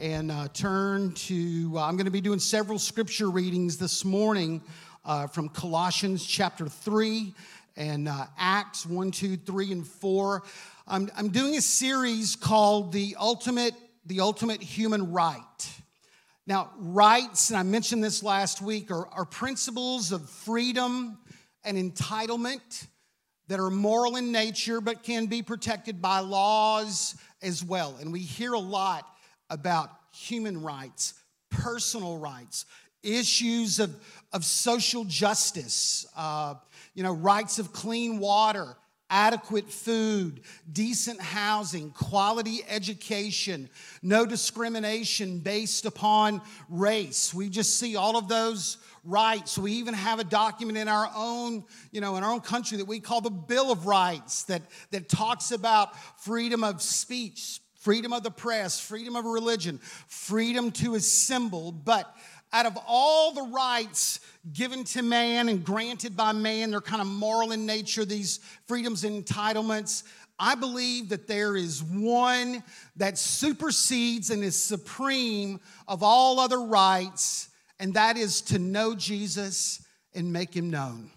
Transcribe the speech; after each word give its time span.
and 0.00 0.32
uh, 0.32 0.48
turn 0.54 1.12
to, 1.12 1.72
uh, 1.74 1.84
I'm 1.84 1.94
going 1.96 2.06
to 2.06 2.10
be 2.10 2.22
doing 2.22 2.38
several 2.38 2.78
scripture 2.78 3.28
readings 3.28 3.76
this 3.76 4.02
morning 4.02 4.62
uh, 5.04 5.26
from 5.26 5.50
Colossians 5.50 6.24
chapter 6.24 6.68
3 6.68 7.34
and 7.76 8.08
uh, 8.08 8.24
Acts 8.38 8.86
1, 8.86 9.10
2, 9.10 9.36
3, 9.36 9.72
and 9.72 9.86
4. 9.86 10.42
I'm, 10.88 11.10
I'm 11.14 11.28
doing 11.28 11.54
a 11.56 11.60
series 11.60 12.34
called 12.34 12.94
The 12.94 13.14
Ultimate, 13.20 13.74
the 14.06 14.20
Ultimate 14.20 14.62
Human 14.62 15.12
Right. 15.12 15.70
Now, 16.46 16.70
rights, 16.78 17.50
and 17.50 17.58
I 17.58 17.62
mentioned 17.62 18.02
this 18.02 18.22
last 18.22 18.62
week, 18.62 18.90
are, 18.90 19.06
are 19.08 19.26
principles 19.26 20.12
of 20.12 20.30
freedom 20.30 21.18
and 21.62 21.76
entitlement 21.76 22.86
that 23.48 23.60
are 23.60 23.70
moral 23.70 24.16
in 24.16 24.32
nature 24.32 24.80
but 24.80 25.02
can 25.02 25.26
be 25.26 25.42
protected 25.42 26.00
by 26.00 26.20
laws 26.20 27.16
as 27.42 27.62
well. 27.62 27.98
And 28.00 28.10
we 28.14 28.20
hear 28.20 28.54
a 28.54 28.58
lot 28.58 29.04
about 29.50 29.90
human 30.12 30.62
rights, 30.62 31.14
personal 31.50 32.18
rights, 32.18 32.64
issues 33.02 33.78
of, 33.78 33.94
of 34.32 34.44
social 34.44 35.04
justice, 35.04 36.06
uh, 36.16 36.54
you 36.94 37.02
know, 37.02 37.12
rights 37.12 37.58
of 37.58 37.72
clean 37.72 38.18
water, 38.18 38.76
adequate 39.10 39.70
food, 39.70 40.40
decent 40.72 41.20
housing, 41.20 41.90
quality 41.90 42.60
education, 42.68 43.68
no 44.02 44.24
discrimination 44.24 45.40
based 45.40 45.84
upon 45.84 46.40
race. 46.68 47.34
We 47.34 47.48
just 47.48 47.78
see 47.78 47.96
all 47.96 48.16
of 48.16 48.28
those 48.28 48.78
rights. 49.04 49.58
We 49.58 49.72
even 49.72 49.94
have 49.94 50.20
a 50.20 50.24
document 50.24 50.78
in 50.78 50.88
our 50.88 51.10
own, 51.14 51.64
you 51.90 52.00
know, 52.00 52.16
in 52.16 52.24
our 52.24 52.32
own 52.32 52.40
country 52.40 52.78
that 52.78 52.86
we 52.86 53.00
call 53.00 53.20
the 53.20 53.30
Bill 53.30 53.72
of 53.72 53.86
Rights 53.86 54.44
that, 54.44 54.62
that 54.90 55.08
talks 55.08 55.50
about 55.50 55.96
freedom 56.20 56.62
of 56.62 56.80
speech, 56.80 57.59
freedom 57.80 58.12
of 58.12 58.22
the 58.22 58.30
press, 58.30 58.78
freedom 58.78 59.16
of 59.16 59.24
religion, 59.24 59.78
freedom 60.06 60.70
to 60.70 60.94
assemble. 60.94 61.72
But 61.72 62.14
out 62.52 62.66
of 62.66 62.78
all 62.86 63.32
the 63.32 63.42
rights 63.42 64.20
given 64.52 64.84
to 64.84 65.02
man 65.02 65.48
and 65.48 65.64
granted 65.64 66.16
by 66.16 66.32
man, 66.32 66.70
they're 66.70 66.80
kind 66.80 67.02
of 67.02 67.08
moral 67.08 67.52
in 67.52 67.66
nature, 67.66 68.04
these 68.04 68.40
freedoms 68.66 69.04
and 69.04 69.24
entitlements. 69.24 70.04
I 70.38 70.54
believe 70.54 71.10
that 71.10 71.26
there 71.26 71.56
is 71.56 71.82
one 71.82 72.62
that 72.96 73.18
supersedes 73.18 74.30
and 74.30 74.42
is 74.42 74.56
supreme 74.56 75.60
of 75.86 76.02
all 76.02 76.40
other 76.40 76.60
rights, 76.60 77.48
and 77.78 77.94
that 77.94 78.16
is 78.16 78.40
to 78.42 78.58
know 78.58 78.94
Jesus 78.94 79.84
and 80.14 80.32
make 80.32 80.54
him 80.54 80.70
known. 80.70 81.10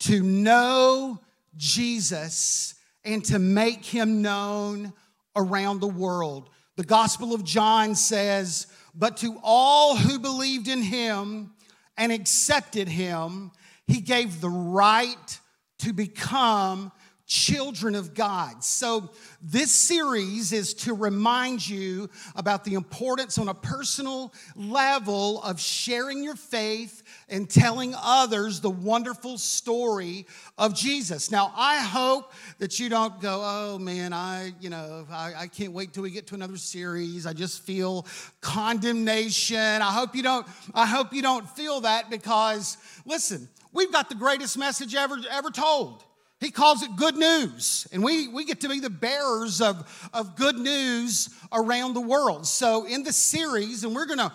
To 0.00 0.22
know 0.22 1.20
Jesus 1.56 2.74
and 3.04 3.24
to 3.26 3.38
make 3.38 3.84
him 3.84 4.22
known 4.22 4.92
around 5.36 5.80
the 5.80 5.86
world. 5.86 6.50
The 6.76 6.84
Gospel 6.84 7.34
of 7.34 7.44
John 7.44 7.94
says, 7.94 8.66
But 8.94 9.18
to 9.18 9.38
all 9.42 9.96
who 9.96 10.18
believed 10.18 10.68
in 10.68 10.82
him 10.82 11.52
and 11.96 12.10
accepted 12.10 12.88
him, 12.88 13.52
he 13.86 14.00
gave 14.00 14.40
the 14.40 14.50
right 14.50 15.40
to 15.78 15.92
become 15.92 16.90
children 17.26 17.96
of 17.96 18.14
God. 18.14 18.62
So, 18.62 19.10
this 19.42 19.72
series 19.72 20.52
is 20.52 20.74
to 20.74 20.94
remind 20.94 21.68
you 21.68 22.08
about 22.36 22.64
the 22.64 22.74
importance 22.74 23.36
on 23.36 23.48
a 23.48 23.54
personal 23.54 24.32
level 24.54 25.42
of 25.42 25.60
sharing 25.60 26.22
your 26.22 26.36
faith 26.36 27.02
and 27.28 27.50
telling 27.50 27.94
others 27.96 28.60
the 28.60 28.70
wonderful 28.70 29.38
story 29.38 30.26
of 30.56 30.74
Jesus. 30.74 31.30
Now, 31.30 31.52
I 31.56 31.78
hope 31.78 32.32
that 32.58 32.78
you 32.78 32.88
don't 32.88 33.20
go, 33.20 33.42
oh 33.44 33.78
man, 33.78 34.12
I, 34.12 34.52
you 34.60 34.70
know, 34.70 35.06
I, 35.10 35.34
I 35.36 35.46
can't 35.48 35.72
wait 35.72 35.92
till 35.92 36.04
we 36.04 36.10
get 36.12 36.28
to 36.28 36.36
another 36.36 36.56
series. 36.56 37.26
I 37.26 37.32
just 37.32 37.62
feel 37.62 38.06
condemnation. 38.40 39.56
I 39.56 39.92
hope 39.92 40.14
you 40.14 40.22
don't, 40.22 40.46
I 40.74 40.86
hope 40.86 41.12
you 41.12 41.22
don't 41.22 41.48
feel 41.50 41.80
that 41.80 42.08
because 42.08 42.78
listen, 43.04 43.48
we've 43.72 43.92
got 43.92 44.08
the 44.08 44.14
greatest 44.14 44.56
message 44.56 44.94
ever 44.94 45.16
ever 45.30 45.50
told. 45.50 46.05
He 46.40 46.50
calls 46.50 46.82
it 46.82 46.96
good 46.96 47.16
news. 47.16 47.86
And 47.92 48.04
we, 48.04 48.28
we 48.28 48.44
get 48.44 48.60
to 48.60 48.68
be 48.68 48.80
the 48.80 48.90
bearers 48.90 49.60
of, 49.60 50.10
of 50.12 50.36
good 50.36 50.56
news 50.56 51.30
around 51.52 51.94
the 51.94 52.00
world. 52.00 52.46
So, 52.46 52.84
in 52.84 53.04
the 53.04 53.12
series, 53.12 53.84
and 53.84 53.94
we're 53.94 54.06
going 54.06 54.18
to 54.18 54.32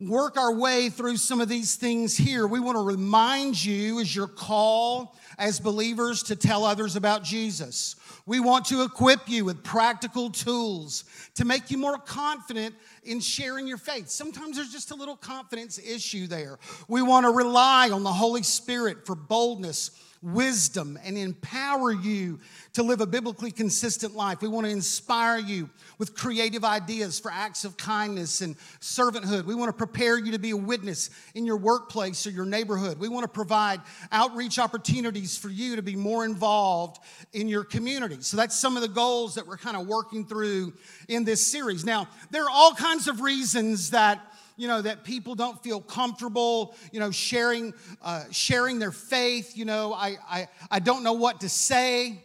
work 0.00 0.38
our 0.38 0.54
way 0.54 0.88
through 0.88 1.16
some 1.16 1.40
of 1.40 1.48
these 1.48 1.76
things 1.76 2.16
here, 2.16 2.46
we 2.46 2.60
want 2.60 2.76
to 2.76 2.82
remind 2.82 3.62
you 3.62 4.00
as 4.00 4.14
your 4.14 4.28
call 4.28 5.16
as 5.38 5.60
believers 5.60 6.22
to 6.22 6.36
tell 6.36 6.64
others 6.64 6.96
about 6.96 7.22
Jesus. 7.24 7.96
We 8.26 8.40
want 8.40 8.66
to 8.66 8.82
equip 8.82 9.28
you 9.28 9.44
with 9.44 9.64
practical 9.64 10.30
tools 10.30 11.04
to 11.34 11.44
make 11.44 11.70
you 11.70 11.78
more 11.78 11.98
confident 11.98 12.74
in 13.02 13.20
sharing 13.20 13.66
your 13.66 13.78
faith. 13.78 14.08
Sometimes 14.08 14.56
there's 14.56 14.72
just 14.72 14.90
a 14.90 14.94
little 14.94 15.16
confidence 15.16 15.78
issue 15.78 16.26
there. 16.26 16.58
We 16.88 17.02
want 17.02 17.26
to 17.26 17.30
rely 17.30 17.90
on 17.90 18.02
the 18.02 18.12
Holy 18.12 18.42
Spirit 18.42 19.04
for 19.04 19.14
boldness 19.14 19.90
wisdom 20.22 20.98
and 21.02 21.16
empower 21.16 21.92
you 21.92 22.38
to 22.74 22.82
live 22.82 23.00
a 23.00 23.06
biblically 23.06 23.50
consistent 23.50 24.14
life. 24.14 24.42
We 24.42 24.48
want 24.48 24.66
to 24.66 24.70
inspire 24.70 25.38
you 25.38 25.70
with 25.98 26.14
creative 26.14 26.62
ideas 26.64 27.18
for 27.18 27.30
acts 27.30 27.64
of 27.64 27.76
kindness 27.76 28.42
and 28.42 28.56
servanthood. 28.80 29.44
We 29.44 29.54
want 29.54 29.70
to 29.70 29.76
prepare 29.76 30.18
you 30.18 30.32
to 30.32 30.38
be 30.38 30.50
a 30.50 30.56
witness 30.56 31.08
in 31.34 31.46
your 31.46 31.56
workplace 31.56 32.26
or 32.26 32.30
your 32.30 32.44
neighborhood. 32.44 32.98
We 32.98 33.08
want 33.08 33.24
to 33.24 33.28
provide 33.28 33.80
outreach 34.12 34.58
opportunities 34.58 35.38
for 35.38 35.48
you 35.48 35.76
to 35.76 35.82
be 35.82 35.96
more 35.96 36.24
involved 36.26 37.02
in 37.32 37.48
your 37.48 37.64
community. 37.64 38.18
So 38.20 38.36
that's 38.36 38.58
some 38.58 38.76
of 38.76 38.82
the 38.82 38.88
goals 38.88 39.34
that 39.36 39.46
we're 39.46 39.56
kind 39.56 39.76
of 39.76 39.86
working 39.86 40.26
through 40.26 40.74
in 41.08 41.24
this 41.24 41.46
series. 41.46 41.84
Now, 41.84 42.08
there 42.30 42.44
are 42.44 42.50
all 42.50 42.74
kinds 42.74 43.08
of 43.08 43.22
reasons 43.22 43.90
that 43.90 44.20
you 44.60 44.68
know, 44.68 44.82
that 44.82 45.04
people 45.04 45.34
don't 45.34 45.60
feel 45.62 45.80
comfortable, 45.80 46.74
you 46.92 47.00
know, 47.00 47.10
sharing, 47.10 47.72
uh, 48.02 48.24
sharing 48.30 48.78
their 48.78 48.92
faith. 48.92 49.56
You 49.56 49.64
know, 49.64 49.94
I, 49.94 50.18
I, 50.28 50.48
I 50.70 50.80
don't 50.80 51.02
know 51.02 51.14
what 51.14 51.40
to 51.40 51.48
say. 51.48 52.22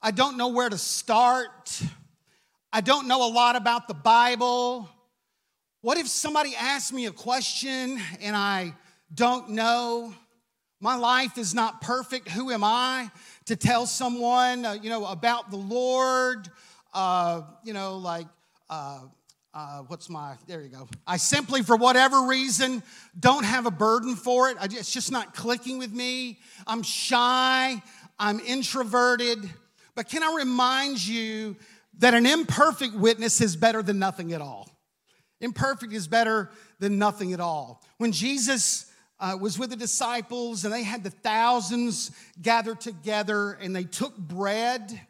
I 0.00 0.10
don't 0.10 0.38
know 0.38 0.48
where 0.48 0.70
to 0.70 0.78
start. 0.78 1.82
I 2.72 2.80
don't 2.80 3.06
know 3.06 3.28
a 3.28 3.30
lot 3.30 3.54
about 3.54 3.86
the 3.86 3.92
Bible. 3.92 4.88
What 5.82 5.98
if 5.98 6.08
somebody 6.08 6.54
asks 6.58 6.90
me 6.90 7.04
a 7.04 7.12
question 7.12 8.00
and 8.22 8.34
I 8.34 8.72
don't 9.14 9.50
know? 9.50 10.14
My 10.80 10.96
life 10.96 11.36
is 11.36 11.54
not 11.54 11.82
perfect. 11.82 12.30
Who 12.30 12.50
am 12.50 12.64
I 12.64 13.10
to 13.44 13.56
tell 13.56 13.84
someone, 13.84 14.64
uh, 14.64 14.78
you 14.80 14.88
know, 14.88 15.04
about 15.04 15.50
the 15.50 15.58
Lord? 15.58 16.48
Uh, 16.94 17.42
you 17.62 17.74
know, 17.74 17.98
like, 17.98 18.26
uh, 18.70 19.00
uh, 19.58 19.82
what's 19.88 20.08
my, 20.08 20.34
there 20.46 20.62
you 20.62 20.68
go. 20.68 20.88
I 21.04 21.16
simply, 21.16 21.62
for 21.62 21.74
whatever 21.74 22.22
reason, 22.22 22.80
don't 23.18 23.44
have 23.44 23.66
a 23.66 23.72
burden 23.72 24.14
for 24.14 24.48
it. 24.50 24.56
I, 24.60 24.66
it's 24.66 24.92
just 24.92 25.10
not 25.10 25.34
clicking 25.34 25.78
with 25.78 25.92
me. 25.92 26.38
I'm 26.64 26.84
shy, 26.84 27.82
I'm 28.20 28.38
introverted. 28.38 29.38
But 29.96 30.08
can 30.08 30.22
I 30.22 30.32
remind 30.36 31.04
you 31.04 31.56
that 31.98 32.14
an 32.14 32.24
imperfect 32.24 32.94
witness 32.94 33.40
is 33.40 33.56
better 33.56 33.82
than 33.82 33.98
nothing 33.98 34.32
at 34.32 34.40
all? 34.40 34.68
Imperfect 35.40 35.92
is 35.92 36.06
better 36.06 36.50
than 36.78 36.96
nothing 36.96 37.32
at 37.32 37.40
all. 37.40 37.82
When 37.96 38.12
Jesus 38.12 38.86
uh, 39.18 39.36
was 39.40 39.58
with 39.58 39.70
the 39.70 39.76
disciples 39.76 40.64
and 40.64 40.72
they 40.72 40.84
had 40.84 41.02
the 41.02 41.10
thousands 41.10 42.12
gathered 42.40 42.80
together 42.80 43.58
and 43.60 43.74
they 43.74 43.84
took 43.84 44.16
bread 44.16 45.00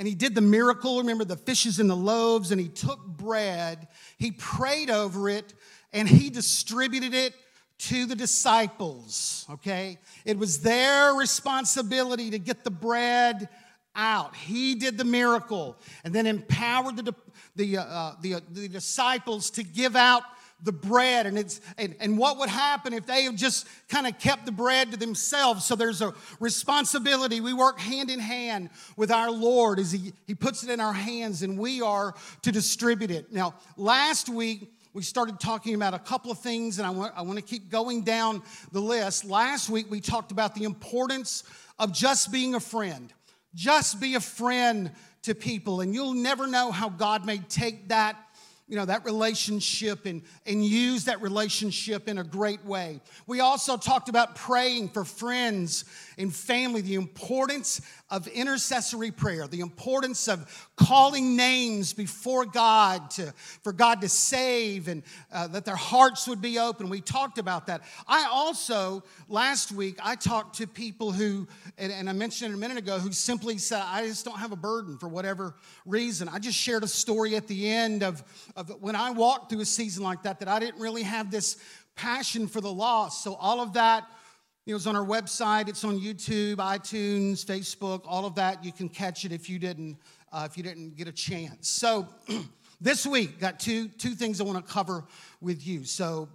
and 0.00 0.08
he 0.08 0.14
did 0.14 0.34
the 0.34 0.40
miracle. 0.40 0.98
Remember 0.98 1.26
the 1.26 1.36
fishes 1.36 1.78
and 1.78 1.88
the 1.88 1.94
loaves, 1.94 2.52
and 2.52 2.60
he 2.60 2.68
took 2.68 3.04
bread, 3.06 3.86
he 4.16 4.32
prayed 4.32 4.88
over 4.88 5.28
it, 5.28 5.52
and 5.92 6.08
he 6.08 6.30
distributed 6.30 7.12
it 7.12 7.34
to 7.80 8.06
the 8.06 8.14
disciples. 8.16 9.44
Okay? 9.50 9.98
It 10.24 10.38
was 10.38 10.62
their 10.62 11.12
responsibility 11.12 12.30
to 12.30 12.38
get 12.38 12.64
the 12.64 12.70
bread 12.70 13.50
out. 13.94 14.34
He 14.34 14.74
did 14.74 14.96
the 14.96 15.04
miracle 15.04 15.76
and 16.02 16.14
then 16.14 16.26
empowered 16.26 16.96
the, 16.96 17.14
the, 17.54 17.78
uh, 17.78 18.12
the, 18.22 18.42
the 18.50 18.68
disciples 18.68 19.50
to 19.50 19.62
give 19.62 19.96
out 19.96 20.22
the 20.62 20.72
bread 20.72 21.26
and 21.26 21.38
it's 21.38 21.60
and, 21.78 21.94
and 22.00 22.18
what 22.18 22.38
would 22.38 22.48
happen 22.48 22.92
if 22.92 23.06
they 23.06 23.22
have 23.24 23.36
just 23.36 23.66
kind 23.88 24.06
of 24.06 24.18
kept 24.18 24.46
the 24.46 24.52
bread 24.52 24.90
to 24.90 24.96
themselves 24.96 25.64
so 25.64 25.74
there's 25.74 26.02
a 26.02 26.12
responsibility 26.38 27.40
we 27.40 27.52
work 27.52 27.78
hand 27.78 28.10
in 28.10 28.18
hand 28.18 28.70
with 28.96 29.10
our 29.10 29.30
lord 29.30 29.78
as 29.78 29.92
he, 29.92 30.12
he 30.26 30.34
puts 30.34 30.62
it 30.62 30.70
in 30.70 30.80
our 30.80 30.92
hands 30.92 31.42
and 31.42 31.58
we 31.58 31.80
are 31.80 32.14
to 32.42 32.52
distribute 32.52 33.10
it 33.10 33.32
now 33.32 33.54
last 33.76 34.28
week 34.28 34.70
we 34.92 35.02
started 35.02 35.38
talking 35.38 35.76
about 35.76 35.94
a 35.94 36.00
couple 36.00 36.32
of 36.32 36.40
things, 36.40 36.78
and 36.78 36.86
I 36.86 36.90
want, 36.90 37.12
I 37.16 37.22
want 37.22 37.36
to 37.36 37.44
keep 37.44 37.70
going 37.70 38.02
down 38.02 38.42
the 38.72 38.80
list. 38.80 39.24
Last 39.24 39.70
week, 39.70 39.86
we 39.88 40.00
talked 40.00 40.32
about 40.32 40.56
the 40.56 40.64
importance 40.64 41.44
of 41.78 41.92
just 41.92 42.32
being 42.32 42.56
a 42.56 42.60
friend. 42.60 43.12
Just 43.54 44.00
be 44.00 44.16
a 44.16 44.20
friend 44.20 44.90
to 45.22 45.34
people, 45.34 45.80
and 45.80 45.94
you'll 45.94 46.14
never 46.14 46.48
know 46.48 46.72
how 46.72 46.88
God 46.88 47.24
may 47.24 47.38
take 47.38 47.88
that 47.88 48.16
you 48.70 48.76
know 48.76 48.84
that 48.84 49.04
relationship 49.04 50.06
and, 50.06 50.22
and 50.46 50.64
use 50.64 51.04
that 51.06 51.20
relationship 51.20 52.08
in 52.08 52.18
a 52.18 52.24
great 52.24 52.64
way. 52.64 53.00
We 53.26 53.40
also 53.40 53.76
talked 53.76 54.08
about 54.08 54.36
praying 54.36 54.90
for 54.90 55.04
friends 55.04 55.84
and 56.20 56.34
family 56.34 56.80
the 56.80 56.94
importance 56.94 57.80
of 58.10 58.26
intercessory 58.28 59.10
prayer 59.10 59.46
the 59.46 59.60
importance 59.60 60.28
of 60.28 60.70
calling 60.76 61.36
names 61.36 61.92
before 61.92 62.44
god 62.44 63.10
to, 63.10 63.32
for 63.62 63.72
god 63.72 64.00
to 64.00 64.08
save 64.08 64.88
and 64.88 65.02
uh, 65.32 65.46
that 65.48 65.64
their 65.64 65.76
hearts 65.76 66.28
would 66.28 66.40
be 66.40 66.58
open. 66.58 66.88
We 66.88 67.00
talked 67.00 67.38
about 67.38 67.66
that. 67.66 67.82
I 68.06 68.28
also 68.30 69.02
last 69.28 69.72
week 69.72 69.96
i 70.02 70.14
talked 70.14 70.56
to 70.56 70.66
people 70.66 71.12
who 71.12 71.46
and, 71.78 71.92
and 71.92 72.08
i 72.08 72.12
mentioned 72.12 72.52
it 72.52 72.54
a 72.54 72.58
minute 72.58 72.78
ago 72.78 72.98
who 72.98 73.12
simply 73.12 73.58
said 73.58 73.82
i 73.86 74.06
just 74.06 74.24
don't 74.24 74.38
have 74.38 74.52
a 74.52 74.56
burden 74.56 74.98
for 74.98 75.08
whatever 75.08 75.54
reason. 75.86 76.28
I 76.28 76.38
just 76.38 76.58
shared 76.58 76.84
a 76.84 76.88
story 76.88 77.36
at 77.36 77.46
the 77.46 77.68
end 77.68 78.02
of 78.02 78.22
of 78.56 78.70
when 78.80 78.96
I 78.96 79.10
walked 79.10 79.50
through 79.50 79.60
a 79.60 79.66
season 79.66 80.02
like 80.02 80.22
that, 80.22 80.38
that 80.40 80.48
I 80.48 80.58
didn't 80.58 80.80
really 80.80 81.02
have 81.02 81.30
this 81.30 81.56
passion 81.96 82.46
for 82.46 82.60
the 82.60 82.72
lost. 82.72 83.22
So 83.22 83.34
all 83.34 83.60
of 83.60 83.74
that, 83.74 84.04
know, 84.66 84.76
is 84.76 84.86
on 84.86 84.96
our 84.96 85.04
website. 85.04 85.68
It's 85.68 85.84
on 85.84 85.98
YouTube, 85.98 86.56
iTunes, 86.56 87.44
Facebook, 87.44 88.02
all 88.06 88.26
of 88.26 88.34
that. 88.36 88.64
You 88.64 88.72
can 88.72 88.88
catch 88.88 89.24
it 89.24 89.32
if 89.32 89.48
you 89.48 89.58
didn't 89.58 89.96
uh, 90.32 90.46
if 90.48 90.56
you 90.56 90.62
didn't 90.62 90.96
get 90.96 91.08
a 91.08 91.12
chance. 91.12 91.68
So. 91.68 92.08
this 92.82 93.06
week 93.06 93.38
got 93.38 93.60
two 93.60 93.88
two 93.88 94.12
things 94.12 94.40
i 94.40 94.44
want 94.44 94.56
to 94.56 94.72
cover 94.72 95.04
with 95.42 95.66
you 95.66 95.84
so 95.84 96.26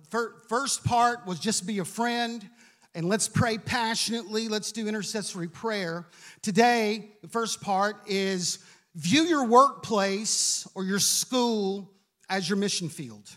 first 0.47 0.83
part 0.83 1.25
was 1.25 1.39
just 1.39 1.65
be 1.65 1.79
a 1.79 1.83
friend 1.83 2.47
and 2.93 3.09
let's 3.09 3.27
pray 3.27 3.57
passionately 3.57 4.47
let's 4.47 4.71
do 4.71 4.87
intercessory 4.87 5.47
prayer 5.47 6.05
today 6.43 7.09
the 7.23 7.27
first 7.27 7.61
part 7.61 7.95
is 8.05 8.59
view 8.95 9.23
your 9.23 9.45
workplace 9.45 10.67
or 10.75 10.83
your 10.83 10.99
school 10.99 11.91
as 12.29 12.49
your 12.49 12.57
mission 12.57 12.89
field. 12.89 13.29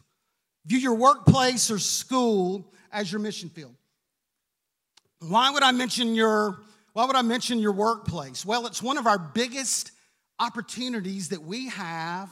View 0.67 0.79
your 0.79 0.95
workplace 0.95 1.71
or 1.71 1.79
school 1.79 2.73
as 2.93 3.11
your 3.11 3.21
mission 3.21 3.49
field. 3.49 3.75
Why 5.21 5.51
would 5.51 5.63
I 5.63 5.73
mention 5.73 6.15
your 6.15 6.61
why 6.93 7.05
would 7.05 7.17
I 7.17 7.23
mention 7.23 7.61
your 7.61 7.73
workplace? 7.73 8.45
Well, 8.45 8.67
it's 8.67 8.83
one 8.83 8.99
of 8.99 9.07
our 9.07 9.19
biggest 9.19 9.93
opportunities 10.41 11.29
that 11.29 11.43
we 11.43 11.69
have 11.69 12.29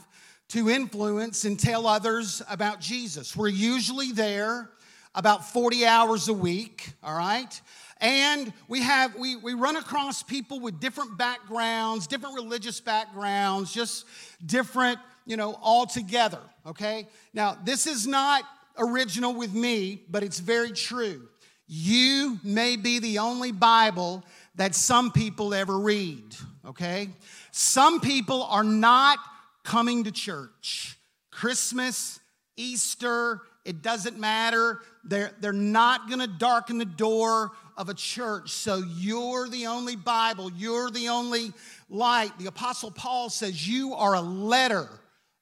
to 0.48 0.70
influence 0.70 1.44
and 1.44 1.58
tell 1.58 1.86
others 1.86 2.42
about 2.48 2.80
Jesus. 2.80 3.36
We're 3.36 3.48
usually 3.48 4.10
there 4.10 4.70
about 5.14 5.48
40 5.48 5.86
hours 5.86 6.28
a 6.28 6.32
week, 6.32 6.92
all 7.02 7.16
right? 7.16 7.60
And 8.00 8.52
we 8.68 8.82
have 8.82 9.14
we, 9.16 9.36
we 9.36 9.54
run 9.54 9.76
across 9.76 10.22
people 10.22 10.60
with 10.60 10.80
different 10.80 11.16
backgrounds, 11.16 12.06
different 12.06 12.34
religious 12.34 12.80
backgrounds, 12.80 13.72
just 13.72 14.04
different 14.44 14.98
you 15.26 15.36
know, 15.36 15.58
all 15.60 15.86
together, 15.86 16.40
okay? 16.64 17.08
Now, 17.34 17.58
this 17.64 17.86
is 17.86 18.06
not 18.06 18.44
original 18.78 19.34
with 19.34 19.52
me, 19.52 20.02
but 20.08 20.22
it's 20.22 20.38
very 20.38 20.70
true. 20.70 21.28
You 21.66 22.38
may 22.42 22.76
be 22.76 22.98
the 22.98 23.18
only 23.18 23.52
Bible 23.52 24.24
that 24.54 24.74
some 24.74 25.10
people 25.10 25.52
ever 25.52 25.78
read, 25.78 26.22
okay? 26.64 27.08
Some 27.50 28.00
people 28.00 28.44
are 28.44 28.64
not 28.64 29.18
coming 29.64 30.04
to 30.04 30.12
church. 30.12 30.96
Christmas, 31.30 32.20
Easter, 32.56 33.42
it 33.64 33.82
doesn't 33.82 34.18
matter. 34.18 34.80
They're, 35.04 35.32
they're 35.40 35.52
not 35.52 36.08
gonna 36.08 36.28
darken 36.28 36.78
the 36.78 36.84
door 36.84 37.50
of 37.76 37.88
a 37.88 37.94
church. 37.94 38.50
So 38.50 38.82
you're 38.96 39.48
the 39.48 39.66
only 39.66 39.96
Bible, 39.96 40.50
you're 40.52 40.90
the 40.90 41.08
only 41.08 41.52
light. 41.90 42.38
The 42.38 42.46
Apostle 42.46 42.90
Paul 42.90 43.28
says 43.28 43.68
you 43.68 43.94
are 43.94 44.14
a 44.14 44.20
letter 44.20 44.88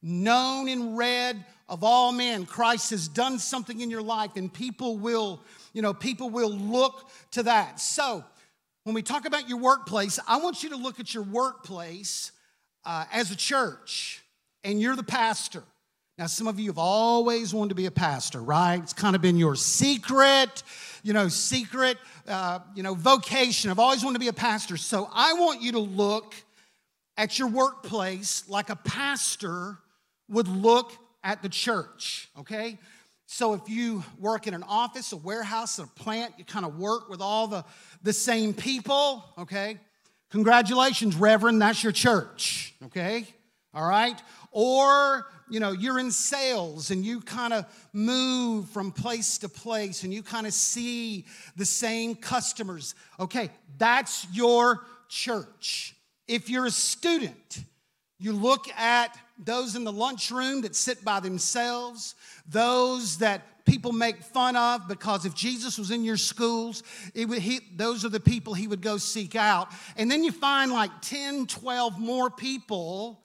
known 0.03 0.69
and 0.69 0.97
read 0.97 1.45
of 1.69 1.83
all 1.85 2.13
men. 2.13 2.45
Christ 2.47 2.91
has 2.91 3.09
done 3.09 3.39
something 3.39 3.81
in 3.81 3.91
your 3.91 4.03
life, 4.03 4.33
and 4.37 4.53
people 4.53 4.99
will, 4.99 5.41
you 5.75 5.83
know, 5.83 5.93
people 5.93 6.31
will 6.31 6.53
look 6.53 7.11
to 7.33 7.43
that. 7.43 7.79
So, 7.81 8.25
when 8.85 8.95
we 8.95 9.03
talk 9.03 9.27
about 9.27 9.49
your 9.49 9.59
workplace, 9.59 10.19
I 10.27 10.39
want 10.39 10.63
you 10.63 10.71
to 10.71 10.77
look 10.77 11.01
at 11.01 11.13
your 11.13 11.23
workplace 11.25 12.33
uh, 12.85 13.05
as 13.13 13.31
a 13.31 13.37
church, 13.37 14.23
and 14.63 14.81
you're 14.81 14.97
the 14.97 15.03
pastor. 15.03 15.63
Now, 16.17 16.27
some 16.27 16.47
of 16.47 16.61
you 16.61 16.71
have 16.71 16.79
always 16.79 17.53
wanted 17.53 17.71
to 17.71 17.75
be 17.75 17.87
a 17.87 17.91
pastor, 17.91 18.41
right? 18.41 18.81
It's 18.81 18.93
kind 18.93 19.17
of 19.17 19.23
been 19.23 19.37
your 19.37 19.57
secret, 19.57 20.63
you 21.03 21.13
know, 21.13 21.27
secret, 21.29 21.99
uh, 22.29 22.61
you 22.77 22.85
know, 22.85 22.95
vocation. 22.95 23.71
I've 23.71 23.81
always 23.81 24.05
wanted 24.05 24.15
to 24.15 24.21
be 24.21 24.29
a 24.29 24.33
pastor. 24.33 24.77
So 24.77 25.09
I 25.13 25.33
want 25.33 25.61
you 25.61 25.73
to 25.73 25.81
look 25.81 26.35
at 27.17 27.39
your 27.39 27.49
workplace 27.49 28.49
like 28.49 28.71
a 28.71 28.77
pastor 28.77 29.79
would 30.29 30.47
look 30.47 30.93
at 31.25 31.43
the 31.43 31.49
church, 31.49 32.29
okay? 32.39 32.79
So 33.27 33.55
if 33.55 33.69
you 33.69 34.05
work 34.19 34.47
in 34.47 34.55
an 34.55 34.63
office, 34.63 35.13
a 35.13 35.17
warehouse, 35.17 35.79
a 35.79 35.87
plant, 35.87 36.35
you 36.39 36.45
kind 36.45 36.65
of 36.65 36.79
work 36.79 37.09
with 37.09 37.21
all 37.21 37.47
the, 37.47 37.65
the 38.03 38.13
same 38.13 38.53
people, 38.53 39.25
okay? 39.39 39.79
Congratulations, 40.31 41.17
Reverend, 41.17 41.61
that's 41.61 41.83
your 41.83 41.93
church, 41.93 42.75
okay? 42.87 43.27
All 43.73 43.87
right? 43.87 44.21
Or, 44.53 45.27
you 45.51 45.59
know, 45.59 45.73
you're 45.73 45.99
in 45.99 46.11
sales 46.11 46.91
and 46.91 47.05
you 47.05 47.21
kind 47.21 47.53
of 47.53 47.67
move 47.93 48.69
from 48.69 48.93
place 48.93 49.39
to 49.39 49.49
place 49.49 50.05
and 50.05 50.13
you 50.13 50.23
kind 50.23 50.47
of 50.47 50.53
see 50.53 51.25
the 51.57 51.65
same 51.65 52.15
customers. 52.15 52.95
Okay, 53.19 53.51
that's 53.79 54.27
your 54.33 54.85
church. 55.09 55.97
If 56.29 56.49
you're 56.49 56.67
a 56.67 56.71
student, 56.71 57.65
you 58.19 58.33
look 58.33 58.69
at 58.71 59.19
those 59.39 59.75
in 59.75 59.85
the 59.85 59.93
lunchroom 59.93 60.63
that 60.63 60.77
sit 60.77 61.05
by 61.05 61.21
themselves, 61.21 62.15
those 62.49 63.19
that 63.19 63.65
people 63.65 63.93
make 63.93 64.23
fun 64.23 64.57
of 64.57 64.87
because 64.87 65.25
if 65.25 65.35
Jesus 65.35 65.79
was 65.79 65.91
in 65.91 66.05
your 66.05 66.17
schools, 66.17 66.83
would, 67.15 67.39
he, 67.39 67.61
those 67.77 68.05
are 68.05 68.09
the 68.11 68.21
people 68.21 68.55
he 68.55 68.69
would 68.69 68.83
go 68.83 68.97
seek 68.97 69.35
out. 69.35 69.69
And 69.97 70.11
then 70.11 70.23
you 70.23 70.33
find 70.33 70.71
like 70.71 70.91
10, 71.03 71.47
12 71.47 71.99
more 71.99 72.31
people, 72.31 73.21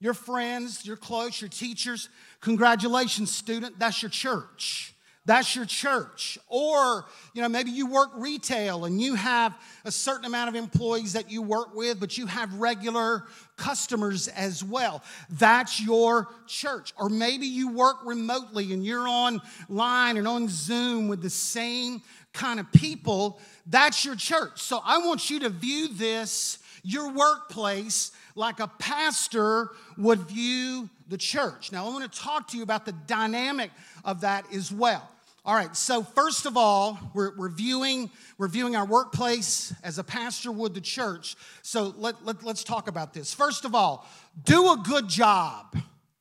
your 0.00 0.14
friends, 0.14 0.84
your 0.84 0.96
close, 0.96 1.40
your 1.40 1.50
teachers. 1.50 2.08
Congratulations, 2.40 3.32
student, 3.34 3.78
that's 3.78 4.02
your 4.02 4.10
church. 4.10 4.91
That's 5.24 5.54
your 5.54 5.66
church. 5.66 6.36
Or, 6.48 7.06
you 7.32 7.42
know, 7.42 7.48
maybe 7.48 7.70
you 7.70 7.86
work 7.86 8.10
retail 8.16 8.86
and 8.86 9.00
you 9.00 9.14
have 9.14 9.56
a 9.84 9.92
certain 9.92 10.24
amount 10.24 10.48
of 10.48 10.56
employees 10.56 11.12
that 11.12 11.30
you 11.30 11.42
work 11.42 11.74
with, 11.74 12.00
but 12.00 12.18
you 12.18 12.26
have 12.26 12.52
regular 12.54 13.24
customers 13.56 14.26
as 14.28 14.64
well. 14.64 15.02
That's 15.30 15.80
your 15.80 16.28
church. 16.48 16.92
Or 16.98 17.08
maybe 17.08 17.46
you 17.46 17.68
work 17.68 17.98
remotely 18.04 18.72
and 18.72 18.84
you're 18.84 19.06
online 19.06 20.16
and 20.16 20.26
on 20.26 20.48
Zoom 20.48 21.06
with 21.06 21.22
the 21.22 21.30
same 21.30 22.02
kind 22.32 22.58
of 22.58 22.70
people. 22.72 23.38
That's 23.66 24.04
your 24.04 24.16
church. 24.16 24.60
So 24.60 24.80
I 24.84 24.98
want 24.98 25.30
you 25.30 25.38
to 25.40 25.50
view 25.50 25.88
this, 25.88 26.58
your 26.82 27.12
workplace, 27.12 28.10
like 28.34 28.60
a 28.60 28.68
pastor 28.68 29.70
would 29.96 30.20
view 30.20 30.88
the 31.08 31.18
church. 31.18 31.72
Now, 31.72 31.86
I 31.86 31.88
want 31.90 32.10
to 32.10 32.18
talk 32.20 32.48
to 32.48 32.56
you 32.56 32.62
about 32.62 32.86
the 32.86 32.92
dynamic 33.06 33.70
of 34.04 34.22
that 34.22 34.52
as 34.52 34.72
well. 34.72 35.08
All 35.44 35.56
right, 35.56 35.74
so 35.76 36.04
first 36.04 36.46
of 36.46 36.56
all, 36.56 36.98
we're 37.14 37.32
reviewing, 37.36 38.10
reviewing 38.38 38.76
our 38.76 38.86
workplace 38.86 39.74
as 39.82 39.98
a 39.98 40.04
pastor 40.04 40.52
would 40.52 40.72
the 40.72 40.80
church. 40.80 41.34
So 41.62 41.92
let, 41.96 42.24
let, 42.24 42.44
let's 42.44 42.62
talk 42.62 42.86
about 42.86 43.12
this. 43.12 43.34
First 43.34 43.64
of 43.64 43.74
all, 43.74 44.06
do 44.44 44.70
a 44.72 44.76
good 44.76 45.08
job. 45.08 45.76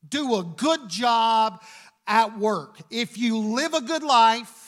Do 0.10 0.36
a 0.36 0.44
good 0.44 0.90
job 0.90 1.62
at 2.08 2.38
work. 2.40 2.80
If 2.90 3.18
you 3.18 3.38
live 3.38 3.76
a 3.76 3.82
good 3.82 4.02
life 4.02 4.61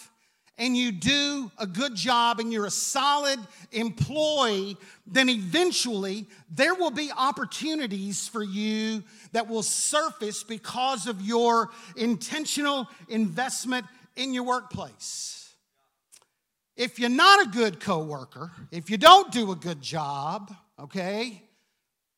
and 0.58 0.78
you 0.78 0.92
do 0.92 1.52
a 1.58 1.66
good 1.66 1.96
job 1.96 2.40
and 2.40 2.54
you're 2.54 2.66
a 2.66 2.72
solid 2.72 3.40
employee, 3.72 4.78
then 5.08 5.30
eventually 5.30 6.28
there 6.52 6.76
will 6.76 6.92
be 6.92 7.12
opportunities 7.16 8.28
for 8.28 8.44
you 8.44 9.04
that 9.32 9.48
will 9.48 9.64
surface 9.64 10.44
because 10.44 11.08
of 11.08 11.22
your 11.22 11.72
intentional 11.98 12.88
investment 13.10 13.86
in 14.16 14.34
your 14.34 14.44
workplace. 14.44 15.56
If 16.76 17.00
you're 17.00 17.10
not 17.10 17.48
a 17.48 17.50
good 17.50 17.80
coworker, 17.80 18.52
if 18.72 18.90
you 18.90 18.98
don't 18.98 19.32
do 19.32 19.52
a 19.52 19.56
good 19.56 19.82
job, 19.82 20.54
okay, 20.80 21.42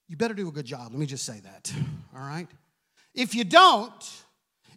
you 0.08 0.18
better 0.18 0.34
do 0.34 0.48
a 0.48 0.52
good 0.52 0.66
job. 0.66 0.92
Let 0.92 1.00
me 1.00 1.06
just 1.06 1.26
say 1.26 1.40
that. 1.42 1.74
All 2.14 2.22
right? 2.22 2.48
If 3.14 3.34
you 3.34 3.44
don't, 3.44 3.92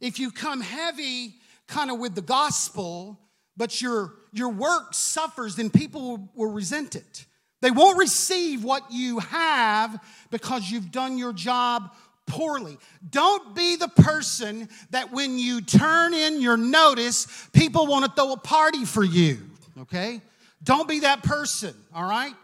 if 0.00 0.18
you 0.18 0.30
come 0.30 0.60
heavy 0.60 1.34
kind 1.66 1.90
of 1.90 1.98
with 1.98 2.14
the 2.14 2.22
gospel, 2.22 3.18
but 3.58 3.82
your 3.82 4.14
your 4.32 4.48
work 4.48 4.94
suffers, 4.94 5.56
then 5.56 5.68
people 5.68 6.00
will, 6.00 6.28
will 6.34 6.52
resent 6.52 6.94
it. 6.94 7.26
They 7.60 7.70
won't 7.70 7.98
receive 7.98 8.62
what 8.62 8.84
you 8.90 9.18
have 9.18 10.00
because 10.30 10.70
you've 10.70 10.92
done 10.92 11.18
your 11.18 11.32
job 11.32 11.92
poorly. 12.26 12.78
Don't 13.10 13.54
be 13.54 13.76
the 13.76 13.88
person 13.88 14.68
that 14.90 15.12
when 15.12 15.38
you 15.38 15.60
turn 15.60 16.14
in 16.14 16.40
your 16.40 16.56
notice, 16.56 17.26
people 17.52 17.86
want 17.86 18.04
to 18.04 18.12
throw 18.12 18.32
a 18.32 18.36
party 18.36 18.84
for 18.84 19.02
you, 19.02 19.38
okay? 19.80 20.20
Don't 20.62 20.86
be 20.86 21.00
that 21.00 21.22
person, 21.22 21.74
all 21.92 22.08
right? 22.08 22.34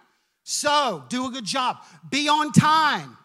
So, 0.43 1.05
do 1.09 1.27
a 1.27 1.31
good 1.31 1.45
job. 1.45 1.79
Be 2.11 2.29
on 2.29 2.53
time. 2.53 3.17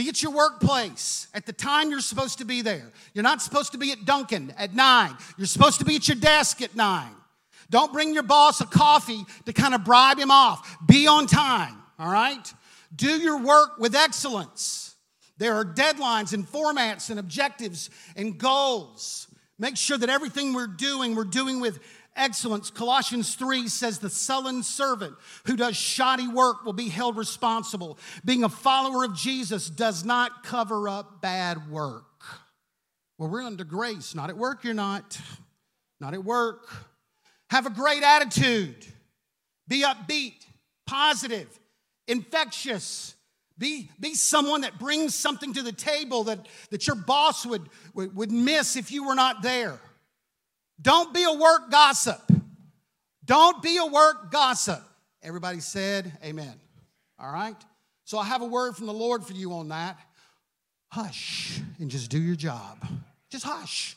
Be 0.00 0.08
at 0.08 0.22
your 0.22 0.32
workplace 0.32 1.26
at 1.34 1.44
the 1.44 1.52
time 1.52 1.90
you're 1.90 2.00
supposed 2.00 2.38
to 2.38 2.46
be 2.46 2.62
there. 2.62 2.90
You're 3.12 3.22
not 3.22 3.42
supposed 3.42 3.72
to 3.72 3.78
be 3.78 3.92
at 3.92 4.06
Dunkin' 4.06 4.54
at 4.56 4.74
nine. 4.74 5.14
You're 5.36 5.46
supposed 5.46 5.78
to 5.80 5.84
be 5.84 5.96
at 5.96 6.08
your 6.08 6.16
desk 6.16 6.62
at 6.62 6.74
nine. 6.74 7.12
Don't 7.68 7.92
bring 7.92 8.14
your 8.14 8.22
boss 8.22 8.62
a 8.62 8.64
coffee 8.64 9.26
to 9.44 9.52
kind 9.52 9.74
of 9.74 9.84
bribe 9.84 10.18
him 10.18 10.30
off. 10.30 10.78
Be 10.86 11.06
on 11.06 11.26
time, 11.26 11.76
all 11.98 12.10
right? 12.10 12.50
Do 12.96 13.10
your 13.10 13.42
work 13.42 13.76
with 13.78 13.94
excellence. 13.94 14.96
There 15.36 15.52
are 15.52 15.66
deadlines 15.66 16.32
and 16.32 16.50
formats 16.50 17.10
and 17.10 17.20
objectives 17.20 17.90
and 18.16 18.38
goals. 18.38 19.28
Make 19.58 19.76
sure 19.76 19.98
that 19.98 20.08
everything 20.08 20.54
we're 20.54 20.66
doing, 20.66 21.14
we're 21.14 21.24
doing 21.24 21.60
with 21.60 21.78
excellence. 22.16 22.70
Colossians 22.70 23.34
3 23.34 23.68
says 23.68 23.98
the 23.98 24.10
sullen 24.10 24.62
servant 24.62 25.14
who 25.46 25.56
does 25.56 25.76
shoddy 25.76 26.28
work 26.28 26.64
will 26.64 26.72
be 26.72 26.88
held 26.88 27.16
responsible. 27.16 27.98
Being 28.24 28.44
a 28.44 28.48
follower 28.48 29.04
of 29.04 29.14
Jesus 29.14 29.70
does 29.70 30.04
not 30.04 30.44
cover 30.44 30.88
up 30.88 31.20
bad 31.20 31.70
work. 31.70 32.04
Well, 33.18 33.28
we're 33.28 33.42
under 33.42 33.64
grace. 33.64 34.14
Not 34.14 34.30
at 34.30 34.36
work, 34.36 34.64
you're 34.64 34.74
not. 34.74 35.18
Not 36.00 36.14
at 36.14 36.24
work. 36.24 36.68
Have 37.50 37.66
a 37.66 37.70
great 37.70 38.02
attitude. 38.02 38.86
Be 39.68 39.84
upbeat, 39.84 40.34
positive, 40.86 41.48
infectious. 42.08 43.14
Be, 43.58 43.90
be 44.00 44.14
someone 44.14 44.62
that 44.62 44.78
brings 44.78 45.14
something 45.14 45.52
to 45.52 45.62
the 45.62 45.72
table 45.72 46.24
that, 46.24 46.46
that 46.70 46.86
your 46.86 46.96
boss 46.96 47.44
would, 47.44 47.68
would, 47.92 48.16
would 48.16 48.32
miss 48.32 48.76
if 48.76 48.90
you 48.90 49.06
were 49.06 49.14
not 49.14 49.42
there. 49.42 49.78
Don't 50.80 51.12
be 51.12 51.24
a 51.24 51.32
work 51.32 51.70
gossip. 51.70 52.20
Don't 53.24 53.62
be 53.62 53.76
a 53.76 53.86
work 53.86 54.30
gossip. 54.32 54.82
Everybody 55.22 55.60
said 55.60 56.12
amen. 56.24 56.54
All 57.18 57.32
right? 57.32 57.56
So 58.04 58.18
I 58.18 58.24
have 58.24 58.42
a 58.42 58.46
word 58.46 58.76
from 58.76 58.86
the 58.86 58.92
Lord 58.92 59.24
for 59.24 59.34
you 59.34 59.52
on 59.52 59.68
that. 59.68 59.98
Hush 60.88 61.60
and 61.78 61.90
just 61.90 62.10
do 62.10 62.18
your 62.18 62.36
job. 62.36 62.84
Just 63.30 63.44
hush. 63.44 63.96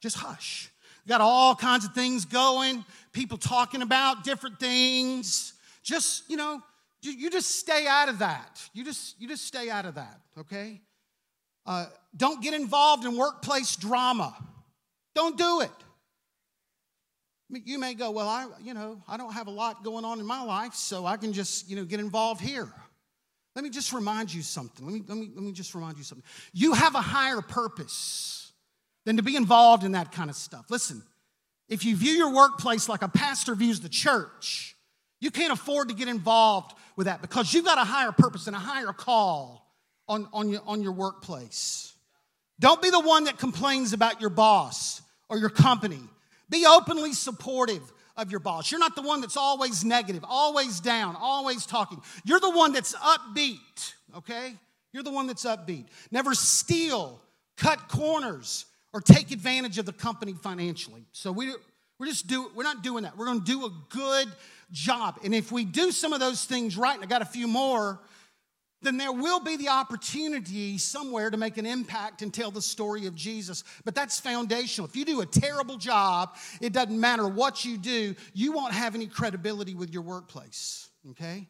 Just 0.00 0.16
hush. 0.16 0.70
got 1.08 1.20
all 1.20 1.54
kinds 1.54 1.84
of 1.84 1.92
things 1.92 2.24
going, 2.24 2.84
people 3.12 3.36
talking 3.36 3.82
about 3.82 4.22
different 4.24 4.60
things. 4.60 5.54
Just, 5.82 6.28
you 6.30 6.36
know, 6.36 6.62
you, 7.02 7.12
you 7.12 7.30
just 7.30 7.56
stay 7.56 7.86
out 7.88 8.08
of 8.08 8.20
that. 8.20 8.60
You 8.72 8.84
just, 8.84 9.20
you 9.20 9.26
just 9.26 9.44
stay 9.46 9.68
out 9.70 9.86
of 9.86 9.96
that, 9.96 10.20
okay? 10.38 10.80
Uh, 11.66 11.86
don't 12.16 12.42
get 12.42 12.54
involved 12.54 13.04
in 13.04 13.16
workplace 13.16 13.76
drama. 13.76 14.34
Don't 15.14 15.36
do 15.36 15.60
it. 15.62 15.70
You 17.52 17.78
may 17.78 17.94
go, 17.94 18.10
well, 18.10 18.28
I, 18.28 18.46
you 18.62 18.74
know, 18.74 19.02
I 19.08 19.16
don't 19.16 19.32
have 19.32 19.46
a 19.48 19.50
lot 19.50 19.82
going 19.82 20.04
on 20.04 20.20
in 20.20 20.26
my 20.26 20.42
life, 20.42 20.74
so 20.74 21.04
I 21.04 21.16
can 21.16 21.32
just, 21.32 21.68
you 21.68 21.76
know, 21.76 21.84
get 21.84 21.98
involved 21.98 22.40
here. 22.40 22.68
Let 23.56 23.64
me 23.64 23.70
just 23.70 23.92
remind 23.92 24.32
you 24.32 24.42
something. 24.42 24.84
Let 24.86 24.94
me, 24.94 25.02
let 25.06 25.18
me, 25.18 25.30
let 25.34 25.42
me 25.42 25.52
just 25.52 25.74
remind 25.74 25.98
you 25.98 26.04
something. 26.04 26.24
You 26.52 26.72
have 26.74 26.94
a 26.94 27.00
higher 27.00 27.40
purpose 27.40 28.52
than 29.04 29.16
to 29.16 29.22
be 29.22 29.34
involved 29.34 29.82
in 29.82 29.92
that 29.92 30.12
kind 30.12 30.30
of 30.30 30.36
stuff. 30.36 30.66
Listen, 30.70 31.02
if 31.68 31.84
you 31.84 31.96
view 31.96 32.12
your 32.12 32.32
workplace 32.32 32.88
like 32.88 33.02
a 33.02 33.08
pastor 33.08 33.54
views 33.54 33.80
the 33.80 33.88
church, 33.88 34.76
you 35.20 35.30
can't 35.30 35.52
afford 35.52 35.88
to 35.88 35.94
get 35.94 36.08
involved 36.08 36.74
with 36.96 37.06
that 37.06 37.20
because 37.20 37.52
you've 37.52 37.64
got 37.64 37.78
a 37.78 37.84
higher 37.84 38.12
purpose 38.12 38.46
and 38.46 38.54
a 38.54 38.60
higher 38.60 38.92
call 38.92 39.74
on, 40.08 40.28
on, 40.32 40.48
your, 40.48 40.62
on 40.66 40.82
your 40.82 40.92
workplace. 40.92 41.94
Don't 42.58 42.82
be 42.82 42.90
the 42.90 43.00
one 43.00 43.24
that 43.24 43.38
complains 43.38 43.92
about 43.92 44.20
your 44.20 44.30
boss 44.30 45.02
or 45.28 45.38
your 45.38 45.50
company 45.50 46.00
be 46.50 46.66
openly 46.66 47.12
supportive 47.12 47.82
of 48.16 48.30
your 48.30 48.40
boss. 48.40 48.70
You're 48.70 48.80
not 48.80 48.96
the 48.96 49.02
one 49.02 49.20
that's 49.20 49.36
always 49.36 49.84
negative, 49.84 50.24
always 50.28 50.80
down, 50.80 51.16
always 51.18 51.64
talking. 51.64 52.02
You're 52.24 52.40
the 52.40 52.50
one 52.50 52.72
that's 52.72 52.94
upbeat, 52.94 53.94
okay? 54.16 54.54
You're 54.92 55.02
the 55.02 55.12
one 55.12 55.26
that's 55.26 55.44
upbeat. 55.44 55.86
Never 56.10 56.34
steal, 56.34 57.20
cut 57.56 57.88
corners, 57.88 58.66
or 58.92 59.00
take 59.00 59.30
advantage 59.30 59.78
of 59.78 59.86
the 59.86 59.92
company 59.92 60.34
financially. 60.34 61.06
So 61.12 61.32
we, 61.32 61.54
we're 61.98 62.06
just 62.06 62.26
do, 62.26 62.50
we're 62.54 62.64
not 62.64 62.82
doing 62.82 63.04
that. 63.04 63.16
We're 63.16 63.26
going 63.26 63.40
to 63.40 63.46
do 63.46 63.64
a 63.64 63.72
good 63.88 64.28
job. 64.72 65.20
And 65.24 65.34
if 65.34 65.52
we 65.52 65.64
do 65.64 65.92
some 65.92 66.12
of 66.12 66.20
those 66.20 66.44
things 66.44 66.76
right, 66.76 66.94
and 66.94 67.04
I 67.04 67.06
got 67.06 67.22
a 67.22 67.26
few 67.26 67.46
more, 67.46 68.00
then 68.82 68.96
there 68.96 69.12
will 69.12 69.40
be 69.40 69.56
the 69.56 69.68
opportunity 69.68 70.78
somewhere 70.78 71.30
to 71.30 71.36
make 71.36 71.58
an 71.58 71.66
impact 71.66 72.22
and 72.22 72.32
tell 72.32 72.50
the 72.50 72.62
story 72.62 73.06
of 73.06 73.14
Jesus. 73.14 73.62
But 73.84 73.94
that's 73.94 74.18
foundational. 74.18 74.88
If 74.88 74.96
you 74.96 75.04
do 75.04 75.20
a 75.20 75.26
terrible 75.26 75.76
job, 75.76 76.36
it 76.60 76.72
doesn't 76.72 76.98
matter 76.98 77.28
what 77.28 77.64
you 77.64 77.76
do, 77.76 78.14
you 78.32 78.52
won't 78.52 78.72
have 78.72 78.94
any 78.94 79.06
credibility 79.06 79.74
with 79.74 79.92
your 79.92 80.02
workplace. 80.02 80.88
Okay? 81.10 81.46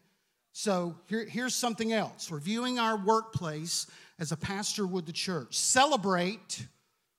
So 0.53 0.97
here, 1.07 1.25
here's 1.25 1.55
something 1.55 1.93
else. 1.93 2.31
Reviewing 2.31 2.79
our 2.79 2.97
workplace 2.97 3.87
as 4.19 4.33
a 4.33 4.37
pastor 4.37 4.87
would 4.87 5.07
the 5.07 5.13
church. 5.13 5.57
Celebrate 5.57 6.67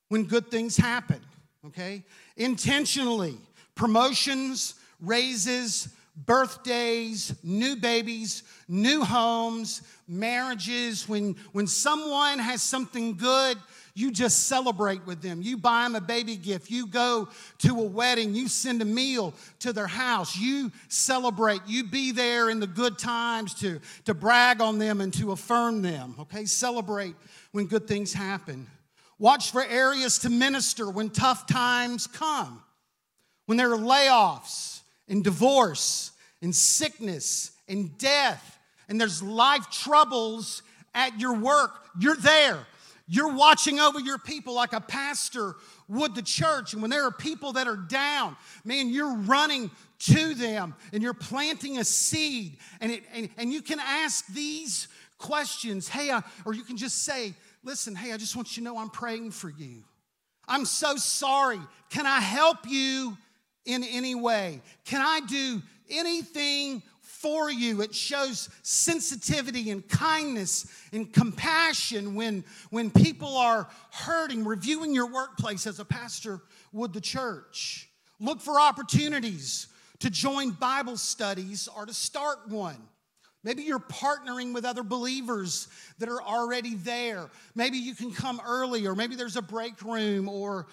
when 0.10 0.25
good 0.25 0.51
things 0.51 0.75
happen. 0.75 1.22
Okay? 1.65 2.03
Intentionally. 2.36 3.38
Promotions, 3.75 4.75
raises, 5.00 5.88
birthdays, 6.15 7.34
new 7.44 7.75
babies, 7.75 8.44
new 8.68 9.03
homes, 9.03 9.82
marriages. 10.08 11.08
When, 11.08 11.36
when 11.53 11.68
someone 11.68 12.39
has 12.39 12.62
something 12.62 13.15
good, 13.15 13.58
you 13.94 14.12
just 14.12 14.48
celebrate 14.48 15.06
with 15.06 15.22
them. 15.22 15.41
You 15.41 15.58
buy 15.58 15.84
them 15.84 15.96
a 15.96 16.01
baby 16.01 16.38
gift. 16.38 16.70
You 16.70 16.88
go 16.88 17.30
to 17.60 17.80
a 17.80 17.84
wedding. 17.84 18.34
You 18.34 18.48
send 18.48 18.82
a 18.82 18.86
meal 18.86 19.34
to 19.60 19.74
their 19.74 19.88
house. 19.88 20.38
You 20.38 20.72
celebrate. 20.88 21.62
You 21.68 21.86
be 21.86 22.12
there 22.12 22.50
in 22.50 22.60
the 22.60 22.68
good 22.68 22.98
times 22.98 23.53
to, 23.56 23.80
to 24.06 24.13
brag 24.13 24.62
on 24.62 24.77
them 24.77 25.01
and 25.01 25.13
to 25.15 25.32
affirm 25.32 25.82
them. 25.82 26.15
Okay? 26.20 26.46
Celebrate 26.46 27.15
when 27.51 27.65
good 27.65 27.88
things 27.88 28.13
happen. 28.13 28.68
Watch 29.20 29.51
for 29.51 29.63
areas 29.63 30.20
to 30.20 30.30
minister 30.30 30.89
when 30.89 31.10
tough 31.10 31.46
times 31.46 32.08
come, 32.08 32.63
when 33.46 33.58
there 33.58 33.72
are 33.72 33.77
layoffs 33.77 34.81
and 35.12 35.24
divorce 35.24 36.12
and 36.41 36.56
sickness 36.56 37.51
and 37.68 37.96
death, 38.00 38.58
and 38.89 39.00
there's 39.00 39.22
life 39.22 39.70
troubles 39.70 40.63
at 40.96 41.20
your 41.20 41.36
work, 41.36 41.72
you're 42.00 42.15
there. 42.15 42.65
You're 43.08 43.34
watching 43.34 43.80
over 43.80 44.00
your 44.00 44.18
people 44.18 44.53
like 44.53 44.72
a 44.72 44.80
pastor 44.80 45.56
would 45.89 46.15
the 46.15 46.22
church. 46.22 46.72
And 46.72 46.82
when 46.82 46.89
there 46.89 47.06
are 47.06 47.12
people 47.12 47.51
that 47.53 47.68
are 47.68 47.75
down, 47.75 48.38
man, 48.63 48.89
you're 48.89 49.15
running 49.15 49.70
to 50.00 50.34
them 50.34 50.74
and 50.94 51.03
you're 51.03 51.13
planting 51.13 51.77
a 51.77 51.84
seed. 51.84 52.58
And, 52.80 52.94
it, 52.94 53.03
and, 53.13 53.30
and 53.38 53.51
you 53.51 53.62
can 53.62 53.82
ask 53.82 54.25
these 54.27 54.88
questions. 55.18 55.89
Hey, 55.89 56.10
uh, 56.10 56.22
or 56.46 56.53
you 56.53 56.63
can 56.63 56.77
just 56.77 57.03
say, 57.03 57.34
listen, 57.65 57.96
hey, 57.96 58.13
I 58.13 58.18
just 58.18 58.36
want 58.38 58.56
you 58.56 58.63
to 58.63 58.70
know 58.70 58.77
I'm 58.77 58.89
praying 58.89 59.32
for 59.32 59.50
you. 59.50 59.84
I'm 60.48 60.63
so 60.63 60.96
sorry. 60.96 61.60
Can 61.89 62.06
I 62.06 62.22
help 62.22 62.60
you 62.65 63.18
in 63.65 63.84
any 63.84 64.15
way? 64.15 64.62
Can 64.86 65.01
I 65.01 65.22
do 65.27 65.62
anything 65.89 66.84
for 67.01 67.51
you? 67.51 67.82
It 67.82 67.94
shows 67.94 68.50
sensitivity 68.63 69.70
and 69.70 69.88
kindness 69.88 70.65
and 70.91 71.12
compassion 71.12 72.15
when, 72.15 72.44
when 72.70 72.89
people 72.89 73.38
are 73.38 73.68
hurting, 73.91 74.44
reviewing 74.44 74.94
your 74.94 75.08
workplace 75.08 75.68
as 75.68 75.80
a 75.80 75.86
pastor 75.86 76.41
would 76.72 76.94
the 76.94 77.01
church. 77.01 77.89
Look 78.20 78.41
for 78.41 78.60
opportunities 78.60 79.68
to 80.00 80.10
join 80.10 80.51
Bible 80.51 80.98
studies 80.98 81.68
or 81.75 81.86
to 81.86 81.94
start 81.94 82.50
one. 82.50 82.77
Maybe 83.44 83.63
you're 83.63 83.80
partnering 83.80 84.53
with 84.53 84.65
other 84.65 84.84
believers 84.84 85.68
that 85.98 86.10
are 86.10 86.22
already 86.22 86.75
there. 86.75 87.30
Maybe 87.56 87.77
you 87.77 87.96
can 87.96 88.13
come 88.13 88.39
early, 88.46 88.86
or 88.86 88.94
maybe 88.94 89.15
there's 89.15 89.36
a 89.36 89.41
break 89.41 89.82
room, 89.82 90.30
or 90.30 90.68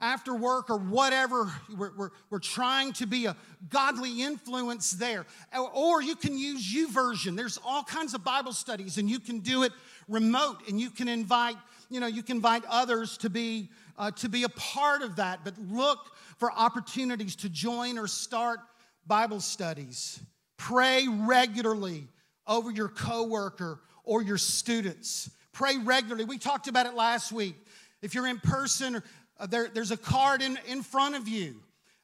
after 0.00 0.34
work 0.34 0.70
or 0.70 0.78
whatever. 0.78 1.52
We're, 1.76 1.90
we're, 1.96 2.10
we're, 2.30 2.38
trying 2.38 2.92
to 2.94 3.06
be 3.06 3.26
a 3.26 3.36
godly 3.68 4.22
influence 4.22 4.92
there. 4.92 5.26
Or 5.74 6.00
you 6.00 6.14
can 6.14 6.38
use 6.38 6.72
YouVersion. 6.72 7.36
There's 7.36 7.58
all 7.64 7.82
kinds 7.82 8.14
of 8.14 8.22
Bible 8.22 8.52
studies, 8.52 8.98
and 8.98 9.10
you 9.10 9.18
can 9.18 9.40
do 9.40 9.64
it 9.64 9.72
remote, 10.08 10.58
and 10.68 10.80
you 10.80 10.90
can 10.90 11.08
invite, 11.08 11.56
you 11.90 12.00
know, 12.00 12.06
you 12.06 12.22
can 12.22 12.36
invite 12.36 12.64
others 12.68 13.18
to 13.18 13.30
be 13.30 13.70
uh, 13.98 14.12
to 14.12 14.28
be 14.28 14.44
a 14.44 14.48
part 14.50 15.02
of 15.02 15.16
that. 15.16 15.40
But 15.44 15.54
look 15.58 15.98
for 16.38 16.52
opportunities 16.52 17.34
to 17.36 17.48
join 17.48 17.98
or 17.98 18.06
start 18.06 18.60
Bible 19.06 19.40
studies. 19.40 20.20
Pray 20.56 21.06
regularly 21.08 22.06
over 22.46 22.70
your 22.70 22.88
coworker 22.88 23.80
or 24.04 24.22
your 24.22 24.38
students. 24.38 25.30
Pray 25.52 25.76
regularly. 25.76 26.24
We 26.24 26.38
talked 26.38 26.68
about 26.68 26.86
it 26.86 26.94
last 26.94 27.32
week. 27.32 27.56
If 28.00 28.14
you're 28.14 28.28
in 28.28 28.38
person 28.38 29.02
uh, 29.38 29.46
there, 29.46 29.68
there's 29.72 29.90
a 29.90 29.96
card 29.96 30.42
in, 30.42 30.58
in 30.66 30.82
front 30.82 31.14
of 31.14 31.28
you. 31.28 31.56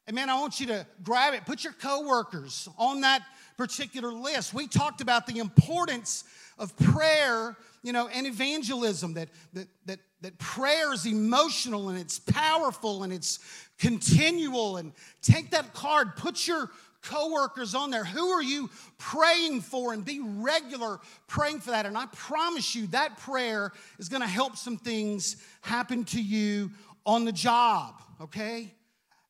And 0.06 0.14
man, 0.14 0.28
I 0.28 0.38
want 0.38 0.60
you 0.60 0.66
to 0.66 0.86
grab 1.02 1.34
it. 1.34 1.46
Put 1.46 1.64
your 1.64 1.72
coworkers 1.72 2.68
on 2.78 3.00
that 3.02 3.22
particular 3.56 4.12
list. 4.12 4.52
We 4.52 4.66
talked 4.66 5.00
about 5.00 5.26
the 5.26 5.38
importance 5.38 6.24
of 6.58 6.76
prayer, 6.76 7.56
you 7.82 7.92
know, 7.92 8.08
and 8.08 8.26
evangelism, 8.26 9.14
that, 9.14 9.28
that, 9.54 9.68
that, 9.86 10.00
that 10.20 10.38
prayer 10.38 10.92
is 10.92 11.06
emotional 11.06 11.88
and 11.88 11.98
it's 11.98 12.18
powerful 12.18 13.02
and 13.02 13.12
it's 13.12 13.38
continual. 13.78 14.76
And 14.76 14.92
take 15.22 15.50
that 15.50 15.72
card, 15.72 16.16
put 16.16 16.46
your 16.46 16.70
coworkers 17.02 17.74
on 17.74 17.90
there. 17.90 18.04
Who 18.04 18.28
are 18.28 18.42
you 18.42 18.70
praying 18.98 19.62
for? 19.62 19.92
And 19.92 20.04
be 20.04 20.20
regular 20.20 21.00
praying 21.28 21.60
for 21.60 21.70
that. 21.70 21.86
And 21.86 21.96
I 21.96 22.06
promise 22.12 22.74
you, 22.74 22.86
that 22.88 23.18
prayer 23.18 23.72
is 23.98 24.08
going 24.08 24.22
to 24.22 24.28
help 24.28 24.56
some 24.56 24.76
things 24.76 25.36
happen 25.62 26.04
to 26.04 26.22
you 26.22 26.70
on 27.06 27.24
the 27.24 27.32
job, 27.32 28.00
okay? 28.20 28.72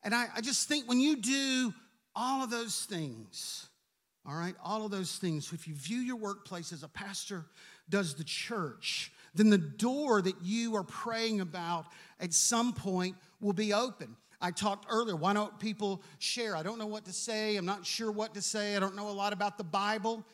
And 0.03 0.13
I, 0.13 0.27
I 0.35 0.41
just 0.41 0.67
think 0.67 0.87
when 0.87 0.99
you 0.99 1.17
do 1.17 1.73
all 2.15 2.43
of 2.43 2.49
those 2.49 2.85
things, 2.85 3.67
all 4.27 4.35
right, 4.35 4.55
all 4.63 4.85
of 4.85 4.91
those 4.91 5.17
things, 5.17 5.51
if 5.53 5.67
you 5.67 5.75
view 5.75 5.99
your 5.99 6.15
workplace 6.15 6.71
as 6.71 6.83
a 6.83 6.87
pastor 6.87 7.45
does 7.89 8.15
the 8.15 8.23
church, 8.23 9.11
then 9.33 9.49
the 9.49 9.57
door 9.57 10.21
that 10.21 10.35
you 10.41 10.75
are 10.75 10.83
praying 10.83 11.41
about 11.41 11.85
at 12.19 12.33
some 12.33 12.73
point 12.73 13.15
will 13.41 13.53
be 13.53 13.73
open. 13.73 14.15
I 14.41 14.51
talked 14.51 14.85
earlier, 14.89 15.15
why 15.15 15.33
don't 15.33 15.57
people 15.59 16.01
share? 16.19 16.55
I 16.55 16.63
don't 16.63 16.79
know 16.79 16.87
what 16.87 17.05
to 17.05 17.13
say. 17.13 17.55
I'm 17.55 17.65
not 17.65 17.85
sure 17.85 18.11
what 18.11 18.33
to 18.35 18.41
say. 18.41 18.75
I 18.75 18.79
don't 18.79 18.95
know 18.95 19.09
a 19.09 19.11
lot 19.11 19.33
about 19.33 19.57
the 19.57 19.63
Bible. 19.63 20.25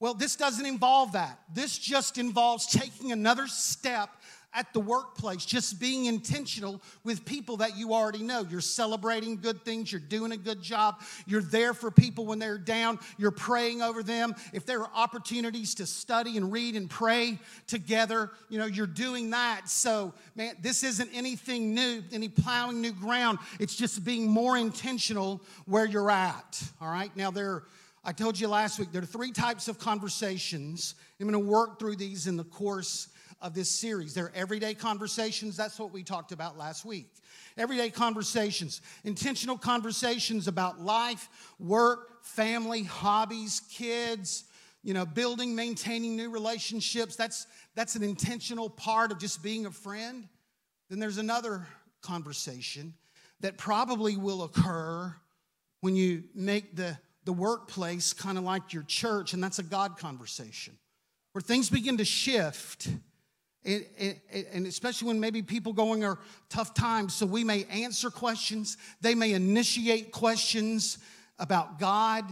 Well, 0.00 0.14
this 0.14 0.36
doesn't 0.36 0.66
involve 0.66 1.12
that. 1.12 1.38
This 1.54 1.78
just 1.78 2.18
involves 2.18 2.66
taking 2.66 3.12
another 3.12 3.46
step 3.46 4.10
at 4.54 4.72
the 4.72 4.80
workplace, 4.80 5.44
just 5.44 5.80
being 5.80 6.06
intentional 6.06 6.82
with 7.04 7.24
people 7.24 7.56
that 7.58 7.76
you 7.76 7.94
already 7.94 8.22
know. 8.22 8.46
You're 8.48 8.60
celebrating 8.60 9.36
good 9.36 9.64
things, 9.64 9.90
you're 9.90 10.00
doing 10.00 10.32
a 10.32 10.36
good 10.36 10.62
job, 10.62 11.00
you're 11.26 11.42
there 11.42 11.72
for 11.74 11.90
people 11.90 12.26
when 12.26 12.38
they're 12.38 12.58
down, 12.58 12.98
you're 13.16 13.30
praying 13.30 13.82
over 13.82 14.02
them. 14.02 14.34
If 14.52 14.66
there 14.66 14.80
are 14.80 14.90
opportunities 14.94 15.74
to 15.76 15.86
study 15.86 16.36
and 16.36 16.52
read 16.52 16.76
and 16.76 16.88
pray 16.88 17.38
together, 17.66 18.30
you 18.48 18.58
know, 18.58 18.66
you're 18.66 18.86
doing 18.86 19.30
that. 19.30 19.68
So, 19.68 20.12
man, 20.36 20.56
this 20.60 20.84
isn't 20.84 21.10
anything 21.14 21.74
new, 21.74 22.02
any 22.12 22.28
plowing 22.28 22.80
new 22.80 22.92
ground. 22.92 23.38
It's 23.58 23.74
just 23.74 24.04
being 24.04 24.28
more 24.28 24.58
intentional 24.58 25.40
where 25.64 25.86
you're 25.86 26.10
at. 26.10 26.62
All 26.80 26.90
right? 26.90 27.14
Now, 27.16 27.30
there 27.30 27.64
I 28.04 28.10
told 28.10 28.38
you 28.40 28.48
last 28.48 28.80
week, 28.80 28.90
there 28.90 29.00
are 29.00 29.06
three 29.06 29.30
types 29.30 29.68
of 29.68 29.78
conversations. 29.78 30.96
I'm 31.20 31.30
going 31.30 31.40
to 31.40 31.50
work 31.50 31.78
through 31.78 31.94
these 31.94 32.26
in 32.26 32.36
the 32.36 32.42
course 32.42 33.06
of 33.42 33.54
this 33.54 33.68
series. 33.68 34.14
They're 34.14 34.32
everyday 34.34 34.72
conversations. 34.74 35.56
That's 35.56 35.78
what 35.78 35.92
we 35.92 36.02
talked 36.02 36.32
about 36.32 36.56
last 36.56 36.84
week. 36.84 37.10
Everyday 37.58 37.90
conversations, 37.90 38.80
intentional 39.04 39.58
conversations 39.58 40.48
about 40.48 40.80
life, 40.80 41.28
work, 41.58 42.24
family, 42.24 42.84
hobbies, 42.84 43.60
kids, 43.68 44.44
you 44.82 44.94
know, 44.94 45.04
building, 45.04 45.54
maintaining 45.54 46.16
new 46.16 46.30
relationships. 46.30 47.16
That's, 47.16 47.46
that's 47.74 47.96
an 47.96 48.02
intentional 48.02 48.70
part 48.70 49.12
of 49.12 49.18
just 49.18 49.42
being 49.42 49.66
a 49.66 49.70
friend. 49.70 50.28
Then 50.88 50.98
there's 50.98 51.18
another 51.18 51.66
conversation 52.00 52.94
that 53.40 53.58
probably 53.58 54.16
will 54.16 54.44
occur 54.44 55.14
when 55.80 55.96
you 55.96 56.22
make 56.34 56.76
the, 56.76 56.96
the 57.24 57.32
workplace 57.32 58.12
kind 58.12 58.38
of 58.38 58.44
like 58.44 58.72
your 58.72 58.84
church, 58.84 59.34
and 59.34 59.42
that's 59.42 59.58
a 59.58 59.64
God 59.64 59.98
conversation 59.98 60.78
where 61.32 61.42
things 61.42 61.68
begin 61.68 61.96
to 61.96 62.04
shift 62.04 62.88
and 63.64 64.66
especially 64.66 65.08
when 65.08 65.20
maybe 65.20 65.42
people 65.42 65.72
going 65.72 66.04
are 66.04 66.18
tough 66.48 66.74
times. 66.74 67.14
So 67.14 67.26
we 67.26 67.44
may 67.44 67.64
answer 67.64 68.10
questions. 68.10 68.76
They 69.00 69.14
may 69.14 69.32
initiate 69.32 70.10
questions 70.12 70.98
about 71.38 71.78
god 71.78 72.24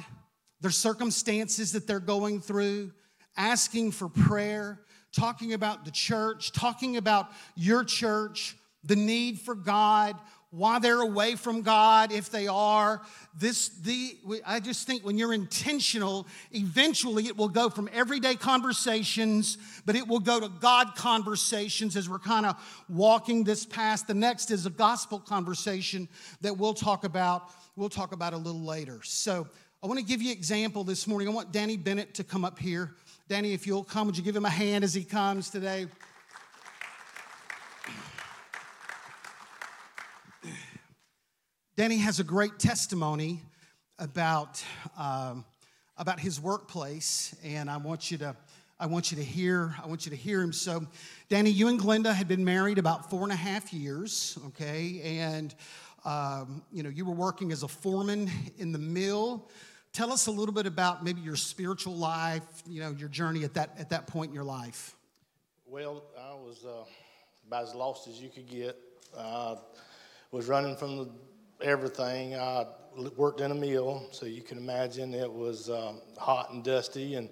their 0.60 0.70
circumstances 0.70 1.72
that 1.72 1.86
they're 1.86 2.00
going 2.00 2.40
through 2.40 2.92
asking 3.36 3.90
for 3.90 4.08
prayer 4.08 4.80
talking 5.12 5.52
about 5.52 5.84
the 5.84 5.90
church 5.90 6.52
talking 6.52 6.96
about 6.96 7.30
your 7.56 7.82
church 7.82 8.56
the 8.84 8.96
need 8.96 9.40
for 9.40 9.54
god 9.54 10.16
why 10.50 10.80
they're 10.80 11.00
away 11.00 11.36
from 11.36 11.62
God 11.62 12.10
if 12.10 12.30
they 12.30 12.48
are. 12.48 13.00
This 13.38 13.68
the 13.68 14.16
I 14.44 14.58
just 14.58 14.86
think 14.86 15.04
when 15.04 15.16
you're 15.16 15.32
intentional, 15.32 16.26
eventually 16.52 17.26
it 17.26 17.36
will 17.36 17.48
go 17.48 17.70
from 17.70 17.88
everyday 17.92 18.34
conversations, 18.34 19.58
but 19.86 19.94
it 19.94 20.06
will 20.06 20.18
go 20.18 20.40
to 20.40 20.48
God 20.48 20.96
conversations 20.96 21.96
as 21.96 22.08
we're 22.08 22.18
kind 22.18 22.46
of 22.46 22.56
walking 22.88 23.44
this 23.44 23.64
path. 23.64 24.06
The 24.06 24.14
next 24.14 24.50
is 24.50 24.66
a 24.66 24.70
gospel 24.70 25.20
conversation 25.20 26.08
that 26.40 26.56
we'll 26.56 26.74
talk 26.74 27.04
about. 27.04 27.50
We'll 27.76 27.88
talk 27.88 28.12
about 28.12 28.32
a 28.32 28.36
little 28.36 28.62
later. 28.62 29.00
So 29.04 29.46
I 29.82 29.86
want 29.86 30.00
to 30.00 30.04
give 30.04 30.20
you 30.20 30.32
an 30.32 30.36
example 30.36 30.82
this 30.82 31.06
morning. 31.06 31.28
I 31.28 31.30
want 31.30 31.52
Danny 31.52 31.76
Bennett 31.76 32.14
to 32.14 32.24
come 32.24 32.44
up 32.44 32.58
here. 32.58 32.94
Danny, 33.28 33.52
if 33.52 33.66
you'll 33.66 33.84
come, 33.84 34.08
would 34.08 34.16
you 34.18 34.24
give 34.24 34.34
him 34.34 34.44
a 34.44 34.50
hand 34.50 34.82
as 34.82 34.92
he 34.92 35.04
comes 35.04 35.48
today? 35.48 35.86
Danny 41.80 41.96
has 41.96 42.20
a 42.20 42.24
great 42.24 42.58
testimony 42.58 43.40
about, 43.98 44.62
um, 44.98 45.46
about 45.96 46.20
his 46.20 46.38
workplace, 46.38 47.34
and 47.42 47.70
I 47.70 47.78
want 47.78 48.10
you 48.10 48.18
to 48.18 48.36
I 48.78 48.84
want 48.84 49.10
you 49.10 49.16
to 49.16 49.24
hear 49.24 49.74
I 49.82 49.86
want 49.86 50.04
you 50.04 50.10
to 50.10 50.16
hear 50.16 50.42
him. 50.42 50.52
So, 50.52 50.86
Danny, 51.30 51.48
you 51.48 51.68
and 51.68 51.80
Glenda 51.80 52.12
had 52.12 52.28
been 52.28 52.44
married 52.44 52.76
about 52.76 53.08
four 53.08 53.22
and 53.22 53.32
a 53.32 53.34
half 53.34 53.72
years, 53.72 54.38
okay, 54.48 55.00
and 55.02 55.54
um, 56.04 56.62
you 56.70 56.82
know 56.82 56.90
you 56.90 57.06
were 57.06 57.14
working 57.14 57.50
as 57.50 57.62
a 57.62 57.68
foreman 57.68 58.30
in 58.58 58.72
the 58.72 58.78
mill. 58.78 59.48
Tell 59.94 60.12
us 60.12 60.26
a 60.26 60.30
little 60.30 60.52
bit 60.52 60.66
about 60.66 61.02
maybe 61.02 61.22
your 61.22 61.34
spiritual 61.34 61.96
life, 61.96 62.44
you 62.68 62.82
know, 62.82 62.90
your 62.90 63.08
journey 63.08 63.42
at 63.42 63.54
that 63.54 63.70
at 63.78 63.88
that 63.88 64.06
point 64.06 64.28
in 64.28 64.34
your 64.34 64.44
life. 64.44 64.96
Well, 65.64 66.02
I 66.20 66.34
was 66.34 66.62
uh, 66.62 66.84
about 67.46 67.62
as 67.62 67.74
lost 67.74 68.06
as 68.06 68.20
you 68.20 68.28
could 68.28 68.50
get. 68.50 68.76
Was 70.32 70.46
running 70.46 70.76
from 70.76 70.96
the 70.96 71.08
everything. 71.62 72.34
I 72.34 72.66
worked 73.16 73.40
in 73.40 73.50
a 73.50 73.54
mill, 73.54 74.06
so 74.10 74.26
you 74.26 74.42
can 74.42 74.58
imagine 74.58 75.14
it 75.14 75.32
was 75.32 75.70
um, 75.70 76.00
hot 76.18 76.52
and 76.52 76.64
dusty 76.64 77.14
and 77.14 77.28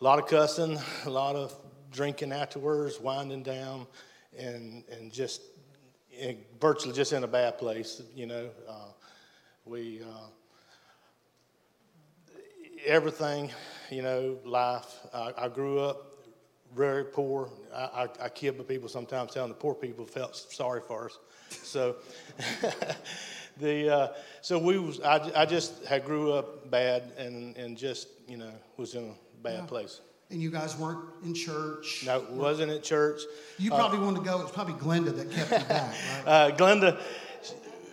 a 0.00 0.04
lot 0.04 0.18
of 0.18 0.26
cussing, 0.26 0.78
a 1.06 1.10
lot 1.10 1.36
of 1.36 1.54
drinking 1.90 2.32
afterwards, 2.32 2.98
winding 3.00 3.42
down, 3.42 3.86
and, 4.36 4.84
and 4.90 5.12
just 5.12 5.42
and 6.20 6.36
virtually 6.60 6.94
just 6.94 7.12
in 7.12 7.24
a 7.24 7.28
bad 7.28 7.58
place, 7.58 8.02
you 8.14 8.26
know. 8.26 8.50
Uh, 8.68 8.92
we, 9.64 10.02
uh, 10.02 10.28
everything, 12.84 13.50
you 13.90 14.02
know, 14.02 14.38
life. 14.44 15.06
I, 15.14 15.32
I 15.38 15.48
grew 15.48 15.80
up 15.80 16.12
very 16.74 17.04
poor. 17.04 17.50
I, 17.74 17.78
I, 17.78 18.08
I 18.24 18.28
kid 18.28 18.58
the 18.58 18.64
people 18.64 18.88
sometimes 18.88 19.32
telling 19.32 19.50
the 19.50 19.54
poor 19.54 19.74
people 19.74 20.04
felt 20.04 20.36
sorry 20.36 20.80
for 20.86 21.06
us. 21.06 21.18
So 21.50 21.96
the 23.58 23.94
uh, 23.94 24.08
so 24.40 24.58
we 24.58 24.78
was 24.78 25.00
I, 25.00 25.30
I 25.42 25.46
just 25.46 25.84
had 25.84 26.04
grew 26.04 26.32
up 26.32 26.70
bad 26.70 27.12
and 27.18 27.56
and 27.56 27.76
just 27.76 28.08
you 28.26 28.36
know 28.36 28.52
was 28.76 28.94
in 28.94 29.10
a 29.10 29.42
bad 29.42 29.60
yeah. 29.60 29.66
place. 29.66 30.00
And 30.30 30.40
you 30.40 30.50
guys 30.50 30.78
weren't 30.78 31.04
in 31.24 31.34
church. 31.34 32.04
No, 32.06 32.24
wasn't 32.30 32.72
at 32.72 32.82
church. 32.82 33.20
You 33.58 33.70
probably 33.70 33.98
uh, 33.98 34.04
wanted 34.04 34.20
to 34.20 34.24
go. 34.24 34.40
It 34.40 34.44
was 34.44 34.52
probably 34.52 34.74
Glenda 34.74 35.14
that 35.14 35.30
kept 35.30 35.50
you 35.50 35.68
back, 35.68 35.92
right? 35.92 36.26
Uh, 36.26 36.50
Glenda, 36.56 36.98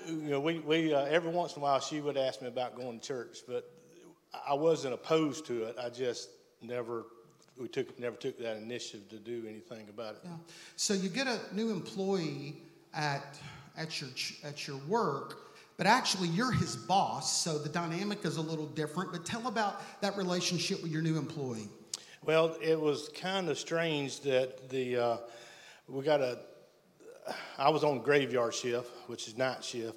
you 0.08 0.30
know, 0.30 0.40
we 0.40 0.60
we 0.60 0.94
uh, 0.94 1.04
every 1.06 1.32
once 1.32 1.56
in 1.56 1.62
a 1.62 1.64
while 1.64 1.80
she 1.80 2.00
would 2.00 2.16
ask 2.16 2.42
me 2.42 2.48
about 2.48 2.78
going 2.78 3.00
to 3.00 3.06
church, 3.06 3.40
but 3.48 3.70
I 4.48 4.54
wasn't 4.54 4.94
opposed 4.94 5.46
to 5.48 5.64
it. 5.64 5.76
I 5.82 5.90
just 5.90 6.30
never 6.62 7.06
we 7.58 7.68
took 7.68 8.00
never 8.00 8.16
took 8.16 8.40
that 8.40 8.58
initiative 8.58 9.10
to 9.10 9.18
do 9.18 9.46
anything 9.48 9.88
about 9.90 10.16
it. 10.16 10.22
Yeah. 10.24 10.32
So 10.76 10.94
you 10.94 11.10
get 11.10 11.28
a 11.28 11.40
new 11.54 11.72
employee 11.72 12.56
at 12.94 13.38
at 13.78 14.00
your 14.00 14.10
at 14.44 14.68
your 14.68 14.78
work 14.88 15.49
but 15.80 15.88
actually 15.88 16.28
you're 16.28 16.52
his 16.52 16.76
boss, 16.76 17.42
so 17.42 17.58
the 17.58 17.70
dynamic 17.70 18.26
is 18.26 18.36
a 18.36 18.42
little 18.42 18.66
different. 18.66 19.14
But 19.14 19.26
tell 19.26 19.48
about 19.48 19.82
that 20.02 20.18
relationship 20.18 20.84
with 20.84 20.92
your 20.92 21.02
new 21.02 21.18
employee. 21.18 21.70
Well, 22.22 22.58
it 22.62 22.78
was 22.78 23.10
kind 23.16 23.48
of 23.48 23.58
strange 23.58 24.20
that 24.22 24.70
the 24.70 24.98
uh, 24.98 25.18
we 25.88 26.04
got 26.04 26.20
a. 26.20 26.40
I 27.58 27.70
was 27.70 27.86
on 27.86 28.00
graveyard 28.00 28.54
shift, 28.54 28.92
which 29.08 29.30
is 29.30 29.38
night 29.38 29.64
shift, 29.64 29.96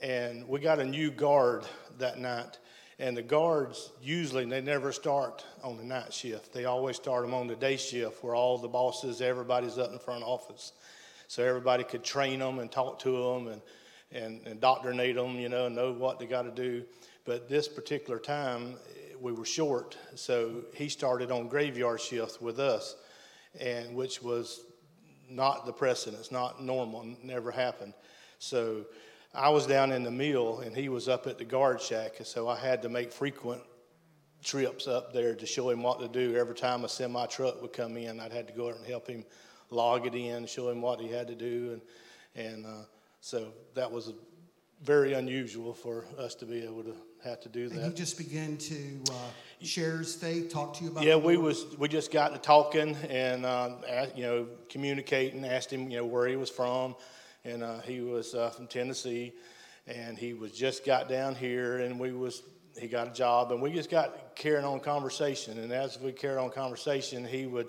and 0.00 0.48
we 0.48 0.58
got 0.58 0.78
a 0.78 0.84
new 0.86 1.10
guard 1.10 1.66
that 1.98 2.18
night. 2.18 2.58
And 2.98 3.14
the 3.14 3.22
guards 3.22 3.90
usually 4.00 4.46
they 4.46 4.62
never 4.62 4.90
start 4.90 5.44
on 5.62 5.76
the 5.76 5.84
night 5.84 6.14
shift. 6.14 6.54
They 6.54 6.64
always 6.64 6.96
start 6.96 7.26
them 7.26 7.34
on 7.34 7.46
the 7.46 7.56
day 7.56 7.76
shift, 7.76 8.24
where 8.24 8.34
all 8.34 8.56
the 8.56 8.68
bosses, 8.68 9.20
everybody's 9.20 9.76
up 9.76 9.92
in 9.92 9.98
front 9.98 10.24
office, 10.24 10.72
so 11.28 11.44
everybody 11.44 11.84
could 11.84 12.04
train 12.04 12.38
them 12.38 12.58
and 12.58 12.72
talk 12.72 13.00
to 13.00 13.10
them 13.10 13.48
and 13.48 13.60
and, 14.12 14.40
and 14.46 14.60
doctrinate 14.60 15.16
them, 15.16 15.36
you 15.36 15.48
know, 15.48 15.68
know 15.68 15.92
what 15.92 16.18
they 16.18 16.26
got 16.26 16.42
to 16.42 16.50
do. 16.50 16.84
But 17.24 17.48
this 17.48 17.68
particular 17.68 18.18
time, 18.18 18.76
we 19.20 19.32
were 19.32 19.44
short, 19.44 19.96
so 20.14 20.64
he 20.74 20.88
started 20.88 21.30
on 21.30 21.48
graveyard 21.48 22.00
shift 22.00 22.40
with 22.40 22.58
us, 22.58 22.96
and 23.60 23.94
which 23.94 24.22
was 24.22 24.64
not 25.28 25.66
the 25.66 25.72
precedence, 25.72 26.32
not 26.32 26.62
normal, 26.62 27.06
never 27.22 27.50
happened. 27.50 27.94
So 28.38 28.86
I 29.34 29.50
was 29.50 29.66
down 29.66 29.92
in 29.92 30.02
the 30.02 30.10
mill, 30.10 30.60
and 30.60 30.74
he 30.74 30.88
was 30.88 31.08
up 31.08 31.26
at 31.26 31.38
the 31.38 31.44
guard 31.44 31.80
shack, 31.80 32.14
so 32.24 32.48
I 32.48 32.56
had 32.56 32.82
to 32.82 32.88
make 32.88 33.12
frequent 33.12 33.62
trips 34.42 34.88
up 34.88 35.12
there 35.12 35.34
to 35.34 35.46
show 35.46 35.68
him 35.70 35.82
what 35.82 36.00
to 36.00 36.08
do. 36.08 36.36
Every 36.36 36.54
time 36.54 36.84
a 36.84 36.88
semi 36.88 37.26
truck 37.26 37.60
would 37.60 37.72
come 37.72 37.96
in, 37.96 38.18
I'd 38.18 38.32
had 38.32 38.48
to 38.48 38.54
go 38.54 38.70
out 38.70 38.78
and 38.78 38.86
help 38.86 39.06
him 39.06 39.24
log 39.68 40.06
it 40.06 40.14
in, 40.14 40.46
show 40.46 40.70
him 40.70 40.80
what 40.80 41.00
he 41.00 41.08
had 41.08 41.28
to 41.28 41.34
do, 41.34 41.72
and 42.34 42.46
and 42.46 42.66
uh, 42.66 42.84
so 43.20 43.52
that 43.74 43.90
was 43.90 44.12
very 44.82 45.12
unusual 45.12 45.74
for 45.74 46.06
us 46.18 46.34
to 46.36 46.46
be 46.46 46.62
able 46.62 46.82
to 46.82 46.96
have 47.22 47.40
to 47.40 47.48
do 47.48 47.68
that. 47.68 47.78
And 47.78 47.92
he 47.92 47.96
just 47.96 48.16
began 48.16 48.56
to 48.56 49.00
uh, 49.10 49.14
share 49.62 49.98
his 49.98 50.14
faith, 50.14 50.50
talk 50.50 50.74
to 50.78 50.84
you 50.84 50.90
about 50.90 51.04
Yeah, 51.04 51.16
we 51.16 51.36
was 51.36 51.66
we 51.78 51.88
just 51.88 52.10
got 52.10 52.32
to 52.32 52.38
talking 52.38 52.96
and 53.08 53.44
uh, 53.44 53.76
asked, 53.88 54.16
you 54.16 54.24
know 54.24 54.46
communicating. 54.68 55.44
Asked 55.44 55.72
him 55.72 55.90
you 55.90 55.98
know 55.98 56.06
where 56.06 56.26
he 56.26 56.36
was 56.36 56.48
from, 56.48 56.96
and 57.44 57.62
uh, 57.62 57.80
he 57.80 58.00
was 58.00 58.34
uh, 58.34 58.50
from 58.50 58.66
Tennessee, 58.66 59.34
and 59.86 60.16
he 60.16 60.32
was 60.32 60.52
just 60.52 60.84
got 60.86 61.08
down 61.08 61.34
here, 61.34 61.80
and 61.80 62.00
we 62.00 62.12
was 62.12 62.42
he 62.78 62.88
got 62.88 63.08
a 63.08 63.12
job, 63.12 63.52
and 63.52 63.60
we 63.60 63.70
just 63.70 63.90
got 63.90 64.34
carrying 64.34 64.64
on 64.64 64.80
conversation. 64.80 65.58
And 65.58 65.70
as 65.72 66.00
we 66.00 66.12
carried 66.12 66.38
on 66.38 66.50
conversation, 66.50 67.26
he 67.26 67.46
would 67.46 67.68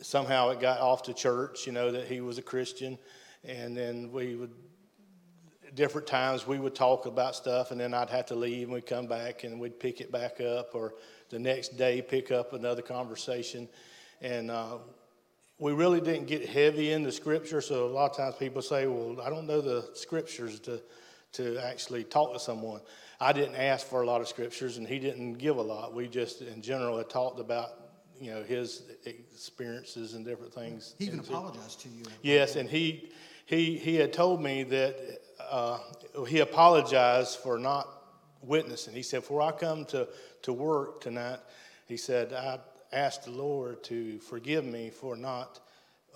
somehow 0.00 0.48
it 0.48 0.60
got 0.60 0.80
off 0.80 1.02
to 1.02 1.12
church, 1.12 1.66
you 1.66 1.72
know 1.72 1.92
that 1.92 2.06
he 2.06 2.22
was 2.22 2.38
a 2.38 2.42
Christian, 2.42 2.98
and 3.44 3.76
then 3.76 4.10
we 4.12 4.34
would 4.34 4.50
different 5.74 6.06
times 6.06 6.46
we 6.46 6.58
would 6.58 6.74
talk 6.74 7.06
about 7.06 7.34
stuff 7.34 7.70
and 7.70 7.80
then 7.80 7.94
I'd 7.94 8.10
have 8.10 8.26
to 8.26 8.34
leave 8.34 8.64
and 8.64 8.72
we'd 8.72 8.86
come 8.86 9.06
back 9.06 9.44
and 9.44 9.58
we'd 9.58 9.78
pick 9.78 10.00
it 10.00 10.12
back 10.12 10.40
up 10.40 10.74
or 10.74 10.94
the 11.30 11.38
next 11.38 11.76
day 11.76 12.00
pick 12.00 12.30
up 12.30 12.52
another 12.52 12.82
conversation. 12.82 13.68
And 14.20 14.50
uh, 14.50 14.78
we 15.58 15.72
really 15.72 16.00
didn't 16.00 16.26
get 16.26 16.48
heavy 16.48 16.92
in 16.92 17.02
the 17.02 17.12
scripture. 17.12 17.60
So 17.60 17.86
a 17.86 17.88
lot 17.88 18.10
of 18.10 18.16
times 18.16 18.36
people 18.36 18.62
say, 18.62 18.86
well, 18.86 19.20
I 19.20 19.30
don't 19.30 19.46
know 19.46 19.60
the 19.60 19.90
scriptures 19.94 20.60
to, 20.60 20.80
to 21.32 21.58
actually 21.58 22.04
talk 22.04 22.32
to 22.32 22.38
someone. 22.38 22.80
I 23.20 23.32
didn't 23.32 23.56
ask 23.56 23.86
for 23.86 24.02
a 24.02 24.06
lot 24.06 24.20
of 24.20 24.28
scriptures 24.28 24.76
and 24.76 24.86
he 24.86 24.98
didn't 24.98 25.34
give 25.34 25.56
a 25.56 25.62
lot. 25.62 25.94
We 25.94 26.08
just 26.08 26.42
in 26.42 26.62
general 26.62 26.98
had 26.98 27.10
talked 27.10 27.40
about, 27.40 27.70
you 28.20 28.30
know, 28.30 28.42
his 28.42 28.84
experiences 29.04 30.14
and 30.14 30.24
different 30.24 30.54
things. 30.54 30.94
He 30.98 31.06
even 31.06 31.20
apologized 31.20 31.80
to 31.80 31.88
you. 31.88 32.04
Yes, 32.22 32.56
and 32.56 32.68
he, 32.68 33.10
he, 33.46 33.76
he 33.76 33.96
had 33.96 34.12
told 34.12 34.42
me 34.42 34.62
that 34.64 35.20
uh, 35.50 35.78
he 36.26 36.40
apologized 36.40 37.38
for 37.38 37.58
not 37.58 37.88
witnessing. 38.42 38.94
He 38.94 39.02
said, 39.02 39.20
Before 39.20 39.42
I 39.42 39.52
come 39.52 39.84
to, 39.86 40.08
to 40.42 40.52
work 40.52 41.00
tonight, 41.00 41.40
he 41.86 41.96
said, 41.96 42.32
I 42.32 42.58
asked 42.92 43.24
the 43.24 43.30
Lord 43.30 43.82
to 43.84 44.18
forgive 44.20 44.64
me 44.64 44.90
for 44.90 45.16
not 45.16 45.60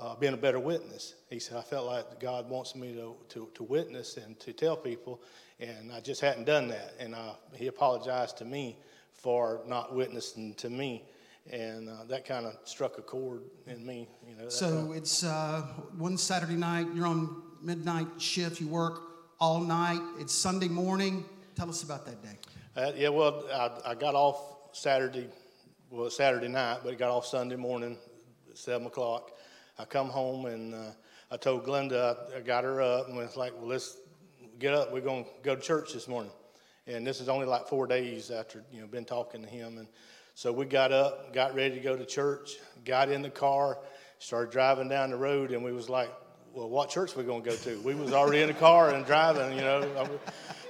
uh, 0.00 0.14
being 0.16 0.34
a 0.34 0.38
better 0.38 0.60
witness. 0.60 1.14
He 1.28 1.38
said, 1.38 1.56
I 1.56 1.62
felt 1.62 1.86
like 1.86 2.20
God 2.20 2.48
wants 2.48 2.74
me 2.74 2.94
to, 2.94 3.16
to, 3.30 3.48
to 3.54 3.62
witness 3.62 4.16
and 4.16 4.38
to 4.40 4.52
tell 4.52 4.76
people, 4.76 5.20
and 5.58 5.92
I 5.92 6.00
just 6.00 6.20
hadn't 6.20 6.44
done 6.44 6.68
that. 6.68 6.94
And 7.00 7.14
uh, 7.14 7.34
he 7.54 7.66
apologized 7.66 8.38
to 8.38 8.44
me 8.44 8.78
for 9.12 9.60
not 9.66 9.94
witnessing 9.94 10.54
to 10.54 10.70
me. 10.70 11.04
And 11.50 11.88
uh, 11.88 12.04
that 12.08 12.26
kind 12.26 12.44
of 12.44 12.56
struck 12.64 12.98
a 12.98 13.02
chord 13.02 13.42
in 13.66 13.84
me, 13.86 14.08
you 14.28 14.36
know. 14.36 14.48
So 14.50 14.92
it's 14.92 15.24
uh, 15.24 15.62
one 15.96 16.18
Saturday 16.18 16.56
night, 16.56 16.86
you're 16.94 17.06
on 17.06 17.42
midnight 17.62 18.06
shift, 18.18 18.60
you 18.60 18.68
work 18.68 19.00
all 19.40 19.60
night, 19.60 20.00
it's 20.18 20.32
Sunday 20.32 20.68
morning. 20.68 21.24
Tell 21.54 21.70
us 21.70 21.82
about 21.82 22.04
that 22.04 22.22
day. 22.22 22.38
Uh, 22.76 22.92
yeah, 22.94 23.08
well, 23.08 23.44
I, 23.52 23.92
I 23.92 23.94
got 23.94 24.14
off 24.14 24.58
Saturday, 24.72 25.26
well, 25.90 26.10
Saturday 26.10 26.48
night, 26.48 26.80
but 26.84 26.92
I 26.92 26.96
got 26.96 27.10
off 27.10 27.24
Sunday 27.24 27.56
morning 27.56 27.96
at 28.50 28.58
7 28.58 28.86
o'clock. 28.86 29.32
I 29.78 29.84
come 29.84 30.08
home 30.08 30.46
and 30.46 30.74
uh, 30.74 30.90
I 31.30 31.36
told 31.38 31.64
Glenda, 31.64 32.16
I, 32.34 32.38
I 32.38 32.40
got 32.40 32.64
her 32.64 32.82
up 32.82 33.08
and 33.08 33.16
was 33.16 33.36
like, 33.36 33.54
well, 33.56 33.68
let's 33.68 33.96
get 34.58 34.74
up. 34.74 34.92
We're 34.92 35.00
going 35.00 35.24
to 35.24 35.30
go 35.42 35.54
to 35.54 35.60
church 35.60 35.92
this 35.94 36.08
morning. 36.08 36.32
And 36.86 37.06
this 37.06 37.20
is 37.20 37.28
only 37.28 37.46
like 37.46 37.68
four 37.68 37.86
days 37.86 38.30
after, 38.30 38.64
you 38.72 38.80
know, 38.80 38.86
been 38.86 39.04
talking 39.04 39.42
to 39.42 39.48
him. 39.48 39.78
And 39.78 39.88
so 40.38 40.52
we 40.52 40.66
got 40.66 40.92
up, 40.92 41.34
got 41.34 41.56
ready 41.56 41.74
to 41.74 41.80
go 41.80 41.96
to 41.96 42.04
church, 42.04 42.58
got 42.84 43.08
in 43.08 43.22
the 43.22 43.28
car, 43.28 43.76
started 44.20 44.52
driving 44.52 44.88
down 44.88 45.10
the 45.10 45.16
road, 45.16 45.50
and 45.50 45.64
we 45.64 45.72
was 45.72 45.88
like, 45.88 46.12
well, 46.52 46.68
what 46.68 46.90
church 46.90 47.16
are 47.16 47.18
we 47.18 47.24
going 47.24 47.42
to 47.42 47.50
go 47.50 47.56
to? 47.56 47.80
We 47.80 47.96
was 47.96 48.12
already 48.12 48.42
in 48.42 48.46
the 48.46 48.54
car 48.54 48.90
and 48.90 49.04
driving, 49.04 49.58
you 49.58 49.64
know. 49.64 50.08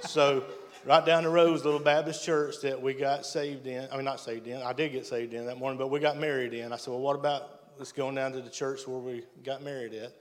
So 0.01 0.43
right 0.87 1.05
down 1.05 1.21
the 1.21 1.29
road 1.29 1.51
was 1.51 1.61
a 1.61 1.65
little 1.65 1.79
Baptist 1.79 2.25
church 2.25 2.61
that 2.63 2.81
we 2.81 2.95
got 2.95 3.27
saved 3.27 3.67
in. 3.67 3.87
I 3.91 3.95
mean, 3.95 4.05
not 4.05 4.19
saved 4.19 4.47
in. 4.47 4.59
I 4.59 4.73
did 4.73 4.91
get 4.91 5.05
saved 5.05 5.35
in 5.35 5.45
that 5.45 5.59
morning, 5.59 5.77
but 5.77 5.91
we 5.91 5.99
got 5.99 6.17
married 6.17 6.55
in. 6.55 6.73
I 6.73 6.77
said, 6.77 6.89
well, 6.89 7.01
what 7.01 7.15
about 7.15 7.75
let's 7.77 7.91
go 7.91 8.11
down 8.11 8.31
to 8.31 8.41
the 8.41 8.49
church 8.49 8.87
where 8.87 8.97
we 8.97 9.23
got 9.43 9.61
married 9.61 9.93
at? 9.93 10.15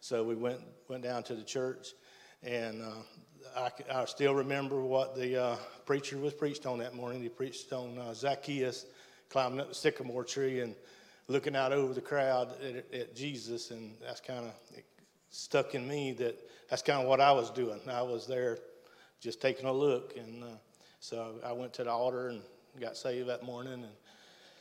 So 0.00 0.24
we 0.24 0.34
went 0.34 0.60
went 0.90 1.02
down 1.02 1.22
to 1.22 1.34
the 1.34 1.42
church, 1.42 1.94
and 2.42 2.82
uh, 2.82 3.00
I, 3.56 3.70
I 3.92 4.04
still 4.04 4.34
remember 4.34 4.80
what 4.80 5.16
the 5.16 5.42
uh, 5.42 5.56
preacher 5.86 6.18
was 6.18 6.34
preached 6.34 6.66
on 6.66 6.78
that 6.78 6.94
morning. 6.94 7.22
He 7.22 7.28
preached 7.28 7.72
on 7.72 7.98
uh, 7.98 8.14
Zacchaeus 8.14 8.86
climbing 9.28 9.60
up 9.60 9.68
the 9.68 9.74
sycamore 9.74 10.24
tree 10.24 10.60
and 10.60 10.74
looking 11.28 11.54
out 11.54 11.72
over 11.72 11.94
the 11.94 12.00
crowd 12.00 12.52
at, 12.62 12.92
at 12.92 13.14
Jesus, 13.14 13.70
and 13.70 13.94
that's 14.02 14.20
kind 14.20 14.46
of 14.46 14.52
stuck 15.30 15.74
in 15.74 15.86
me 15.86 16.12
that 16.12 16.36
that's 16.68 16.82
kind 16.82 17.00
of 17.00 17.06
what 17.06 17.20
I 17.20 17.32
was 17.32 17.50
doing. 17.50 17.80
I 17.88 18.02
was 18.02 18.26
there 18.26 18.58
just 19.20 19.40
taking 19.40 19.66
a 19.66 19.72
look. 19.72 20.16
And 20.16 20.42
uh, 20.42 20.46
so 20.98 21.34
I 21.44 21.52
went 21.52 21.72
to 21.74 21.84
the 21.84 21.90
altar 21.90 22.28
and 22.28 22.42
got 22.80 22.96
saved 22.96 23.28
that 23.28 23.42
morning 23.42 23.74
and 23.74 23.92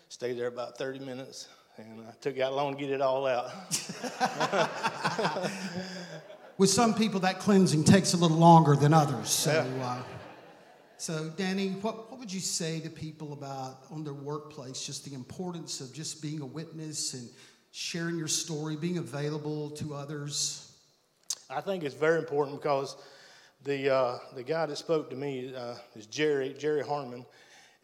stayed 0.10 0.38
there 0.38 0.48
about 0.48 0.78
30 0.78 1.00
minutes. 1.00 1.48
And 1.78 2.02
I 2.08 2.12
took 2.20 2.36
that 2.38 2.54
long 2.54 2.76
to 2.76 2.80
get 2.80 2.92
it 2.92 3.02
all 3.02 3.26
out. 3.26 3.52
With 6.60 6.70
some 6.70 6.94
people, 6.94 7.22
that 7.22 7.40
cleansing 7.40 7.86
takes 7.86 8.12
a 8.12 8.18
little 8.18 8.36
longer 8.36 8.76
than 8.76 8.94
others. 8.94 9.30
So, 9.30 9.54
Yeah. 9.54 9.86
uh, 9.86 10.04
so 10.98 11.30
Danny, 11.38 11.70
what, 11.70 12.12
what 12.12 12.20
would 12.20 12.34
you 12.34 12.42
say 12.42 12.82
to 12.82 12.90
people 12.90 13.32
about 13.32 13.86
on 13.90 14.04
their 14.04 14.14
workplace, 14.14 14.86
just 14.86 15.06
the 15.06 15.14
importance 15.14 15.80
of 15.80 15.94
just 15.94 16.22
being 16.22 16.42
a 16.42 16.46
witness 16.46 17.14
and 17.14 17.30
sharing 17.72 18.18
your 18.18 18.28
story, 18.28 18.76
being 18.76 18.98
available 18.98 19.70
to 19.70 19.94
others? 19.94 20.74
I 21.50 21.62
think 21.62 21.86
it's 21.86 21.96
very 21.96 22.20
important 22.20 22.62
because 22.62 22.98
the 23.64 23.90
uh, 23.96 24.18
the 24.36 24.44
guy 24.44 24.66
that 24.66 24.76
spoke 24.76 25.10
to 25.12 25.16
me 25.16 25.56
uh, 25.56 25.76
is 25.96 26.08
Jerry 26.08 26.54
Jerry 26.60 26.84
Harmon, 26.84 27.26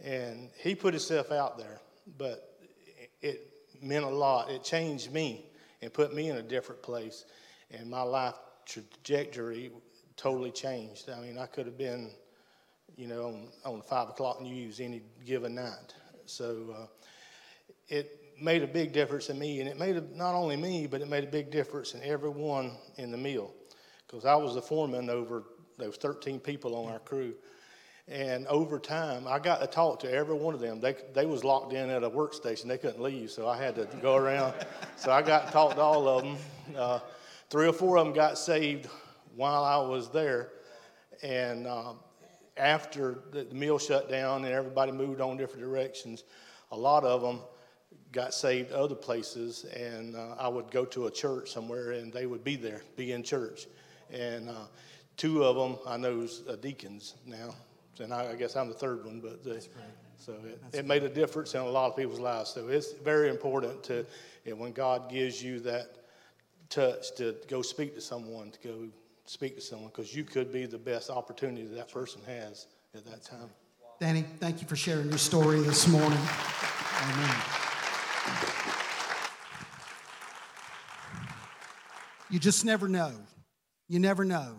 and 0.04 0.50
he 0.58 0.76
put 0.76 0.94
himself 0.94 1.32
out 1.32 1.58
there, 1.58 1.80
but 2.18 2.60
it 3.22 3.54
meant 3.82 4.04
a 4.04 4.10
lot. 4.10 4.50
It 4.50 4.66
changed 4.66 5.14
me 5.14 5.46
and 5.82 5.94
put 5.94 6.14
me 6.14 6.30
in 6.30 6.36
a 6.36 6.44
different 6.44 6.84
place, 6.84 7.24
and 7.72 7.90
my 7.90 8.02
life 8.02 8.36
trajectory 8.66 9.72
totally 10.18 10.52
changed. 10.52 11.10
I 11.10 11.20
mean, 11.20 11.38
I 11.38 11.46
could 11.46 11.66
have 11.66 11.78
been, 11.78 12.12
you 12.96 13.08
know, 13.08 13.26
on, 13.26 13.48
on 13.66 13.82
five 13.82 14.10
o'clock 14.10 14.42
news 14.42 14.80
any 14.80 15.02
given 15.26 15.56
night. 15.56 15.94
So 16.26 16.76
uh, 16.78 16.88
it 17.88 18.20
made 18.42 18.64
a 18.64 18.68
big 18.68 18.92
difference 18.94 19.30
in 19.30 19.40
me, 19.40 19.60
and 19.60 19.70
it 19.70 19.78
made 19.78 19.96
a, 19.96 20.02
not 20.16 20.36
only 20.36 20.56
me, 20.56 20.88
but 20.88 21.02
it 21.02 21.10
made 21.10 21.24
a 21.24 21.28
big 21.28 21.52
difference 21.52 21.94
in 21.94 22.04
everyone 22.04 22.72
in 22.98 23.12
the 23.12 23.18
mill, 23.18 23.54
because 24.06 24.26
I 24.26 24.36
was 24.36 24.56
the 24.56 24.62
foreman 24.62 25.10
over 25.10 25.44
those 25.78 25.98
13 25.98 26.40
people 26.40 26.76
on 26.76 26.92
our 26.92 27.00
crew, 27.00 27.34
and 28.08 28.46
over 28.48 28.78
time, 28.78 29.28
I 29.28 29.40
got 29.40 29.62
to 29.62 29.68
talk 29.68 30.00
to 30.02 30.12
every 30.12 30.36
one 30.36 30.54
of 30.54 30.60
them. 30.60 30.80
They 30.80 30.96
they 31.14 31.26
was 31.26 31.44
locked 31.44 31.74
in 31.74 31.90
at 31.90 32.04
a 32.04 32.10
workstation; 32.10 32.68
they 32.68 32.78
couldn't 32.78 33.02
leave, 33.02 33.32
so 33.32 33.48
I 33.48 33.58
had 33.58 33.76
to 33.76 33.86
go 34.02 34.16
around. 34.16 34.54
so 34.96 35.12
I 35.12 35.22
got 35.22 35.48
to 35.48 35.52
talk 35.52 35.76
to 35.76 35.82
all 35.82 36.08
of 36.08 36.24
them. 36.24 36.38
Uh, 36.76 37.00
three 37.50 37.68
or 37.68 37.74
four 37.74 37.98
of 37.98 38.06
them 38.06 38.14
got 38.14 38.38
saved 38.38 38.88
while 39.36 39.64
I 39.64 39.78
was 39.78 40.10
there, 40.10 40.50
and 41.24 41.68
um, 41.68 42.00
after 42.58 43.20
the, 43.32 43.44
the 43.44 43.56
mill 43.56 43.78
shut 43.78 44.10
down 44.10 44.46
and 44.46 44.54
everybody 44.54 44.92
moved 44.92 45.22
on 45.22 45.38
different 45.38 45.62
directions, 45.62 46.24
a 46.72 46.78
lot 46.78 47.04
of 47.04 47.22
them 47.22 47.42
got 48.12 48.34
saved 48.34 48.72
other 48.72 48.96
places, 48.96 49.66
and 49.66 50.16
uh, 50.16 50.36
I 50.40 50.48
would 50.48 50.72
go 50.72 50.86
to 50.86 51.08
a 51.08 51.12
church 51.12 51.52
somewhere, 51.52 51.92
and 51.92 52.14
they 52.14 52.26
would 52.26 52.44
be 52.44 52.56
there, 52.56 52.82
be 52.96 53.12
in 53.12 53.24
church, 53.24 53.68
and 54.12 54.50
uh, 54.50 54.54
two 55.18 55.44
of 55.44 55.56
them 55.56 55.78
I 55.86 55.98
know 55.98 56.22
is 56.22 56.44
uh, 56.48 56.56
deacons 56.56 57.16
now, 57.26 57.54
and 58.00 58.14
I, 58.14 58.32
I 58.32 58.36
guess 58.36 58.56
I'm 58.56 58.70
the 58.70 58.74
third 58.74 59.06
one, 59.06 59.20
but 59.20 59.44
so 60.18 60.34
it, 60.34 60.80
it 60.80 60.86
made 60.86 61.04
a 61.04 61.10
difference 61.10 61.54
in 61.54 61.62
a 61.62 61.68
lot 61.68 61.92
of 61.92 61.98
people's 61.98 62.20
lives. 62.20 62.50
So 62.50 62.70
it's 62.70 62.94
very 62.94 63.30
important 63.30 63.84
to, 63.84 64.06
and 64.46 64.58
when 64.58 64.72
God 64.72 65.10
gives 65.10 65.44
you 65.44 65.60
that 65.62 66.05
touch 66.70 67.16
to 67.16 67.36
go 67.48 67.62
speak 67.62 67.96
to 67.96 68.02
someone, 68.02 68.52
to 68.52 68.68
go 68.68 68.88
speak 69.26 69.56
to 69.56 69.62
someone, 69.62 69.90
because 69.90 70.16
you 70.16 70.24
could 70.24 70.52
be 70.52 70.66
the 70.66 70.78
best 70.78 71.10
opportunity 71.10 71.66
that 71.66 71.92
person 71.92 72.22
has 72.26 72.68
at 72.96 73.06
that 73.06 73.24
time. 73.24 73.50
Danny, 74.00 74.26
thank 74.40 74.62
you 74.62 74.68
for 74.68 74.76
sharing 74.76 75.10
your 75.10 75.18
story 75.18 75.62
this 75.62 75.88
morning. 75.88 76.20
Amen. 77.02 77.36
You 82.30 82.40
just 82.40 82.66
never 82.66 82.88
know. 82.88 83.14
You 83.88 84.00
never 84.00 84.26
know. 84.26 84.58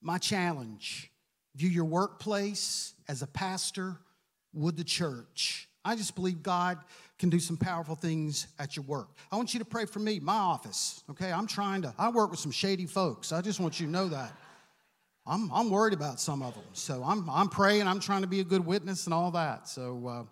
My 0.00 0.18
challenge 0.18 1.10
view 1.56 1.68
your 1.68 1.84
workplace 1.84 2.94
as 3.08 3.22
a 3.22 3.26
pastor 3.26 3.96
would 4.52 4.76
the 4.76 4.84
church. 4.84 5.68
I 5.84 5.96
just 5.96 6.14
believe 6.14 6.42
God 6.42 6.78
can 7.20 7.30
do 7.30 7.38
some 7.38 7.56
powerful 7.56 7.94
things 7.94 8.48
at 8.58 8.74
your 8.76 8.84
work. 8.86 9.10
I 9.30 9.36
want 9.36 9.52
you 9.52 9.60
to 9.60 9.64
pray 9.66 9.84
for 9.84 10.00
me, 10.00 10.18
my 10.20 10.32
office. 10.32 11.04
Okay, 11.10 11.30
I'm 11.30 11.46
trying 11.46 11.82
to, 11.82 11.94
I 11.98 12.08
work 12.08 12.30
with 12.30 12.40
some 12.40 12.50
shady 12.50 12.86
folks. 12.86 13.30
I 13.30 13.42
just 13.42 13.60
want 13.60 13.78
you 13.78 13.86
to 13.86 13.92
know 13.92 14.08
that. 14.08 14.32
I'm, 15.26 15.52
I'm 15.52 15.70
worried 15.70 15.92
about 15.92 16.18
some 16.18 16.42
of 16.42 16.54
them. 16.54 16.64
So 16.72 17.04
I'm, 17.04 17.28
I'm 17.28 17.48
praying, 17.48 17.86
I'm 17.86 18.00
trying 18.00 18.22
to 18.22 18.26
be 18.26 18.40
a 18.40 18.44
good 18.44 18.64
witness 18.64 19.04
and 19.04 19.12
all 19.12 19.30
that. 19.32 19.68
So, 19.68 20.08
uh, 20.08 20.24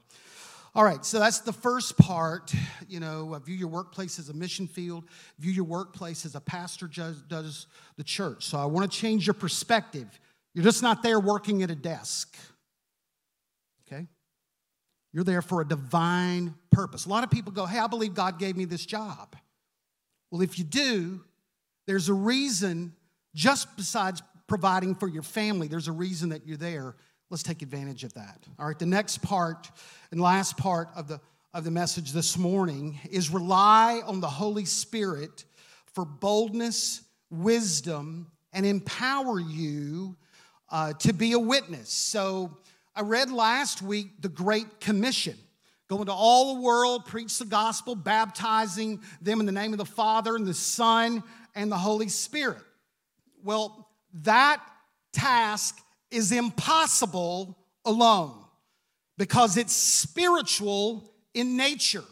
All 0.75 0.85
right, 0.85 1.05
so 1.05 1.19
that's 1.19 1.41
the 1.41 1.53
first 1.53 1.97
part. 1.99 2.53
You 2.89 3.01
know, 3.01 3.35
uh, 3.35 3.39
view 3.39 3.57
your 3.57 3.69
workplace 3.69 4.19
as 4.19 4.29
a 4.29 4.35
mission 4.35 4.67
field, 4.67 5.05
view 5.39 5.53
your 5.53 5.65
workplace 5.65 6.25
as 6.25 6.35
a 6.35 6.41
pastor 6.41 6.87
does, 6.87 7.21
does 7.23 7.67
the 7.97 8.05
church. 8.05 8.45
So 8.45 8.59
I 8.59 8.65
want 8.65 8.91
to 8.91 8.99
change 8.99 9.27
your 9.27 9.35
perspective. 9.35 10.07
You're 10.55 10.65
just 10.65 10.83
not 10.83 11.03
there 11.03 11.21
working 11.21 11.63
at 11.63 11.71
a 11.71 11.75
desk, 11.75 12.37
okay? 13.87 14.07
You're 15.13 15.25
there 15.25 15.43
for 15.43 15.61
a 15.63 15.67
divine 15.67 16.55
purpose. 16.71 17.07
A 17.07 17.09
lot 17.09 17.25
of 17.25 17.31
people 17.31 17.53
go, 17.53 17.67
Hey, 17.67 17.79
I 17.79 17.87
believe 17.87 18.15
God 18.15 18.39
gave 18.39 18.57
me 18.57 18.65
this 18.65 18.85
job. 18.85 19.37
Well, 20.31 20.43
if 20.43 20.59
you 20.59 20.65
do, 20.65 21.25
there's 21.87 22.09
a 22.09 22.15
reason, 22.15 22.93
just 23.35 23.77
besides 23.77 24.23
providing 24.47 24.95
for 24.95 25.09
your 25.09 25.23
family, 25.23 25.69
there's 25.69 25.89
a 25.89 25.93
reason 25.93 26.31
that 26.31 26.47
you're 26.47 26.57
there 26.57 26.97
Let's 27.31 27.43
take 27.43 27.61
advantage 27.61 28.05
of 28.05 28.15
that. 28.15 28.43
All 28.59 28.67
right, 28.67 28.79
the 28.79 28.87
next 28.87 29.21
part 29.21 29.71
and 30.11 30.21
last 30.21 30.57
part 30.57 30.89
of 30.97 31.09
the, 31.09 31.21
of 31.53 31.63
the 31.65 31.71
message 31.71 32.13
this 32.13 32.39
morning 32.39 32.99
is 33.11 33.29
rely 33.29 34.01
on 34.07 34.21
the 34.21 34.29
Holy 34.29 34.65
Spirit 34.65 35.45
for 35.93 36.07
boldness, 36.07 37.03
wisdom, 37.31 38.31
and 38.55 38.65
empower 38.65 39.39
you 39.39 40.17
uh, 40.71 40.95
to 40.95 41.13
be 41.13 41.33
a 41.33 41.39
witness. 41.39 41.91
So 41.91 42.57
I 42.97 43.03
read 43.03 43.31
last 43.31 43.83
week 43.83 44.23
the 44.23 44.31
Great 44.31 44.81
Commission. 44.81 45.37
Go 45.89 46.01
into 46.01 46.13
all 46.13 46.55
the 46.55 46.61
world, 46.61 47.07
preach 47.07 47.39
the 47.39 47.47
gospel, 47.47 47.95
baptizing 47.95 49.01
them 49.23 49.41
in 49.41 49.47
the 49.47 49.53
name 49.53 49.73
of 49.73 49.79
the 49.79 49.87
Father 49.87 50.37
and 50.37 50.47
the 50.47 50.55
Son 50.55 51.23
and 51.55 51.73
the 51.73 51.79
Holy 51.79 52.09
Spirit. 52.09 52.63
Well, 53.43 53.89
that 54.23 54.63
task 55.13 55.79
is 56.11 56.31
impossible 56.31 57.57
alone 57.87 58.45
because 59.17 59.57
it's 59.57 59.75
spiritual 59.75 61.11
in 61.33 61.57
nature. 61.57 62.05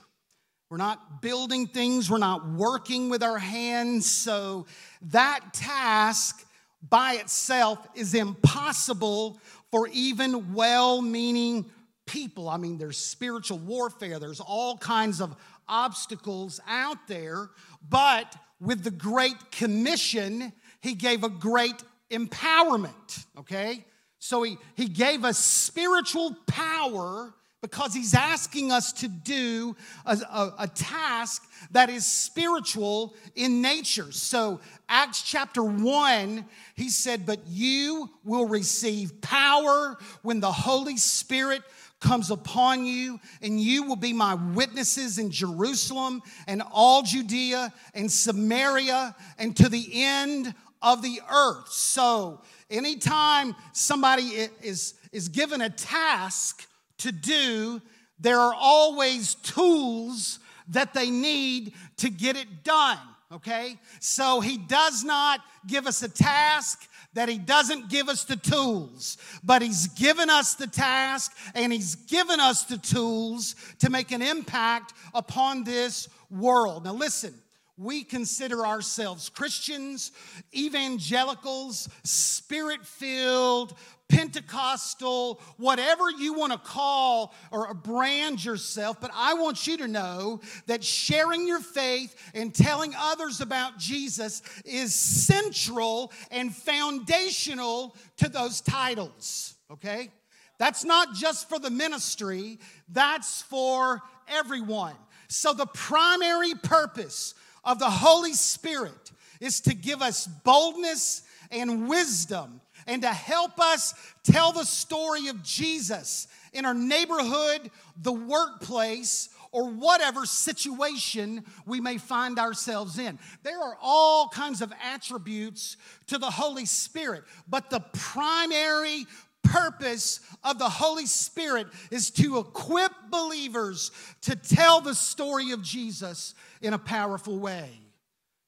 We're 0.71 0.79
not 0.79 1.23
building 1.23 1.67
things, 1.67 2.11
we're 2.11 2.19
not 2.19 2.49
working 2.49 3.11
with 3.11 3.23
our 3.23 3.39
hands. 3.39 4.11
So 4.11 4.67
that 5.03 5.53
task 5.53 6.45
by 6.89 7.15
itself 7.15 7.87
is 7.95 8.15
impossible 8.15 9.39
for 9.71 9.89
even 9.89 10.55
well 10.55 11.03
meaning 11.03 11.67
people. 12.07 12.49
I 12.49 12.57
mean, 12.57 12.79
there's 12.79 12.97
spiritual 12.97 13.59
warfare, 13.59 14.19
there's 14.19 14.40
all 14.40 14.79
kinds 14.79 15.21
of 15.21 15.37
obstacles 15.69 16.61
out 16.66 17.09
there. 17.09 17.51
But 17.88 18.35
with 18.61 18.85
the 18.85 18.90
Great 18.90 19.51
Commission, 19.51 20.53
he 20.81 20.95
gave 20.95 21.25
a 21.25 21.29
great 21.29 21.83
empowerment, 22.11 23.27
okay? 23.38 23.85
So 24.19 24.42
he, 24.42 24.57
he 24.75 24.88
gave 24.88 25.25
us 25.25 25.38
spiritual 25.38 26.37
power 26.47 27.35
because 27.62 27.92
he's 27.95 28.14
asking 28.14 28.71
us 28.71 28.92
to 28.92 29.09
do 29.09 29.75
a, 30.05 30.12
a, 30.12 30.55
a, 30.61 30.69
task 30.69 31.42
that 31.73 31.90
is 31.90 32.07
spiritual 32.07 33.14
in 33.35 33.61
nature. 33.61 34.12
So, 34.12 34.61
Acts 34.88 35.23
chapter 35.23 35.64
1, 35.64 36.45
he 36.77 36.88
said, 36.88 37.27
But 37.27 37.40
you 37.49 38.11
will 38.25 38.47
receive 38.47 39.21
power 39.21 39.97
when 40.23 40.38
the 40.38 40.53
Holy 40.53 40.97
Spirit 40.97 41.62
comes 42.01 42.31
upon 42.31 42.85
you, 42.85 43.19
and 43.43 43.61
you 43.61 43.85
will 43.85 43.97
be 43.97 44.13
my 44.13 44.35
witnesses 44.35 45.19
in 45.19 45.31
Jerusalem 45.31 46.23
and 46.47 46.63
all 46.71 47.03
Judea 47.03 47.73
and 47.95 48.11
Samaria 48.11 49.15
and 49.39 49.57
to 49.57 49.69
the 49.69 49.89
end 49.93 50.55
of 50.83 51.03
the 51.03 51.21
earth. 51.33 51.69
So, 51.69 52.43
anytime 52.71 53.57
somebody 53.73 54.49
is, 54.63 54.95
is 55.13 55.29
given 55.29 55.61
a 55.63 55.71
task 55.71 56.67
to 56.99 57.13
do, 57.13 57.81
there 58.21 58.39
are 58.39 58.55
always 58.55 59.35
tools 59.37 60.39
that 60.69 60.95
they 60.95 61.11
need 61.11 61.75
to 61.99 62.11
get 62.11 62.37
it 62.37 62.63
done, 62.63 62.99
okay? 63.33 63.79
So, 64.01 64.41
he 64.41 64.59
does 64.59 65.03
not 65.03 65.41
give 65.67 65.87
us 65.87 66.03
a 66.03 66.09
task 66.09 66.87
that 67.16 67.31
he 67.31 67.38
doesn't 67.38 67.88
give 67.88 68.11
us 68.11 68.24
the 68.24 68.37
tools, 68.37 69.16
but 69.42 69.62
he's 69.62 69.87
given 69.88 70.29
us 70.29 70.52
the 70.52 70.66
task 70.66 71.35
and 71.55 71.72
he's 71.72 71.94
given 71.94 72.40
us 72.40 72.64
the 72.64 72.76
tools 72.76 73.57
to 73.79 73.88
make 73.88 74.12
an 74.12 74.20
impact 74.20 74.92
upon 75.14 75.64
this 75.64 76.11
world. 76.31 76.85
Now, 76.85 76.92
listen, 76.92 77.33
we 77.79 78.05
consider 78.05 78.66
ourselves 78.66 79.31
Christians, 79.31 80.12
evangelicals, 80.55 81.88
spirit 82.05 82.85
filled, 82.85 83.74
Pentecostal, 84.09 85.40
whatever 85.57 86.11
you 86.11 86.35
want 86.35 86.53
to 86.53 86.59
call 86.59 87.35
or 87.51 87.75
brand 87.75 88.45
yourself, 88.45 89.01
but 89.01 89.11
I 89.14 89.35
want 89.35 89.66
you 89.66 89.77
to 89.79 89.88
know 89.88 90.40
that 90.66 90.85
sharing 90.85 91.47
your 91.47 91.61
faith 91.61 92.14
and 92.35 92.55
telling 92.55 92.95
others 92.97 93.40
about 93.40 93.79
Jesus 93.79 94.42
is 94.64 94.95
central 94.95 96.12
and 96.31 96.55
foundational 96.55 97.97
to 98.19 98.29
those 98.29 98.61
titles, 98.61 99.55
okay? 99.73 100.11
That's 100.59 100.85
not 100.85 101.14
just 101.14 101.49
for 101.49 101.59
the 101.59 101.71
ministry, 101.71 102.59
that's 102.88 103.42
for 103.42 104.03
everyone. 104.29 104.95
So, 105.29 105.53
the 105.53 105.66
primary 105.66 106.55
purpose 106.55 107.35
of 107.64 107.81
the 107.81 107.90
Holy 107.90 108.33
Spirit 108.33 109.11
is 109.40 109.61
to 109.62 109.75
give 109.75 110.01
us 110.01 110.27
boldness 110.27 111.23
and 111.51 111.88
wisdom 111.88 112.61
and 112.87 113.03
to 113.03 113.09
help 113.09 113.59
us 113.59 113.94
tell 114.22 114.53
the 114.53 114.64
story 114.64 115.29
of 115.29 115.42
Jesus 115.42 116.29
in 116.53 116.64
our 116.64 116.75
neighborhood, 116.75 117.70
the 118.01 118.12
workplace, 118.12 119.29
or 119.53 119.70
whatever 119.70 120.27
situation 120.27 121.44
we 121.64 121.81
may 121.81 121.99
find 121.99 122.38
ourselves 122.38 122.99
in. 122.99 123.18
There 123.42 123.59
are 123.59 123.79
all 123.81 124.29
kinds 124.29 124.61
of 124.61 124.72
attributes 124.83 125.77
to 126.09 126.18
the 126.18 126.31
Holy 126.31 126.66
Spirit, 126.66 127.25
but 127.49 127.70
the 127.70 127.81
primary 127.92 129.07
purpose 129.42 130.20
of 130.44 130.59
the 130.59 130.68
Holy 130.68 131.07
Spirit 131.07 131.68
is 131.90 132.11
to 132.11 132.38
equip 132.38 132.92
believers 133.11 133.92
to 134.22 134.37
tell 134.37 134.81
the 134.81 134.94
story 134.94 135.53
of 135.53 135.62
Jesus 135.62 136.35
in 136.61 136.75
a 136.75 136.79
powerful 136.79 137.38
way. 137.38 137.70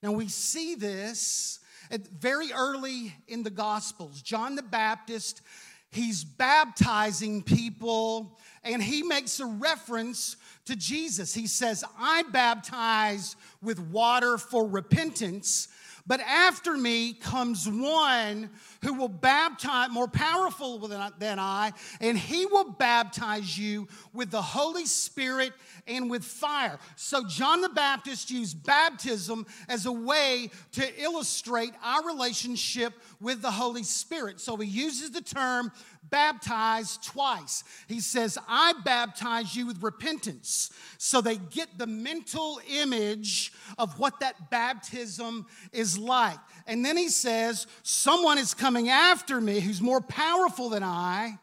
Now, 0.02 0.12
we 0.12 0.28
see 0.28 0.74
this 0.74 1.57
very 1.90 2.52
early 2.52 3.14
in 3.26 3.42
the 3.42 3.50
Gospels. 3.50 4.22
John 4.22 4.54
the 4.54 4.62
Baptist, 4.62 5.42
he's 5.90 6.24
baptizing 6.24 7.42
people, 7.42 8.38
and 8.62 8.82
he 8.82 9.02
makes 9.02 9.40
a 9.40 9.46
reference 9.46 10.36
to 10.66 10.76
Jesus. 10.76 11.34
He 11.34 11.46
says, 11.46 11.84
I 11.98 12.24
baptize 12.30 13.36
with 13.62 13.78
water 13.78 14.38
for 14.38 14.66
repentance 14.66 15.68
but 16.08 16.20
after 16.20 16.74
me 16.74 17.12
comes 17.12 17.68
one 17.68 18.48
who 18.82 18.94
will 18.94 19.08
baptize, 19.08 19.90
more 19.90 20.08
powerful 20.08 20.78
than 20.86 21.38
I, 21.38 21.72
and 22.00 22.16
he 22.16 22.46
will 22.46 22.70
baptize 22.72 23.58
you 23.58 23.88
with 24.12 24.30
the 24.30 24.42
Holy 24.42 24.86
Spirit 24.86 25.52
and 25.86 26.10
with 26.10 26.24
fire. 26.24 26.78
So, 26.96 27.24
John 27.26 27.60
the 27.60 27.68
Baptist 27.68 28.30
used 28.30 28.64
baptism 28.64 29.46
as 29.68 29.86
a 29.86 29.92
way 29.92 30.50
to 30.72 31.02
illustrate 31.02 31.72
our 31.82 32.06
relationship 32.06 32.92
with 33.20 33.42
the 33.42 33.50
Holy 33.50 33.82
Spirit. 33.82 34.40
So, 34.40 34.56
he 34.56 34.68
uses 34.68 35.10
the 35.10 35.22
term 35.22 35.72
baptized 36.10 37.04
twice. 37.04 37.64
He 37.86 38.00
says, 38.00 38.38
I 38.48 38.74
baptize 38.84 39.54
you 39.54 39.66
with 39.66 39.82
repentance. 39.82 40.70
So 40.98 41.20
they 41.20 41.36
get 41.36 41.78
the 41.78 41.86
mental 41.86 42.60
image 42.68 43.52
of 43.76 43.98
what 43.98 44.20
that 44.20 44.50
baptism 44.50 45.46
is 45.72 45.98
like. 45.98 46.38
And 46.66 46.84
then 46.84 46.96
he 46.96 47.08
says, 47.08 47.66
Someone 47.82 48.38
is 48.38 48.54
coming 48.54 48.67
after 48.76 49.40
me 49.40 49.60
who's 49.60 49.80
more 49.80 50.00
powerful 50.00 50.68
than 50.68 50.82
I, 50.82 51.38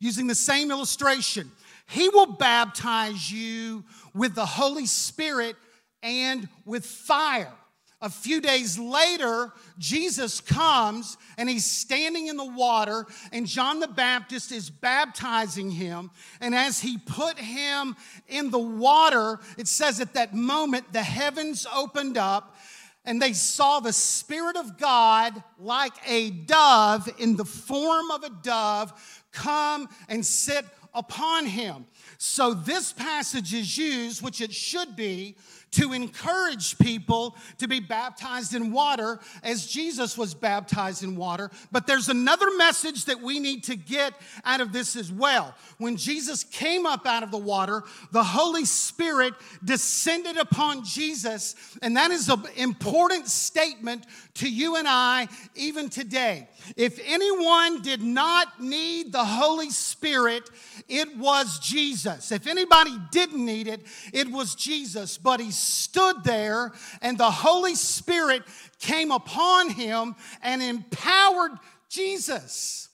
using 0.00 0.26
the 0.26 0.34
same 0.34 0.70
illustration. 0.70 1.50
He 1.88 2.08
will 2.08 2.26
baptize 2.26 3.30
you 3.30 3.84
with 4.14 4.34
the 4.34 4.46
Holy 4.46 4.86
Spirit 4.86 5.56
and 6.02 6.48
with 6.64 6.84
fire. 6.84 7.52
A 8.00 8.10
few 8.10 8.40
days 8.40 8.80
later, 8.80 9.52
Jesus 9.78 10.40
comes 10.40 11.16
and 11.38 11.48
he's 11.48 11.64
standing 11.64 12.26
in 12.26 12.36
the 12.36 12.44
water, 12.44 13.06
and 13.30 13.46
John 13.46 13.78
the 13.78 13.86
Baptist 13.86 14.50
is 14.50 14.70
baptizing 14.70 15.70
him. 15.70 16.10
And 16.40 16.52
as 16.52 16.80
he 16.80 16.98
put 16.98 17.38
him 17.38 17.94
in 18.26 18.50
the 18.50 18.58
water, 18.58 19.38
it 19.56 19.68
says 19.68 20.00
at 20.00 20.14
that 20.14 20.34
moment 20.34 20.92
the 20.92 21.02
heavens 21.02 21.64
opened 21.72 22.18
up 22.18 22.56
and 23.04 23.20
they 23.20 23.32
saw 23.32 23.80
the 23.80 23.92
Spirit 23.92 24.56
of 24.56 24.78
God 24.78 25.42
like 25.58 25.94
a 26.06 26.30
dove 26.30 27.08
in 27.18 27.36
the 27.36 27.44
form 27.44 28.10
of 28.10 28.22
a 28.22 28.30
dove 28.42 28.92
come 29.32 29.88
and 30.08 30.24
sit 30.24 30.64
upon 30.94 31.46
him. 31.46 31.86
So 32.18 32.54
this 32.54 32.92
passage 32.92 33.54
is 33.54 33.76
used, 33.76 34.22
which 34.22 34.40
it 34.40 34.52
should 34.52 34.94
be, 34.94 35.36
to 35.72 35.92
encourage 35.92 36.78
people 36.78 37.36
to 37.58 37.66
be 37.66 37.80
baptized 37.80 38.54
in 38.54 38.72
water 38.72 39.20
as 39.42 39.66
Jesus 39.66 40.16
was 40.16 40.34
baptized 40.34 41.02
in 41.02 41.16
water. 41.16 41.50
But 41.70 41.86
there's 41.86 42.08
another 42.08 42.46
message 42.56 43.06
that 43.06 43.20
we 43.20 43.40
need 43.40 43.64
to 43.64 43.76
get 43.76 44.14
out 44.44 44.60
of 44.60 44.72
this 44.72 44.96
as 44.96 45.10
well. 45.10 45.54
When 45.78 45.96
Jesus 45.96 46.44
came 46.44 46.86
up 46.86 47.06
out 47.06 47.22
of 47.22 47.30
the 47.30 47.38
water, 47.38 47.82
the 48.12 48.22
Holy 48.22 48.64
Spirit 48.64 49.34
descended 49.64 50.36
upon 50.36 50.84
Jesus, 50.84 51.54
and 51.80 51.96
that 51.96 52.10
is 52.10 52.28
an 52.28 52.42
important 52.56 53.28
statement 53.28 54.06
to 54.34 54.50
you 54.50 54.76
and 54.76 54.86
I 54.88 55.28
even 55.54 55.88
today. 55.88 56.48
If 56.76 57.00
anyone 57.04 57.82
did 57.82 58.02
not 58.02 58.62
need 58.62 59.12
the 59.12 59.24
Holy 59.24 59.70
Spirit, 59.70 60.48
it 60.88 61.16
was 61.16 61.58
Jesus. 61.58 62.30
If 62.30 62.46
anybody 62.46 62.96
didn't 63.10 63.44
need 63.44 63.68
it, 63.68 63.82
it 64.12 64.30
was 64.30 64.54
Jesus. 64.54 65.18
But 65.18 65.40
he 65.40 65.50
stood 65.62 66.24
there, 66.24 66.72
and 67.00 67.16
the 67.16 67.30
Holy 67.30 67.74
Spirit 67.74 68.42
came 68.80 69.10
upon 69.10 69.70
him 69.70 70.16
and 70.42 70.62
empowered 70.62 71.52
Jesus. 71.88 72.88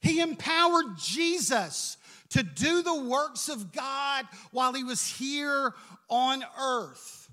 He 0.00 0.20
empowered 0.20 0.96
Jesus 0.98 1.96
to 2.30 2.42
do 2.42 2.82
the 2.82 3.02
works 3.04 3.48
of 3.48 3.72
God 3.72 4.26
while 4.50 4.72
he 4.72 4.84
was 4.84 5.06
here 5.06 5.72
on 6.08 6.44
earth. 6.60 7.30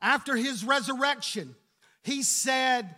After 0.00 0.36
his 0.36 0.64
resurrection, 0.64 1.54
he 2.02 2.22
said, 2.22 2.94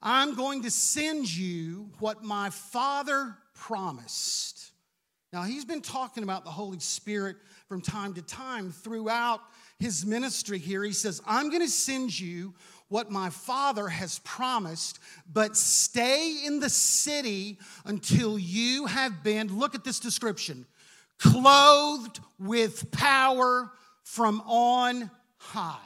I'm 0.00 0.34
going 0.34 0.62
to 0.62 0.70
send 0.70 1.34
you 1.34 1.90
what 1.98 2.22
my 2.22 2.50
Father 2.50 3.36
promised. 3.54 4.70
Now, 5.32 5.42
he's 5.42 5.64
been 5.64 5.82
talking 5.82 6.22
about 6.22 6.44
the 6.44 6.50
Holy 6.50 6.78
Spirit 6.78 7.36
from 7.68 7.82
time 7.82 8.14
to 8.14 8.22
time 8.22 8.72
throughout 8.72 9.40
his 9.78 10.04
ministry 10.04 10.58
here. 10.58 10.82
He 10.82 10.92
says, 10.92 11.20
I'm 11.26 11.48
going 11.50 11.62
to 11.62 11.68
send 11.68 12.18
you 12.18 12.54
what 12.88 13.10
my 13.10 13.30
Father 13.30 13.88
has 13.88 14.18
promised, 14.20 14.98
but 15.30 15.56
stay 15.56 16.44
in 16.44 16.58
the 16.58 16.70
city 16.70 17.58
until 17.84 18.38
you 18.38 18.86
have 18.86 19.22
been, 19.22 19.58
look 19.58 19.74
at 19.74 19.84
this 19.84 20.00
description, 20.00 20.66
clothed 21.18 22.20
with 22.38 22.90
power 22.90 23.70
from 24.04 24.40
on 24.46 25.10
high. 25.36 25.76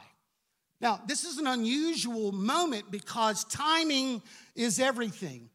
Now, 0.79 1.01
this 1.07 1.23
is 1.23 1.37
an 1.37 1.47
unusual 1.47 2.31
moment 2.31 2.89
because 2.89 3.43
timing 3.45 4.21
is 4.55 4.79
everything. 4.79 5.49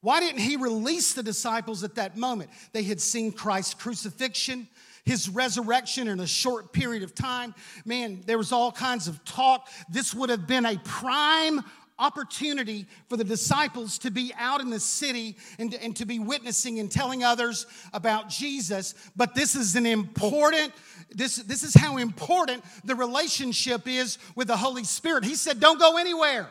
Why 0.00 0.20
didn't 0.20 0.40
he 0.40 0.56
release 0.56 1.14
the 1.14 1.22
disciples 1.22 1.82
at 1.82 1.94
that 1.94 2.16
moment? 2.16 2.50
They 2.72 2.82
had 2.82 3.00
seen 3.00 3.32
Christ's 3.32 3.72
crucifixion, 3.72 4.68
his 5.04 5.28
resurrection 5.28 6.08
in 6.08 6.20
a 6.20 6.26
short 6.26 6.72
period 6.72 7.02
of 7.02 7.14
time. 7.14 7.54
Man, 7.84 8.22
there 8.26 8.38
was 8.38 8.52
all 8.52 8.72
kinds 8.72 9.08
of 9.08 9.24
talk. 9.24 9.68
This 9.90 10.14
would 10.14 10.30
have 10.30 10.46
been 10.46 10.64
a 10.64 10.78
prime 10.78 11.62
opportunity 11.98 12.86
for 13.08 13.16
the 13.16 13.24
disciples 13.24 13.98
to 13.98 14.10
be 14.10 14.32
out 14.36 14.60
in 14.60 14.70
the 14.70 14.80
city 14.80 15.36
and, 15.58 15.74
and 15.74 15.94
to 15.96 16.04
be 16.04 16.18
witnessing 16.18 16.80
and 16.80 16.90
telling 16.90 17.22
others 17.22 17.66
about 17.92 18.28
Jesus. 18.28 18.94
But 19.14 19.34
this 19.34 19.54
is 19.54 19.76
an 19.76 19.86
important, 19.86 20.72
this, 21.10 21.36
this 21.36 21.62
is 21.62 21.74
how 21.74 21.98
important 21.98 22.64
the 22.84 22.96
relationship 22.96 23.86
is 23.86 24.18
with 24.34 24.48
the 24.48 24.56
Holy 24.56 24.84
Spirit. 24.84 25.24
He 25.24 25.36
said, 25.36 25.60
Don't 25.60 25.78
go 25.78 25.96
anywhere, 25.96 26.48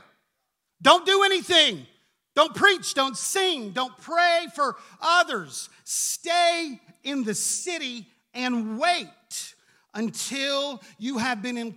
don't 0.82 1.06
do 1.06 1.24
anything. 1.24 1.88
Don't 2.36 2.56
preach, 2.56 2.96
don't 2.96 3.16
sing, 3.16 3.74
don't 3.74 3.96
pray 4.00 4.48
for 4.56 4.76
others. 5.00 5.70
Stay 5.84 6.82
in 7.04 7.24
the 7.24 7.36
city 7.36 8.08
and 8.34 8.80
wait 8.80 9.56
until 9.94 10.82
you 10.98 11.18
have 11.18 11.42
been 11.42 11.58
in, 11.58 11.76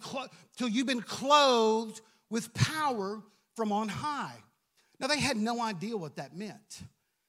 till 0.56 0.68
you've 0.68 0.86
been 0.86 1.02
clothed 1.02 2.00
with 2.30 2.52
power 2.54 3.22
from 3.54 3.72
on 3.72 3.88
high. 3.88 4.36
Now 4.98 5.06
they 5.06 5.20
had 5.20 5.36
no 5.36 5.60
idea 5.60 5.96
what 5.96 6.16
that 6.16 6.36
meant. 6.36 6.82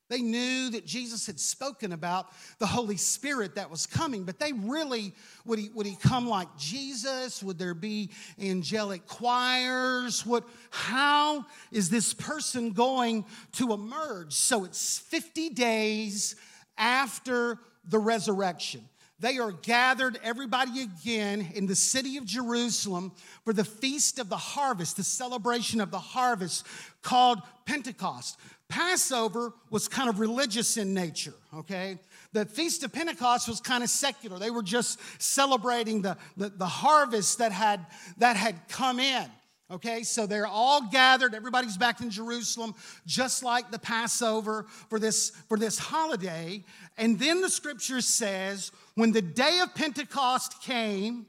They 0.09 0.21
knew 0.21 0.69
that 0.69 0.85
Jesus 0.85 1.25
had 1.25 1.37
spoken 1.37 1.91
about 1.91 2.27
the 2.59 2.65
Holy 2.65 2.95
Spirit 2.95 3.55
that 3.55 3.69
was 3.69 3.85
coming, 3.85 4.23
but 4.23 4.39
they 4.39 4.53
really, 4.53 5.13
would 5.45 5.59
he, 5.59 5.69
would 5.69 5.85
he 5.85 5.97
come 5.97 6.29
like 6.29 6.47
Jesus? 6.57 7.43
Would 7.43 7.59
there 7.59 7.73
be 7.73 8.11
angelic 8.39 9.05
choirs? 9.05 10.25
What, 10.25 10.45
how 10.69 11.45
is 11.73 11.89
this 11.89 12.13
person 12.13 12.71
going 12.71 13.25
to 13.53 13.73
emerge? 13.73 14.31
So 14.31 14.63
it's 14.63 14.97
50 14.99 15.49
days 15.49 16.37
after 16.77 17.59
the 17.85 17.99
resurrection. 17.99 18.87
They 19.19 19.39
are 19.39 19.51
gathered, 19.51 20.19
everybody 20.23 20.81
again, 20.81 21.47
in 21.55 21.65
the 21.65 21.75
city 21.75 22.17
of 22.17 22.25
Jerusalem 22.25 23.11
for 23.43 23.53
the 23.53 23.63
feast 23.63 24.19
of 24.19 24.29
the 24.29 24.37
harvest, 24.37 24.97
the 24.97 25.03
celebration 25.03 25.81
of 25.81 25.89
the 25.89 25.99
harvest 25.99 26.65
called 27.01 27.41
Pentecost. 27.65 28.37
Passover 28.69 29.53
was 29.69 29.87
kind 29.87 30.09
of 30.09 30.19
religious 30.19 30.77
in 30.77 30.93
nature, 30.93 31.33
okay? 31.53 31.97
The 32.33 32.45
Feast 32.45 32.83
of 32.83 32.91
Pentecost 32.91 33.47
was 33.47 33.61
kind 33.61 33.83
of 33.83 33.89
secular. 33.89 34.37
They 34.37 34.51
were 34.51 34.61
just 34.61 34.99
celebrating 35.21 36.01
the, 36.01 36.17
the, 36.35 36.49
the 36.49 36.67
harvest 36.67 37.37
that 37.37 37.51
had, 37.51 37.85
that 38.17 38.35
had 38.35 38.55
come 38.67 38.99
in. 38.99 39.25
Okay, 39.69 40.03
so 40.03 40.25
they're 40.25 40.47
all 40.47 40.87
gathered. 40.89 41.35
Everybody's 41.35 41.75
back 41.75 41.99
in 41.99 42.09
Jerusalem, 42.09 42.73
just 43.05 43.43
like 43.43 43.69
the 43.69 43.79
Passover 43.79 44.65
for 44.89 44.97
this, 44.97 45.31
for 45.49 45.57
this 45.57 45.77
holiday. 45.77 46.63
And 46.97 47.19
then 47.19 47.41
the 47.41 47.49
scripture 47.49 47.99
says, 47.99 48.71
when 48.95 49.11
the 49.11 49.21
day 49.21 49.59
of 49.61 49.75
Pentecost 49.75 50.61
came, 50.61 51.25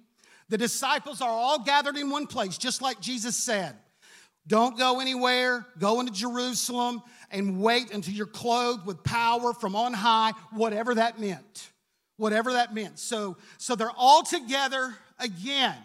the 0.48 0.56
disciples 0.56 1.20
are 1.20 1.30
all 1.30 1.64
gathered 1.64 1.96
in 1.96 2.10
one 2.10 2.28
place, 2.28 2.56
just 2.56 2.80
like 2.80 3.00
Jesus 3.00 3.36
said. 3.36 3.74
Don't 4.46 4.78
go 4.78 5.00
anywhere, 5.00 5.66
go 5.78 5.98
into 5.98 6.12
Jerusalem 6.12 7.02
and 7.32 7.60
wait 7.60 7.92
until 7.92 8.14
you're 8.14 8.26
clothed 8.26 8.86
with 8.86 9.02
power 9.02 9.52
from 9.52 9.74
on 9.74 9.92
high, 9.92 10.32
whatever 10.52 10.94
that 10.94 11.20
meant. 11.20 11.70
Whatever 12.16 12.52
that 12.52 12.72
meant. 12.72 13.00
So, 13.00 13.36
so 13.58 13.74
they're 13.74 13.90
all 13.96 14.22
together 14.22 14.94
again. 15.18 15.76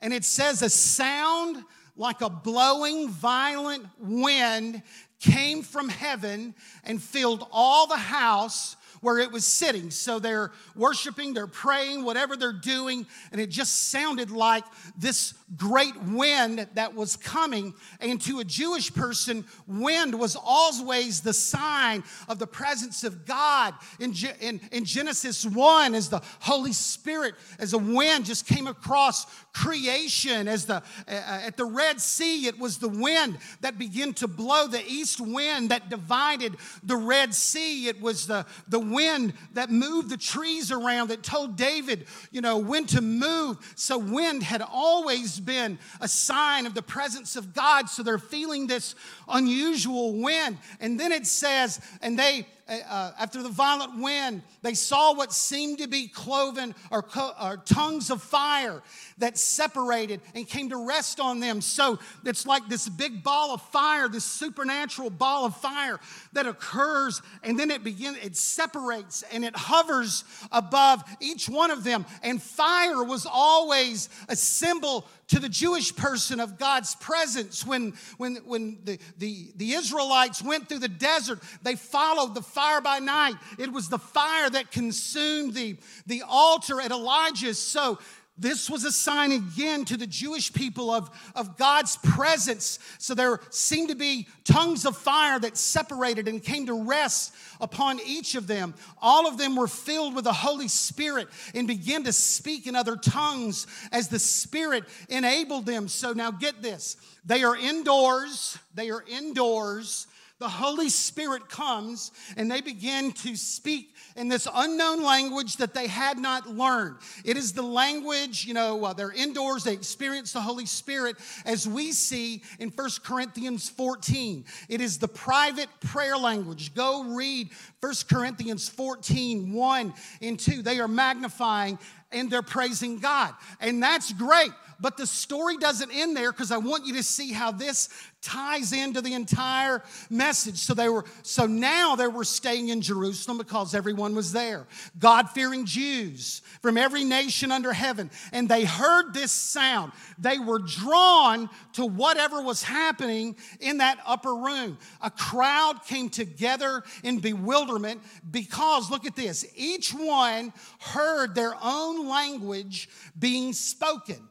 And 0.00 0.14
it 0.14 0.24
says 0.24 0.62
a 0.62 0.70
sound 0.70 1.62
like 1.96 2.20
a 2.20 2.30
blowing 2.30 3.08
violent 3.08 3.86
wind 3.98 4.82
came 5.20 5.62
from 5.62 5.88
heaven 5.88 6.54
and 6.84 7.02
filled 7.02 7.46
all 7.52 7.86
the 7.86 7.96
house 7.96 8.76
where 9.00 9.18
it 9.18 9.32
was 9.32 9.46
sitting. 9.46 9.90
So 9.90 10.18
they're 10.18 10.52
worshiping, 10.76 11.32
they're 11.32 11.46
praying, 11.46 12.04
whatever 12.04 12.36
they're 12.36 12.52
doing, 12.52 13.06
and 13.32 13.40
it 13.40 13.48
just 13.48 13.90
sounded 13.90 14.30
like 14.30 14.64
this 14.96 15.34
great 15.56 16.00
wind 16.02 16.66
that 16.74 16.94
was 16.94 17.16
coming. 17.16 17.74
And 18.00 18.20
to 18.22 18.40
a 18.40 18.44
Jewish 18.44 18.92
person, 18.92 19.44
wind 19.66 20.18
was 20.18 20.36
always 20.36 21.20
the 21.20 21.32
sign 21.32 22.04
of 22.28 22.38
the 22.38 22.46
presence 22.46 23.04
of 23.04 23.24
God. 23.24 23.74
In, 23.98 24.14
in, 24.40 24.60
in 24.70 24.84
Genesis 24.84 25.46
1, 25.46 25.94
as 25.94 26.10
the 26.10 26.20
Holy 26.40 26.72
Spirit, 26.72 27.34
as 27.58 27.72
a 27.72 27.78
wind 27.78 28.26
just 28.26 28.46
came 28.46 28.66
across 28.66 29.26
creation, 29.52 30.48
as 30.48 30.66
the, 30.66 30.76
uh, 30.76 30.82
at 31.08 31.56
the 31.56 31.64
Red 31.64 32.00
Sea, 32.00 32.46
it 32.46 32.58
was 32.58 32.78
the 32.78 32.88
wind 32.88 33.38
that 33.60 33.78
began 33.78 34.14
to 34.14 34.28
blow, 34.28 34.66
the 34.66 34.84
east 34.86 35.20
wind 35.20 35.70
that 35.70 35.88
divided 35.88 36.56
the 36.82 36.96
Red 36.96 37.34
Sea. 37.34 37.88
It 37.88 38.00
was 38.00 38.26
the, 38.26 38.46
the 38.68 38.78
wind 38.78 39.34
that 39.54 39.70
moved 39.70 40.10
the 40.10 40.16
trees 40.16 40.70
around, 40.70 41.08
that 41.08 41.22
told 41.22 41.56
David, 41.56 42.06
you 42.30 42.40
know, 42.40 42.58
when 42.58 42.86
to 42.86 43.00
move. 43.00 43.58
So 43.76 43.98
wind 43.98 44.42
had 44.42 44.62
always 44.62 45.40
been 45.40 45.78
a 46.00 46.08
sign 46.08 46.66
of 46.66 46.74
the 46.74 46.82
presence 46.82 47.36
of 47.36 47.52
God. 47.52 47.88
So 47.88 48.02
they're 48.02 48.18
feeling 48.18 48.66
this 48.66 48.94
unusual 49.30 50.14
wind. 50.20 50.58
And 50.80 50.98
then 50.98 51.12
it 51.12 51.26
says, 51.26 51.80
and 52.02 52.18
they, 52.18 52.46
uh, 52.70 52.78
uh, 52.88 53.12
after 53.18 53.42
the 53.42 53.48
violent 53.48 54.00
wind, 54.00 54.42
they 54.62 54.74
saw 54.74 55.12
what 55.12 55.32
seemed 55.32 55.78
to 55.78 55.88
be 55.88 56.06
cloven 56.06 56.74
or, 56.90 57.02
co- 57.02 57.32
or, 57.42 57.56
tongues 57.56 58.10
of 58.10 58.22
fire 58.22 58.80
that 59.18 59.36
separated 59.36 60.20
and 60.34 60.46
came 60.46 60.68
to 60.70 60.86
rest 60.86 61.18
on 61.18 61.40
them. 61.40 61.60
So 61.60 61.98
it's 62.24 62.46
like 62.46 62.68
this 62.68 62.88
big 62.88 63.24
ball 63.24 63.52
of 63.52 63.60
fire, 63.60 64.08
this 64.08 64.24
supernatural 64.24 65.10
ball 65.10 65.46
of 65.46 65.56
fire 65.56 65.98
that 66.32 66.46
occurs, 66.46 67.22
and 67.42 67.58
then 67.58 67.70
it 67.70 67.82
begins, 67.82 68.18
it 68.22 68.36
separates 68.36 69.24
and 69.32 69.44
it 69.44 69.56
hovers 69.56 70.24
above 70.52 71.02
each 71.20 71.48
one 71.48 71.72
of 71.72 71.82
them. 71.82 72.06
And 72.22 72.40
fire 72.40 73.02
was 73.02 73.26
always 73.26 74.08
a 74.28 74.36
symbol 74.36 75.06
to 75.28 75.38
the 75.38 75.48
Jewish 75.48 75.94
person 75.94 76.40
of 76.40 76.58
God's 76.58 76.94
presence. 76.96 77.64
When, 77.64 77.94
when, 78.16 78.36
when 78.44 78.78
the, 78.84 78.98
the, 79.20 79.52
the 79.56 79.72
Israelites 79.72 80.42
went 80.42 80.68
through 80.68 80.78
the 80.78 80.88
desert, 80.88 81.40
they 81.62 81.76
followed 81.76 82.34
the 82.34 82.42
fire 82.42 82.80
by 82.80 82.98
night. 82.98 83.34
It 83.58 83.70
was 83.70 83.88
the 83.88 83.98
fire 83.98 84.48
that 84.48 84.72
consumed 84.72 85.54
the, 85.54 85.76
the 86.06 86.22
altar 86.26 86.80
at 86.80 86.90
Elijah's. 86.90 87.58
So 87.58 87.98
this 88.40 88.70
was 88.70 88.84
a 88.84 88.92
sign 88.92 89.32
again 89.32 89.84
to 89.84 89.96
the 89.96 90.06
Jewish 90.06 90.52
people 90.52 90.90
of, 90.90 91.10
of 91.36 91.58
God's 91.58 91.98
presence. 91.98 92.78
So 92.98 93.14
there 93.14 93.40
seemed 93.50 93.90
to 93.90 93.94
be 93.94 94.26
tongues 94.44 94.86
of 94.86 94.96
fire 94.96 95.38
that 95.38 95.58
separated 95.58 96.26
and 96.26 96.42
came 96.42 96.66
to 96.66 96.84
rest 96.84 97.34
upon 97.60 98.00
each 98.04 98.34
of 98.34 98.46
them. 98.46 98.74
All 99.02 99.28
of 99.28 99.36
them 99.36 99.56
were 99.56 99.68
filled 99.68 100.14
with 100.14 100.24
the 100.24 100.32
Holy 100.32 100.68
Spirit 100.68 101.28
and 101.54 101.68
began 101.68 102.04
to 102.04 102.12
speak 102.12 102.66
in 102.66 102.74
other 102.74 102.96
tongues 102.96 103.66
as 103.92 104.08
the 104.08 104.18
Spirit 104.18 104.84
enabled 105.10 105.66
them. 105.66 105.86
So 105.86 106.12
now 106.12 106.30
get 106.30 106.62
this 106.62 106.96
they 107.26 107.44
are 107.44 107.56
indoors, 107.56 108.58
they 108.74 108.88
are 108.90 109.04
indoors 109.06 110.06
the 110.40 110.48
Holy 110.48 110.88
Spirit 110.88 111.48
comes 111.48 112.10
and 112.36 112.50
they 112.50 112.62
begin 112.62 113.12
to 113.12 113.36
speak 113.36 113.94
in 114.16 114.28
this 114.28 114.48
unknown 114.52 115.04
language 115.04 115.58
that 115.58 115.74
they 115.74 115.86
had 115.86 116.18
not 116.18 116.48
learned. 116.48 116.96
It 117.24 117.36
is 117.36 117.52
the 117.52 117.62
language, 117.62 118.46
you 118.46 118.54
know, 118.54 118.92
they're 118.94 119.12
indoors, 119.12 119.64
they 119.64 119.74
experience 119.74 120.32
the 120.32 120.40
Holy 120.40 120.64
Spirit 120.66 121.16
as 121.44 121.68
we 121.68 121.92
see 121.92 122.42
in 122.58 122.70
First 122.70 123.04
Corinthians 123.04 123.68
14. 123.68 124.46
It 124.70 124.80
is 124.80 124.98
the 124.98 125.08
private 125.08 125.68
prayer 125.80 126.16
language. 126.16 126.74
Go 126.74 127.04
read 127.04 127.50
First 127.80 128.08
Corinthians 128.08 128.68
14, 128.68 129.52
1 129.52 129.94
and 130.22 130.40
2. 130.40 130.62
They 130.62 130.80
are 130.80 130.88
magnifying 130.88 131.78
and 132.12 132.30
they're 132.30 132.42
praising 132.42 132.98
God. 132.98 133.34
And 133.60 133.82
that's 133.82 134.12
great. 134.12 134.50
But 134.80 134.96
the 134.96 135.06
story 135.06 135.58
doesn't 135.58 135.90
end 135.92 136.16
there 136.16 136.32
because 136.32 136.50
I 136.50 136.56
want 136.56 136.86
you 136.86 136.94
to 136.94 137.02
see 137.02 137.32
how 137.32 137.52
this 137.52 137.88
ties 138.22 138.72
into 138.72 139.00
the 139.00 139.14
entire 139.14 139.82
message. 140.08 140.56
So 140.56 140.74
they 140.74 140.88
were 140.88 141.04
so 141.22 141.46
now 141.46 141.96
they 141.96 142.06
were 142.06 142.24
staying 142.24 142.68
in 142.68 142.80
Jerusalem 142.80 143.38
because 143.38 143.74
everyone 143.74 144.14
was 144.14 144.32
there. 144.32 144.66
God-fearing 144.98 145.66
Jews 145.66 146.42
from 146.62 146.76
every 146.76 147.04
nation 147.04 147.52
under 147.52 147.72
heaven. 147.72 148.10
And 148.32 148.48
they 148.48 148.64
heard 148.64 149.12
this 149.12 149.32
sound. 149.32 149.92
They 150.18 150.38
were 150.38 150.58
drawn 150.58 151.50
to 151.74 151.86
whatever 151.86 152.42
was 152.42 152.62
happening 152.62 153.36
in 153.60 153.78
that 153.78 153.98
upper 154.06 154.34
room. 154.34 154.78
A 155.02 155.10
crowd 155.10 155.84
came 155.86 156.08
together 156.08 156.82
in 157.02 157.18
bewilderment 157.18 158.00
because 158.30 158.90
look 158.90 159.06
at 159.06 159.16
this. 159.16 159.46
Each 159.54 159.92
one 159.92 160.52
heard 160.80 161.34
their 161.34 161.54
own 161.62 162.08
language 162.08 162.88
being 163.18 163.52
spoken 163.52 164.29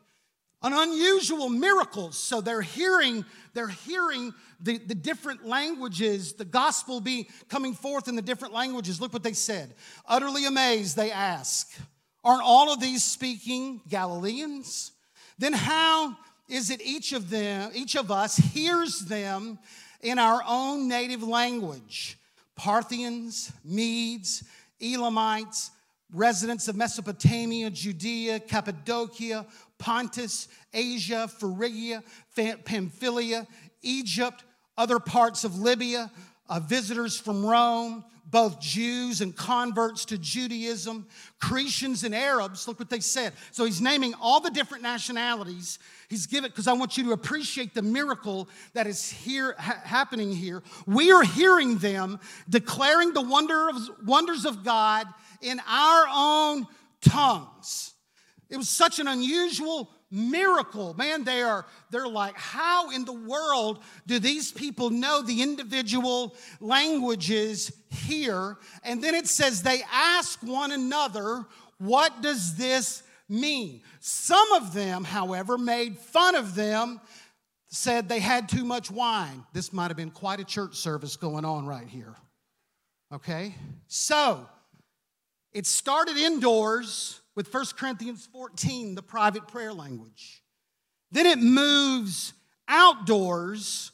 an 0.61 0.73
unusual 0.73 1.49
miracles 1.49 2.17
so 2.17 2.41
they're 2.41 2.61
hearing 2.61 3.23
they're 3.53 3.67
hearing 3.67 4.33
the, 4.61 4.77
the 4.77 4.95
different 4.95 5.45
languages, 5.45 6.33
the 6.33 6.45
gospel 6.45 6.99
be 6.99 7.29
coming 7.47 7.73
forth 7.73 8.07
in 8.07 8.15
the 8.15 8.21
different 8.21 8.53
languages. 8.53 8.99
Look 8.99 9.13
what 9.13 9.23
they 9.23 9.33
said. 9.33 9.73
Utterly 10.07 10.45
amazed, 10.45 10.95
they 10.95 11.11
ask, 11.11 11.69
Aren't 12.23 12.43
all 12.43 12.71
of 12.71 12.79
these 12.79 13.03
speaking 13.03 13.81
Galileans? 13.89 14.91
Then 15.37 15.53
how 15.53 16.17
is 16.49 16.69
it 16.69 16.81
each 16.83 17.13
of 17.13 17.29
them, 17.29 17.71
each 17.73 17.95
of 17.95 18.11
us 18.11 18.35
hears 18.35 18.99
them 18.99 19.59
in 20.01 20.19
our 20.19 20.41
own 20.45 20.87
native 20.87 21.23
language? 21.23 22.17
Parthians, 22.55 23.53
Medes, 23.63 24.43
Elamites, 24.81 25.71
residents 26.13 26.67
of 26.67 26.75
Mesopotamia, 26.75 27.69
Judea, 27.69 28.39
Cappadocia, 28.41 29.45
Pontus, 29.79 30.47
Asia, 30.73 31.27
Phrygia, 31.27 32.03
Pamphylia, 32.35 33.47
Egypt, 33.81 34.43
other 34.77 34.99
parts 34.99 35.43
of 35.43 35.59
Libya, 35.59 36.11
uh, 36.47 36.59
visitors 36.59 37.19
from 37.19 37.45
Rome, 37.45 38.03
both 38.29 38.59
Jews 38.59 39.21
and 39.21 39.35
converts 39.35 40.05
to 40.05 40.17
Judaism, 40.17 41.07
Cretians 41.41 42.03
and 42.03 42.13
Arabs. 42.13 42.67
Look 42.67 42.79
what 42.79 42.89
they 42.89 42.99
said. 42.99 43.33
So 43.51 43.65
he's 43.65 43.81
naming 43.81 44.13
all 44.21 44.39
the 44.39 44.51
different 44.51 44.83
nationalities. 44.83 45.79
He's 46.09 46.27
given 46.27 46.51
because 46.51 46.67
I 46.67 46.73
want 46.73 46.97
you 46.97 47.05
to 47.05 47.11
appreciate 47.13 47.73
the 47.73 47.81
miracle 47.81 48.47
that 48.73 48.85
is 48.85 49.09
here 49.09 49.55
ha- 49.57 49.81
happening 49.83 50.31
here. 50.31 50.61
We 50.85 51.11
are 51.11 51.23
hearing 51.23 51.77
them 51.79 52.19
declaring 52.47 53.13
the 53.13 53.21
wonder 53.21 53.69
of, 53.69 53.77
wonders 54.05 54.45
of 54.45 54.63
God 54.63 55.07
in 55.41 55.59
our 55.67 56.05
own 56.13 56.67
tongues. 57.01 57.93
It 58.49 58.57
was 58.57 58.69
such 58.69 58.99
an 58.99 59.07
unusual 59.07 59.91
miracle. 60.11 60.95
Man, 60.95 61.23
they 61.23 61.43
are 61.43 61.65
they're 61.91 62.07
like, 62.07 62.35
how 62.35 62.89
in 62.89 63.05
the 63.05 63.13
world 63.13 63.79
do 64.07 64.17
these 64.17 64.51
people 64.51 64.89
know 64.89 65.21
the 65.21 65.41
individual 65.41 66.35
languages 66.59 67.71
here? 67.89 68.57
And 68.83 69.03
then 69.03 69.13
it 69.13 69.27
says 69.27 69.61
they 69.61 69.81
ask 69.91 70.41
one 70.41 70.71
another, 70.71 71.45
what 71.77 72.21
does 72.21 72.55
this 72.55 73.03
mean? 73.27 73.81
Some 73.99 74.51
of 74.53 74.73
them, 74.73 75.03
however, 75.03 75.57
made 75.57 75.97
fun 75.97 76.35
of 76.35 76.55
them, 76.55 76.99
said 77.67 78.09
they 78.09 78.19
had 78.19 78.49
too 78.49 78.65
much 78.65 78.89
wine. 78.89 79.45
This 79.53 79.71
might 79.71 79.89
have 79.89 79.97
been 79.97 80.09
quite 80.09 80.39
a 80.39 80.43
church 80.43 80.75
service 80.75 81.15
going 81.15 81.45
on 81.45 81.67
right 81.67 81.87
here. 81.87 82.15
Okay? 83.13 83.53
So, 83.87 84.47
it 85.51 85.67
started 85.67 86.17
indoors 86.17 87.18
with 87.39 87.53
1 87.53 87.65
Corinthians 87.77 88.27
14, 88.33 88.95
the 88.95 89.01
private 89.01 89.47
prayer 89.47 89.71
language. 89.71 90.43
Then 91.09 91.25
it 91.25 91.39
moves 91.39 92.33
outdoors 92.67 93.93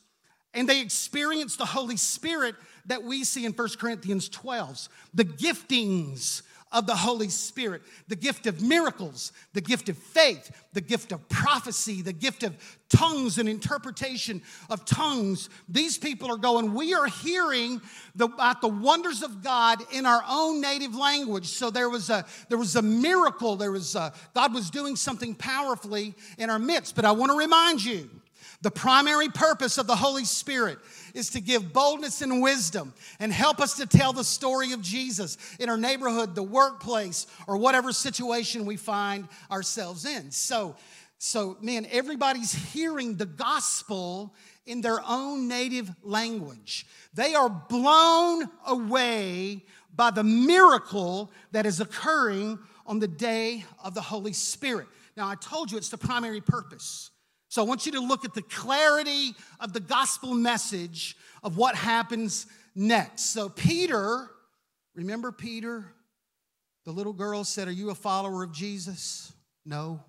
and 0.55 0.67
they 0.67 0.81
experience 0.81 1.55
the 1.55 1.65
Holy 1.65 1.95
Spirit 1.95 2.55
that 2.87 3.03
we 3.03 3.23
see 3.23 3.45
in 3.45 3.51
1 3.51 3.69
Corinthians 3.77 4.29
12. 4.29 4.89
The 5.13 5.25
giftings 5.25 6.41
of 6.75 6.85
the 6.85 6.95
Holy 6.95 7.29
Spirit, 7.29 7.81
the 8.09 8.17
gift 8.17 8.45
of 8.47 8.61
miracles, 8.61 9.31
the 9.53 9.61
gift 9.61 9.87
of 9.87 9.97
faith, 9.97 10.51
the 10.73 10.81
gift 10.81 11.13
of 11.13 11.27
prophecy, 11.29 12.01
the 12.01 12.11
gift 12.11 12.43
of 12.43 12.53
tongues 12.89 13.37
and 13.37 13.47
interpretation 13.47 14.41
of 14.69 14.83
tongues. 14.83 15.49
These 15.69 15.97
people 15.97 16.29
are 16.29 16.37
going, 16.37 16.73
we 16.73 16.93
are 16.93 17.07
hearing 17.07 17.81
the, 18.13 18.25
about 18.25 18.59
the 18.59 18.67
wonders 18.67 19.23
of 19.23 19.41
God 19.41 19.81
in 19.93 20.05
our 20.05 20.21
own 20.27 20.59
native 20.59 20.93
language. 20.93 21.47
So 21.47 21.69
there 21.69 21.89
was 21.89 22.09
a, 22.09 22.25
there 22.49 22.57
was 22.57 22.75
a 22.75 22.81
miracle. 22.81 23.55
There 23.55 23.71
was 23.71 23.95
a, 23.95 24.11
God 24.33 24.53
was 24.53 24.69
doing 24.69 24.97
something 24.97 25.33
powerfully 25.33 26.13
in 26.37 26.49
our 26.49 26.59
midst. 26.59 26.93
But 26.93 27.05
I 27.05 27.13
want 27.13 27.31
to 27.31 27.37
remind 27.37 27.83
you, 27.83 28.09
the 28.61 28.71
primary 28.71 29.29
purpose 29.29 29.77
of 29.77 29.87
the 29.87 29.95
Holy 29.95 30.25
Spirit 30.25 30.79
is 31.15 31.29
to 31.31 31.41
give 31.41 31.73
boldness 31.73 32.21
and 32.21 32.41
wisdom 32.41 32.93
and 33.19 33.31
help 33.31 33.59
us 33.59 33.77
to 33.77 33.87
tell 33.87 34.13
the 34.13 34.23
story 34.23 34.73
of 34.73 34.81
Jesus 34.81 35.37
in 35.59 35.69
our 35.69 35.77
neighborhood, 35.77 36.35
the 36.35 36.43
workplace, 36.43 37.25
or 37.47 37.57
whatever 37.57 37.91
situation 37.91 38.65
we 38.65 38.75
find 38.75 39.27
ourselves 39.49 40.05
in. 40.05 40.29
So, 40.29 40.75
so 41.17 41.57
man, 41.61 41.87
everybody's 41.89 42.51
hearing 42.51 43.15
the 43.15 43.25
gospel 43.25 44.35
in 44.65 44.81
their 44.81 44.99
own 45.07 45.47
native 45.47 45.89
language. 46.03 46.85
They 47.13 47.33
are 47.33 47.49
blown 47.49 48.49
away 48.67 49.63
by 49.95 50.11
the 50.11 50.23
miracle 50.23 51.31
that 51.53 51.65
is 51.65 51.79
occurring 51.79 52.59
on 52.85 52.99
the 52.99 53.07
day 53.07 53.63
of 53.83 53.93
the 53.93 54.01
Holy 54.01 54.33
Spirit. 54.33 54.87
Now, 55.15 55.29
I 55.29 55.35
told 55.35 55.71
you 55.71 55.77
it's 55.77 55.89
the 55.89 55.97
primary 55.97 56.41
purpose. 56.41 57.11
So 57.55 57.63
I 57.63 57.65
want 57.65 57.85
you 57.85 57.93
to 57.93 58.01
look 58.01 58.25
at 58.25 58.33
the 58.33 58.41
clarity 58.41 59.33
of 59.61 59.71
the 59.71 59.79
gospel 59.79 60.33
message 60.33 61.15
of 61.41 61.55
what 61.55 61.73
happens 61.73 62.47
next. 62.75 63.27
So, 63.27 63.47
Peter, 63.47 64.29
remember 64.93 65.31
Peter? 65.31 65.85
The 66.83 66.91
little 66.91 67.13
girl 67.13 67.45
said, 67.45 67.69
Are 67.69 67.71
you 67.71 67.91
a 67.91 67.95
follower 67.95 68.43
of 68.43 68.51
Jesus? 68.51 69.31
No. 69.65 70.03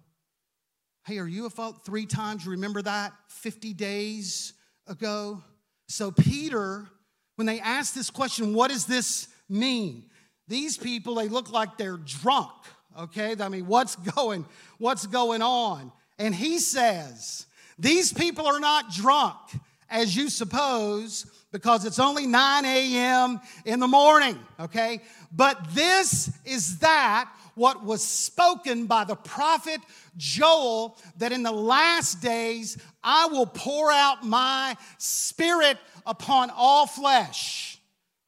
Hey, 1.07 1.19
are 1.19 1.29
you 1.29 1.47
a 1.47 1.51
follower? 1.51 1.77
Three 1.85 2.05
times, 2.05 2.49
remember 2.49 2.83
that? 2.83 3.13
50 3.29 3.75
days 3.75 4.53
ago. 4.89 5.41
So, 5.87 6.11
Peter, 6.11 6.89
when 7.37 7.47
they 7.47 7.61
asked 7.61 7.95
this 7.95 8.11
question, 8.11 8.55
what 8.55 8.73
does 8.73 8.87
this 8.87 9.29
mean? 9.49 10.11
These 10.49 10.79
people, 10.79 11.15
they 11.15 11.29
look 11.29 11.53
like 11.53 11.79
they're 11.79 11.97
drunk, 11.97 12.51
okay? 12.99 13.37
I 13.39 13.49
mean, 13.49 13.69
what's 13.69 13.95
going, 14.17 14.45
what's 14.79 15.07
going 15.07 15.43
on? 15.43 15.93
And 16.19 16.35
he 16.35 16.59
says, 16.59 17.47
These 17.79 18.13
people 18.13 18.47
are 18.47 18.61
not 18.61 18.91
drunk 18.91 19.37
as 19.89 20.17
you 20.17 20.29
suppose 20.29 21.27
because 21.53 21.85
it's 21.85 21.99
only 21.99 22.27
9 22.27 22.65
a.m. 22.65 23.41
in 23.65 23.81
the 23.81 23.87
morning, 23.87 24.39
okay? 24.59 25.01
But 25.33 25.75
this 25.75 26.31
is 26.45 26.79
that 26.81 27.31
what 27.55 27.83
was 27.83 28.03
spoken 28.03 28.87
by 28.87 29.05
the 29.05 29.17
prophet 29.17 29.81
Joel 30.17 30.99
that 31.17 31.33
in 31.33 31.43
the 31.43 31.53
last 31.53 32.21
days 32.21 32.77
I 33.03 33.27
will 33.27 33.47
pour 33.47 33.91
out 33.91 34.25
my 34.25 34.77
spirit 34.99 35.79
upon 36.05 36.51
all 36.55 36.87
flesh. 36.87 37.79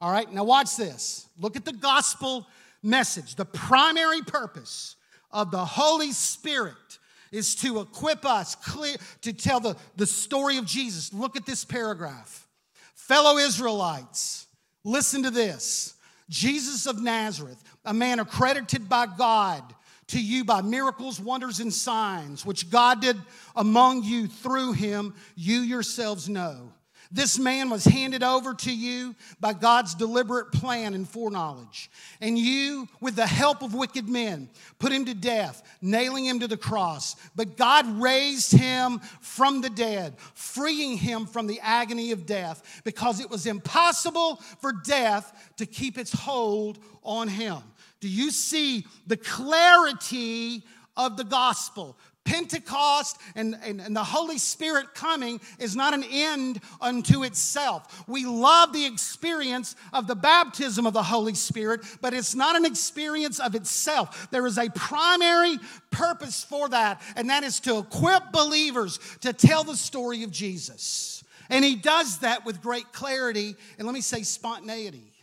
All 0.00 0.10
right, 0.10 0.32
now 0.32 0.44
watch 0.44 0.76
this. 0.76 1.28
Look 1.38 1.56
at 1.56 1.64
the 1.64 1.72
gospel 1.72 2.46
message. 2.82 3.34
The 3.34 3.44
primary 3.44 4.22
purpose 4.22 4.96
of 5.30 5.50
the 5.50 5.64
Holy 5.64 6.12
Spirit 6.12 6.98
is 7.32 7.54
to 7.56 7.80
equip 7.80 8.24
us 8.24 8.54
clear 8.54 8.96
to 9.22 9.32
tell 9.32 9.60
the, 9.60 9.76
the 9.96 10.06
story 10.06 10.56
of 10.56 10.66
Jesus. 10.66 11.12
Look 11.12 11.36
at 11.36 11.46
this 11.46 11.64
paragraph. 11.64 12.46
Fellow 12.94 13.38
Israelites, 13.38 14.46
listen 14.84 15.22
to 15.22 15.30
this. 15.30 15.94
Jesus 16.28 16.86
of 16.86 17.00
Nazareth, 17.00 17.62
a 17.84 17.94
man 17.94 18.20
accredited 18.20 18.88
by 18.88 19.06
God 19.06 19.62
to 20.08 20.20
you 20.20 20.44
by 20.44 20.62
miracles, 20.62 21.20
wonders, 21.20 21.60
and 21.60 21.72
signs, 21.72 22.44
which 22.44 22.70
God 22.70 23.00
did 23.00 23.16
among 23.54 24.02
you 24.02 24.26
through 24.26 24.72
him, 24.72 25.14
you 25.36 25.60
yourselves 25.60 26.28
know. 26.28 26.72
This 27.10 27.38
man 27.38 27.70
was 27.70 27.84
handed 27.84 28.22
over 28.22 28.52
to 28.54 28.74
you 28.74 29.14
by 29.40 29.54
God's 29.54 29.94
deliberate 29.94 30.52
plan 30.52 30.92
and 30.92 31.08
foreknowledge. 31.08 31.90
And 32.20 32.38
you, 32.38 32.86
with 33.00 33.16
the 33.16 33.26
help 33.26 33.62
of 33.62 33.74
wicked 33.74 34.08
men, 34.08 34.50
put 34.78 34.92
him 34.92 35.06
to 35.06 35.14
death, 35.14 35.62
nailing 35.80 36.26
him 36.26 36.40
to 36.40 36.48
the 36.48 36.58
cross. 36.58 37.16
But 37.34 37.56
God 37.56 37.86
raised 38.00 38.52
him 38.52 39.00
from 39.22 39.62
the 39.62 39.70
dead, 39.70 40.16
freeing 40.34 40.98
him 40.98 41.24
from 41.24 41.46
the 41.46 41.60
agony 41.60 42.12
of 42.12 42.26
death, 42.26 42.82
because 42.84 43.20
it 43.20 43.30
was 43.30 43.46
impossible 43.46 44.36
for 44.60 44.72
death 44.72 45.52
to 45.56 45.64
keep 45.64 45.96
its 45.96 46.12
hold 46.12 46.78
on 47.02 47.28
him. 47.28 47.58
Do 48.00 48.08
you 48.08 48.30
see 48.30 48.86
the 49.06 49.16
clarity 49.16 50.62
of 50.96 51.16
the 51.16 51.24
gospel? 51.24 51.96
Pentecost 52.28 53.16
and, 53.34 53.56
and, 53.64 53.80
and, 53.80 53.96
the 53.96 54.04
Holy 54.04 54.36
Spirit 54.36 54.92
coming 54.92 55.40
is 55.58 55.74
not 55.74 55.94
an 55.94 56.04
end 56.10 56.60
unto 56.78 57.24
itself. 57.24 58.04
We 58.06 58.26
love 58.26 58.74
the 58.74 58.84
experience 58.84 59.74
of 59.94 60.06
the 60.06 60.14
baptism 60.14 60.86
of 60.86 60.92
the 60.92 61.02
Holy 61.02 61.32
Spirit, 61.32 61.80
but 62.02 62.12
it's 62.12 62.34
not 62.34 62.54
an 62.54 62.66
experience 62.66 63.40
of 63.40 63.54
itself. 63.54 64.28
There 64.30 64.46
is 64.46 64.58
a 64.58 64.68
primary 64.68 65.58
purpose 65.90 66.44
for 66.44 66.68
that, 66.68 67.00
and 67.16 67.30
that 67.30 67.44
is 67.44 67.60
to 67.60 67.78
equip 67.78 68.30
believers 68.30 69.00
to 69.22 69.32
tell 69.32 69.64
the 69.64 69.74
story 69.74 70.22
of 70.22 70.30
Jesus. 70.30 71.24
And 71.48 71.64
He 71.64 71.76
does 71.76 72.18
that 72.18 72.44
with 72.44 72.60
great 72.60 72.92
clarity, 72.92 73.56
and 73.78 73.86
let 73.86 73.94
me 73.94 74.02
say 74.02 74.22
spontaneity. 74.22 75.14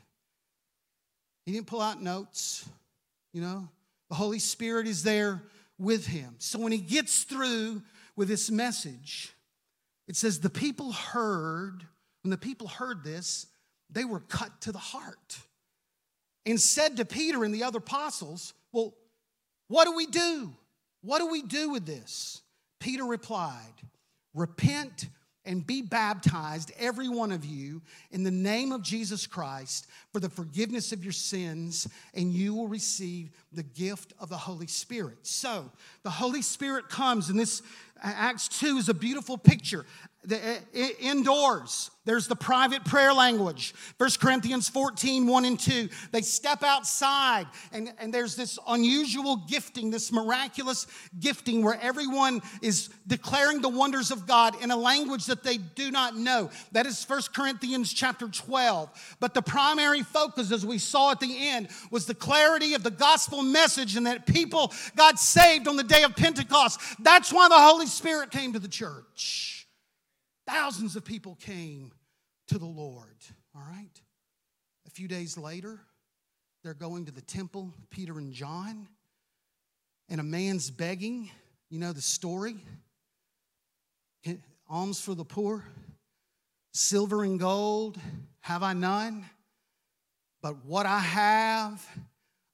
He 1.45 1.51
didn't 1.51 1.67
pull 1.67 1.81
out 1.81 2.01
notes, 2.01 2.67
you 3.31 3.41
know. 3.41 3.69
The 4.09 4.15
Holy 4.15 4.39
Spirit 4.39 4.87
is 4.87 5.03
there 5.03 5.43
with 5.77 6.07
him. 6.07 6.35
So 6.39 6.59
when 6.59 6.71
he 6.71 6.77
gets 6.77 7.23
through 7.23 7.81
with 8.15 8.27
this 8.27 8.49
message, 8.49 9.33
it 10.07 10.15
says 10.15 10.39
the 10.39 10.49
people 10.49 10.91
heard, 10.91 11.85
when 12.23 12.31
the 12.31 12.37
people 12.37 12.67
heard 12.67 13.03
this, 13.03 13.47
they 13.89 14.05
were 14.05 14.21
cut 14.21 14.61
to 14.61 14.71
the 14.71 14.77
heart 14.77 15.37
and 16.45 16.59
said 16.59 16.97
to 16.97 17.05
Peter 17.05 17.43
and 17.43 17.53
the 17.53 17.63
other 17.63 17.79
apostles, 17.79 18.53
Well, 18.71 18.95
what 19.67 19.85
do 19.85 19.95
we 19.95 20.05
do? 20.05 20.53
What 21.01 21.19
do 21.19 21.27
we 21.27 21.41
do 21.41 21.69
with 21.71 21.85
this? 21.85 22.41
Peter 22.79 23.03
replied, 23.03 23.73
Repent 24.33 25.07
and 25.45 25.65
be 25.65 25.81
baptized, 25.81 26.71
every 26.77 27.09
one 27.09 27.31
of 27.31 27.45
you, 27.45 27.81
in 28.11 28.23
the 28.23 28.31
name 28.31 28.71
of 28.71 28.81
Jesus 28.81 29.27
Christ 29.27 29.87
for 30.11 30.19
the 30.19 30.29
forgiveness 30.29 30.91
of 30.91 31.03
your 31.03 31.13
sins, 31.13 31.87
and 32.13 32.33
you 32.33 32.53
will 32.53 32.67
receive 32.67 33.29
the 33.53 33.63
gift 33.63 34.13
of 34.19 34.29
the 34.29 34.37
Holy 34.37 34.67
Spirit. 34.67 35.17
So, 35.23 35.71
the 36.03 36.09
Holy 36.09 36.41
Spirit 36.41 36.89
comes, 36.89 37.29
and 37.29 37.39
this 37.39 37.61
Acts 38.01 38.47
2 38.59 38.77
is 38.77 38.89
a 38.89 38.93
beautiful 38.93 39.37
picture. 39.37 39.85
The, 40.25 40.37
uh, 40.37 40.87
indoors, 40.99 41.91
there's 42.05 42.27
the 42.27 42.35
private 42.35 42.85
prayer 42.85 43.13
language. 43.13 43.73
1 43.97 44.09
Corinthians 44.19 44.69
14, 44.69 45.25
1 45.25 45.45
and 45.45 45.59
2. 45.59 45.89
They 46.11 46.21
step 46.21 46.63
outside, 46.63 47.47
and, 47.71 47.91
and 47.99 48.13
there's 48.13 48.35
this 48.35 48.59
unusual 48.67 49.37
gifting, 49.47 49.89
this 49.89 50.11
miraculous 50.11 50.85
gifting 51.19 51.63
where 51.63 51.79
everyone 51.81 52.41
is 52.61 52.89
declaring 53.07 53.61
the 53.61 53.69
wonders 53.69 54.11
of 54.11 54.27
God 54.27 54.61
in 54.61 54.69
a 54.69 54.77
language 54.77 55.25
that 55.25 55.43
they 55.43 55.57
do 55.57 55.89
not 55.89 56.15
know. 56.15 56.51
That 56.71 56.85
is 56.85 57.03
1 57.03 57.21
Corinthians 57.35 57.91
chapter 57.91 58.27
12. 58.27 59.17
But 59.19 59.33
the 59.33 59.41
primary 59.41 60.03
focus, 60.03 60.51
as 60.51 60.63
we 60.63 60.77
saw 60.77 61.11
at 61.11 61.19
the 61.19 61.47
end, 61.49 61.69
was 61.89 62.05
the 62.05 62.15
clarity 62.15 62.75
of 62.75 62.83
the 62.83 62.91
gospel 62.91 63.41
message 63.41 63.95
and 63.95 64.05
that 64.05 64.27
people 64.27 64.71
got 64.95 65.17
saved 65.17 65.67
on 65.67 65.75
the 65.75 65.83
day 65.83 66.03
of 66.03 66.15
Pentecost. 66.15 66.79
That's 66.99 67.33
why 67.33 67.49
the 67.49 67.55
Holy 67.55 67.87
Spirit 67.87 68.29
came 68.29 68.53
to 68.53 68.59
the 68.59 68.67
church. 68.67 69.54
Thousands 70.47 70.95
of 70.95 71.03
people 71.03 71.35
came 71.41 71.91
to 72.47 72.57
the 72.57 72.65
Lord, 72.65 73.17
all 73.55 73.63
right? 73.69 74.01
A 74.85 74.89
few 74.91 75.07
days 75.07 75.37
later, 75.37 75.79
they're 76.63 76.73
going 76.73 77.05
to 77.05 77.11
the 77.11 77.21
temple, 77.21 77.73
Peter 77.89 78.17
and 78.17 78.31
John, 78.31 78.87
and 80.09 80.19
a 80.19 80.23
man's 80.23 80.69
begging. 80.69 81.31
You 81.69 81.79
know 81.79 81.93
the 81.93 82.01
story? 82.01 82.57
Alms 84.69 84.99
for 84.99 85.13
the 85.13 85.25
poor, 85.25 85.63
silver 86.73 87.23
and 87.23 87.39
gold 87.39 87.99
have 88.41 88.63
I 88.63 88.73
none, 88.73 89.25
but 90.41 90.65
what 90.65 90.85
I 90.85 90.99
have, 90.99 91.87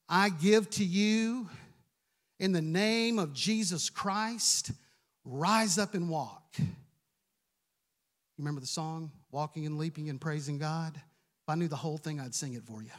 I 0.10 0.30
give 0.30 0.70
to 0.72 0.84
you 0.84 1.50
in 2.40 2.52
the 2.52 2.62
name 2.62 3.20
of 3.20 3.34
Jesus 3.34 3.90
Christ. 3.90 4.72
Rise 5.24 5.78
up 5.78 5.94
and 5.94 6.10
walk. 6.10 6.58
You 8.38 8.44
remember 8.44 8.62
the 8.62 8.68
song, 8.68 9.12
Walking 9.32 9.66
and 9.66 9.78
Leaping 9.78 10.10
and 10.10 10.20
Praising 10.20 10.58
God? 10.58 10.94
If 10.96 11.50
I 11.50 11.56
knew 11.56 11.68
the 11.68 11.76
whole 11.76 11.98
thing, 11.98 12.20
I'd 12.20 12.36
sing 12.36 12.54
it 12.54 12.64
for 12.64 12.82
you. 12.82 12.92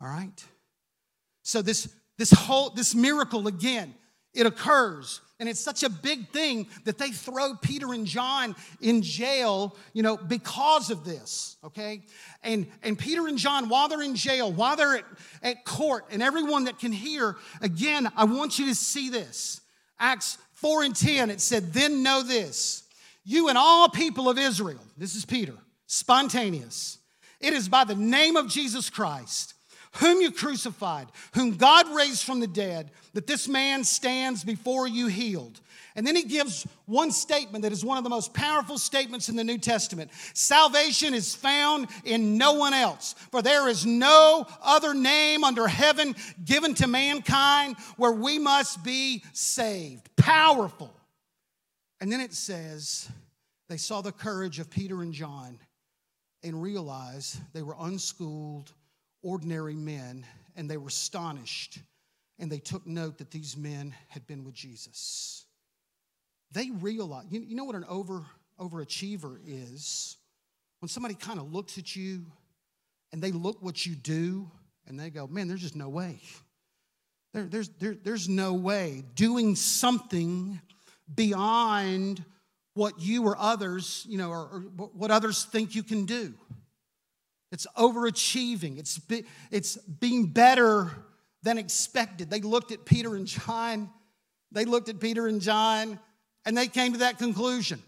All 0.00 0.08
right? 0.08 0.44
So 1.42 1.62
this, 1.62 1.88
this 2.18 2.30
whole, 2.30 2.70
this 2.70 2.94
miracle 2.94 3.46
again, 3.46 3.94
it 4.34 4.46
occurs. 4.46 5.20
And 5.40 5.48
it's 5.48 5.60
such 5.60 5.82
a 5.82 5.90
big 5.90 6.30
thing 6.30 6.68
that 6.84 6.98
they 6.98 7.10
throw 7.10 7.54
Peter 7.56 7.92
and 7.92 8.06
John 8.06 8.54
in 8.80 9.02
jail, 9.02 9.76
you 9.92 10.02
know, 10.02 10.16
because 10.16 10.90
of 10.90 11.04
this, 11.04 11.56
okay? 11.64 12.02
And, 12.42 12.66
and 12.82 12.96
Peter 12.98 13.26
and 13.26 13.36
John, 13.36 13.68
while 13.68 13.88
they're 13.88 14.02
in 14.02 14.14
jail, 14.14 14.52
while 14.52 14.76
they're 14.76 14.98
at, 14.98 15.04
at 15.42 15.64
court, 15.64 16.06
and 16.10 16.22
everyone 16.22 16.64
that 16.64 16.78
can 16.78 16.92
hear, 16.92 17.36
again, 17.60 18.08
I 18.16 18.24
want 18.24 18.58
you 18.58 18.66
to 18.66 18.74
see 18.74 19.10
this. 19.10 19.60
Acts 19.98 20.38
4 20.54 20.84
and 20.84 20.94
10, 20.94 21.30
it 21.30 21.40
said, 21.40 21.72
Then 21.72 22.02
know 22.04 22.22
this 22.22 22.84
you 23.24 23.48
and 23.48 23.58
all 23.58 23.88
people 23.88 24.28
of 24.28 24.38
Israel, 24.38 24.80
this 24.96 25.14
is 25.14 25.24
Peter, 25.24 25.54
spontaneous. 25.86 26.98
It 27.40 27.52
is 27.52 27.68
by 27.68 27.84
the 27.84 27.94
name 27.94 28.36
of 28.36 28.48
Jesus 28.48 28.90
Christ, 28.90 29.54
whom 29.96 30.20
you 30.20 30.30
crucified, 30.30 31.08
whom 31.34 31.56
God 31.56 31.88
raised 31.94 32.24
from 32.24 32.40
the 32.40 32.46
dead, 32.46 32.90
that 33.14 33.26
this 33.26 33.48
man 33.48 33.84
stands 33.84 34.44
before 34.44 34.88
you 34.88 35.08
healed. 35.08 35.60
And 35.94 36.06
then 36.06 36.16
he 36.16 36.22
gives 36.22 36.66
one 36.86 37.10
statement 37.10 37.62
that 37.62 37.72
is 37.72 37.84
one 37.84 37.98
of 37.98 38.04
the 38.04 38.10
most 38.10 38.32
powerful 38.32 38.78
statements 38.78 39.28
in 39.28 39.36
the 39.36 39.44
New 39.44 39.58
Testament 39.58 40.10
Salvation 40.32 41.12
is 41.12 41.34
found 41.34 41.88
in 42.04 42.38
no 42.38 42.54
one 42.54 42.72
else, 42.72 43.14
for 43.30 43.42
there 43.42 43.68
is 43.68 43.84
no 43.84 44.46
other 44.62 44.94
name 44.94 45.44
under 45.44 45.68
heaven 45.68 46.14
given 46.44 46.74
to 46.76 46.86
mankind 46.86 47.76
where 47.96 48.12
we 48.12 48.38
must 48.38 48.82
be 48.82 49.22
saved. 49.32 50.08
Powerful. 50.16 50.92
And 52.02 52.10
then 52.10 52.20
it 52.20 52.34
says, 52.34 53.08
they 53.68 53.76
saw 53.76 54.00
the 54.00 54.10
courage 54.10 54.58
of 54.58 54.68
Peter 54.68 55.02
and 55.02 55.12
John 55.12 55.60
and 56.42 56.60
realized 56.60 57.38
they 57.52 57.62
were 57.62 57.76
unschooled, 57.78 58.72
ordinary 59.22 59.76
men, 59.76 60.26
and 60.56 60.68
they 60.68 60.78
were 60.78 60.88
astonished. 60.88 61.78
And 62.40 62.50
they 62.50 62.58
took 62.58 62.88
note 62.88 63.18
that 63.18 63.30
these 63.30 63.56
men 63.56 63.94
had 64.08 64.26
been 64.26 64.42
with 64.42 64.52
Jesus. 64.52 65.46
They 66.50 66.70
realized, 66.80 67.28
you, 67.30 67.38
you 67.40 67.54
know 67.54 67.62
what 67.62 67.76
an 67.76 67.84
over, 67.88 68.26
overachiever 68.58 69.38
is? 69.46 70.16
When 70.80 70.88
somebody 70.88 71.14
kind 71.14 71.38
of 71.38 71.52
looks 71.52 71.78
at 71.78 71.94
you 71.94 72.26
and 73.12 73.22
they 73.22 73.30
look 73.30 73.62
what 73.62 73.86
you 73.86 73.94
do 73.94 74.50
and 74.88 74.98
they 74.98 75.08
go, 75.08 75.28
man, 75.28 75.46
there's 75.46 75.62
just 75.62 75.76
no 75.76 75.88
way. 75.88 76.18
There, 77.32 77.44
there's, 77.44 77.68
there, 77.78 77.94
there's 77.94 78.28
no 78.28 78.54
way 78.54 79.04
doing 79.14 79.54
something 79.54 80.60
beyond 81.14 82.24
what 82.74 83.00
you 83.00 83.24
or 83.26 83.36
others, 83.38 84.06
you 84.08 84.18
know, 84.18 84.30
or, 84.30 84.40
or 84.40 84.60
what 84.94 85.10
others 85.10 85.44
think 85.44 85.74
you 85.74 85.82
can 85.82 86.06
do. 86.06 86.34
It's 87.50 87.66
overachieving. 87.76 88.78
It's, 88.78 88.98
be, 88.98 89.24
it's 89.50 89.76
being 89.76 90.26
better 90.26 90.90
than 91.42 91.58
expected. 91.58 92.30
They 92.30 92.40
looked 92.40 92.72
at 92.72 92.84
Peter 92.84 93.14
and 93.14 93.26
John. 93.26 93.90
They 94.50 94.64
looked 94.64 94.88
at 94.88 95.00
Peter 95.00 95.26
and 95.26 95.40
John, 95.40 95.98
and 96.46 96.56
they 96.56 96.66
came 96.66 96.92
to 96.92 96.98
that 97.00 97.18
conclusion. 97.18 97.82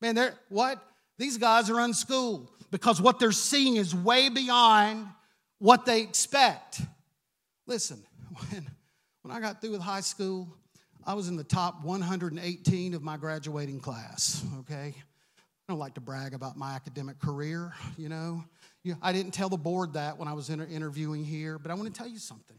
Man, 0.00 0.14
they're 0.14 0.34
what? 0.48 0.82
These 1.18 1.38
guys 1.38 1.68
are 1.68 1.80
unschooled 1.80 2.48
because 2.70 3.00
what 3.00 3.18
they're 3.18 3.32
seeing 3.32 3.76
is 3.76 3.94
way 3.94 4.28
beyond 4.28 5.08
what 5.58 5.84
they 5.84 6.02
expect. 6.02 6.80
Listen, 7.66 8.02
when, 8.50 8.70
when 9.22 9.36
I 9.36 9.40
got 9.40 9.60
through 9.60 9.72
with 9.72 9.80
high 9.80 10.00
school, 10.00 10.48
I 11.08 11.14
was 11.14 11.28
in 11.28 11.36
the 11.36 11.44
top 11.44 11.82
118 11.84 12.92
of 12.92 13.02
my 13.02 13.16
graduating 13.16 13.80
class, 13.80 14.44
okay? 14.58 14.94
I 14.94 15.72
don't 15.72 15.78
like 15.78 15.94
to 15.94 16.02
brag 16.02 16.34
about 16.34 16.58
my 16.58 16.74
academic 16.74 17.18
career, 17.18 17.72
you 17.96 18.10
know. 18.10 18.44
I 19.00 19.14
didn't 19.14 19.32
tell 19.32 19.48
the 19.48 19.56
board 19.56 19.94
that 19.94 20.18
when 20.18 20.28
I 20.28 20.34
was 20.34 20.50
inter- 20.50 20.68
interviewing 20.70 21.24
here, 21.24 21.58
but 21.58 21.70
I 21.70 21.74
want 21.74 21.86
to 21.86 21.98
tell 21.98 22.06
you 22.06 22.18
something. 22.18 22.58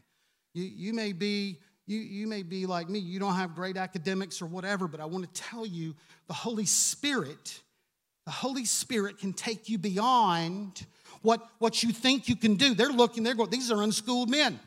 You, 0.52 0.64
you, 0.64 0.92
may 0.92 1.12
be, 1.12 1.60
you, 1.86 2.00
you 2.00 2.26
may 2.26 2.42
be 2.42 2.66
like 2.66 2.88
me, 2.88 2.98
you 2.98 3.20
don't 3.20 3.36
have 3.36 3.54
great 3.54 3.76
academics 3.76 4.42
or 4.42 4.46
whatever, 4.46 4.88
but 4.88 4.98
I 4.98 5.04
want 5.04 5.32
to 5.32 5.40
tell 5.40 5.64
you 5.64 5.94
the 6.26 6.34
Holy 6.34 6.66
Spirit, 6.66 7.62
the 8.26 8.32
Holy 8.32 8.64
Spirit 8.64 9.18
can 9.18 9.32
take 9.32 9.68
you 9.68 9.78
beyond 9.78 10.86
what, 11.22 11.48
what 11.60 11.84
you 11.84 11.92
think 11.92 12.28
you 12.28 12.34
can 12.34 12.56
do. 12.56 12.74
They're 12.74 12.88
looking, 12.88 13.22
they're 13.22 13.36
going, 13.36 13.50
these 13.50 13.70
are 13.70 13.80
unschooled 13.80 14.28
men. 14.28 14.58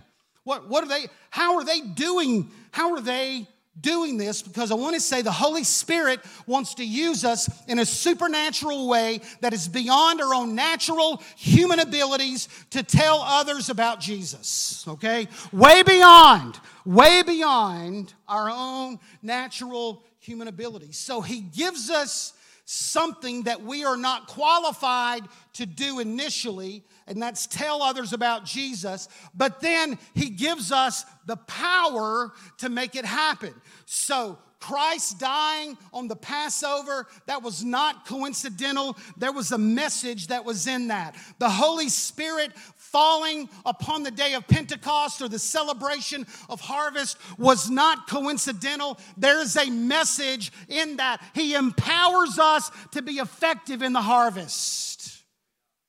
What, 0.46 0.70
what 0.70 0.86
are 0.86 0.88
they, 0.88 1.08
how 1.32 1.58
are 1.58 1.66
they 1.66 1.82
doing, 1.82 2.50
how 2.72 2.94
are 2.94 3.02
they 3.02 3.48
doing 3.80 4.18
this? 4.18 4.42
Because 4.42 4.72
I 4.72 4.76
want 4.76 4.96
to 4.96 5.02
say 5.02 5.22
the 5.22 5.32
Holy 5.32 5.64
Spirit 5.64 6.20
wants 6.46 6.76
to 6.76 6.86
use 6.86 7.26
us 7.26 7.50
in 7.68 7.80
a 7.80 7.86
supernatural 7.86 8.88
way 8.88 9.22
that 9.42 9.54
is 9.54 9.68
beyond 9.68 10.22
our 10.22 10.34
own 10.34 10.56
natural 10.56 11.22
human 11.36 11.80
abilities 11.80 12.50
to 12.72 12.84
tell 12.84 13.22
others 13.22 13.70
about 13.70 14.00
Jesus, 14.00 14.86
okay? 14.88 15.28
Way 15.52 15.84
beyond, 15.84 16.60
way 16.86 17.24
beyond 17.24 18.14
our 18.28 18.50
own 18.50 19.00
natural 19.22 20.04
human 20.20 20.48
abilities. 20.48 20.98
So 20.98 21.22
he 21.22 21.42
gives 21.42 21.90
us 21.90 22.34
something 22.66 23.44
that 23.44 23.62
we 23.62 23.84
are 23.84 23.98
not 23.98 24.28
qualified 24.28 25.24
to 25.54 25.66
do 25.66 26.00
initially, 26.00 26.84
and 27.08 27.22
that's 27.22 27.46
tell 27.48 27.82
others 27.82 28.14
about 28.14 28.46
Jesus. 28.46 29.10
But 29.34 29.60
then 29.60 30.00
he 30.14 30.30
gives 30.30 30.72
us 30.72 31.06
the 31.26 31.38
power 31.38 32.32
to 32.60 32.70
make 32.70 32.96
it 32.96 33.06
happen. 33.06 33.54
So, 33.86 34.38
Christ 34.64 35.20
dying 35.20 35.78
on 35.92 36.08
the 36.08 36.16
Passover, 36.16 37.08
that 37.26 37.44
was 37.44 37.66
not 37.66 38.06
coincidental. 38.06 38.96
There 39.18 39.34
was 39.34 39.52
a 39.52 39.58
message 39.58 40.28
that 40.28 40.46
was 40.46 40.68
in 40.68 40.88
that. 40.88 41.18
The 41.40 41.50
Holy 41.50 41.90
Spirit 41.90 42.54
falling 42.94 43.50
upon 43.66 44.04
the 44.04 44.12
day 44.12 44.36
of 44.36 44.48
Pentecost 44.48 45.22
or 45.22 45.28
the 45.28 45.40
celebration 45.40 46.28
of 46.48 46.62
harvest 46.62 47.18
was 47.40 47.70
not 47.70 48.08
coincidental. 48.08 49.00
There 49.18 49.42
is 49.42 49.58
a 49.58 49.70
message 49.70 50.54
in 50.70 50.98
that. 50.98 51.22
He 51.34 51.56
empowers 51.56 52.38
us 52.38 52.72
to 52.92 53.02
be 53.02 53.14
effective 53.14 53.82
in 53.82 53.94
the 53.94 54.02
harvest. 54.02 55.24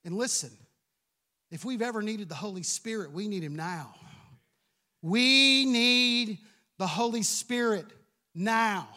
And 0.04 0.16
listen, 0.16 0.50
if 1.50 1.64
we've 1.64 1.82
ever 1.82 2.00
needed 2.00 2.30
the 2.30 2.34
Holy 2.34 2.62
Spirit, 2.62 3.12
we 3.12 3.28
need 3.28 3.44
Him 3.44 3.54
now. 3.54 3.94
We 5.02 5.66
need 5.66 6.38
the 6.78 6.86
Holy 6.86 7.22
Spirit 7.22 7.84
now. 8.34 8.88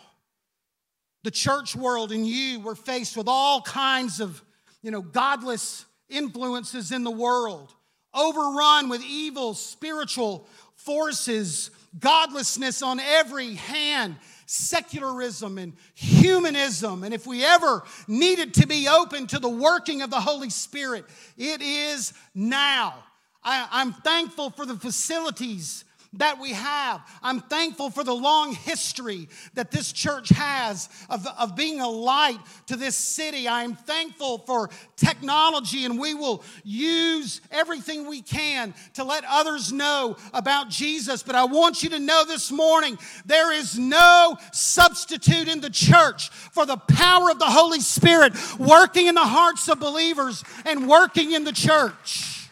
The 1.24 1.32
church 1.32 1.76
world 1.76 2.14
and 2.14 2.26
you 2.26 2.62
were 2.62 2.76
faced 2.76 3.18
with 3.18 3.28
all 3.28 3.62
kinds 3.62 4.22
of, 4.22 4.42
you 4.82 4.92
know, 4.92 5.02
godless 5.02 5.86
influences 6.10 6.94
in 6.94 7.04
the 7.04 7.12
world 7.12 7.74
overrun 8.14 8.90
with 8.90 9.04
evil 9.04 9.54
spiritual 9.54 10.48
forces, 10.76 11.72
godlessness 12.00 12.82
on 12.82 13.00
every 13.00 13.56
hand, 13.56 14.16
secularism 14.46 15.58
and 15.58 15.74
humanism. 15.94 17.04
And 17.04 17.14
if 17.14 17.28
we 17.28 17.44
ever 17.44 17.84
needed 18.08 18.54
to 18.56 18.68
be 18.68 18.88
open 18.88 19.28
to 19.28 19.40
the 19.40 19.50
working 19.50 20.02
of 20.02 20.10
the 20.10 20.20
Holy 20.20 20.50
Spirit, 20.50 21.06
it 21.38 21.62
is 21.62 22.14
now. 22.34 22.96
I, 23.44 23.82
am 23.82 23.94
thankful 23.94 24.50
for 24.50 24.66
the 24.66 24.76
facilities 24.76 25.86
that 26.14 26.40
we 26.40 26.52
have. 26.52 27.02
I'm 27.22 27.42
thankful 27.42 27.90
for 27.90 28.04
the 28.04 28.14
long 28.14 28.54
history 28.54 29.30
that 29.54 29.72
this 29.72 29.92
church 29.92 30.30
has 30.30 30.90
of, 31.10 31.26
of 31.38 31.56
being 31.56 31.80
a 31.80 31.88
light 31.88 32.40
to 32.68 32.76
this 32.76 32.96
city. 32.96 33.48
I'm 33.48 33.76
thankful 33.76 34.40
for 34.40 34.70
technology, 34.96 35.86
and 35.86 36.00
we 36.00 36.14
will 36.14 36.44
use 36.64 37.42
everything 37.52 38.08
we 38.08 38.22
can 38.22 38.74
to 38.94 39.04
let 39.04 39.24
others 39.28 39.72
know 39.72 40.18
about 40.34 40.70
Jesus. 40.70 41.24
But 41.24 41.36
I 41.36 41.46
want 41.46 41.84
you 41.84 41.90
to 41.90 42.00
know 42.00 42.26
this 42.26 42.52
morning 42.52 42.98
there 43.26 43.52
is 43.52 43.78
no 43.78 44.38
substitute 44.52 45.48
in 45.48 45.62
the 45.62 45.70
church 45.70 46.30
for 46.30 46.66
the 46.66 46.78
power 46.78 47.30
of 47.30 47.40
the 47.40 47.46
Holy 47.46 47.80
Spirit 47.80 48.34
working 48.58 49.08
in 49.08 49.16
the 49.16 49.22
hearts 49.22 49.68
of 49.70 49.80
believers 49.80 50.44
and 50.66 50.88
working 50.88 51.34
in 51.34 51.44
the 51.44 51.52
church. 51.52 52.50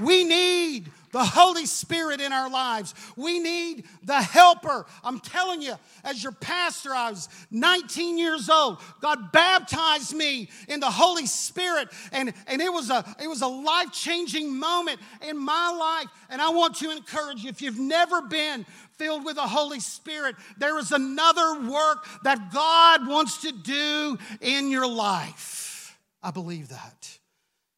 We 0.00 0.24
need 0.24 0.90
the 1.14 1.24
Holy 1.24 1.64
Spirit 1.64 2.20
in 2.20 2.32
our 2.32 2.50
lives. 2.50 2.92
We 3.16 3.38
need 3.38 3.84
the 4.02 4.20
helper. 4.20 4.84
I'm 5.04 5.20
telling 5.20 5.62
you, 5.62 5.74
as 6.02 6.20
your 6.24 6.32
pastor, 6.32 6.92
I 6.92 7.10
was 7.10 7.28
19 7.52 8.18
years 8.18 8.50
old. 8.50 8.80
God 9.00 9.30
baptized 9.30 10.12
me 10.12 10.48
in 10.66 10.80
the 10.80 10.90
Holy 10.90 11.26
Spirit, 11.26 11.88
and, 12.10 12.34
and 12.48 12.60
it 12.60 12.72
was 12.72 12.90
a 12.90 13.04
it 13.22 13.28
was 13.28 13.42
a 13.42 13.46
life-changing 13.46 14.58
moment 14.58 14.98
in 15.26 15.38
my 15.38 15.70
life. 15.70 16.10
And 16.30 16.42
I 16.42 16.50
want 16.50 16.74
to 16.78 16.90
encourage 16.90 17.44
you, 17.44 17.48
if 17.48 17.62
you've 17.62 17.78
never 17.78 18.22
been 18.22 18.66
filled 18.98 19.24
with 19.24 19.36
the 19.36 19.42
Holy 19.42 19.78
Spirit, 19.78 20.34
there 20.58 20.76
is 20.80 20.90
another 20.90 21.60
work 21.60 22.04
that 22.24 22.52
God 22.52 23.06
wants 23.06 23.42
to 23.42 23.52
do 23.52 24.18
in 24.40 24.68
your 24.68 24.88
life. 24.88 25.96
I 26.24 26.32
believe 26.32 26.70
that. 26.70 27.18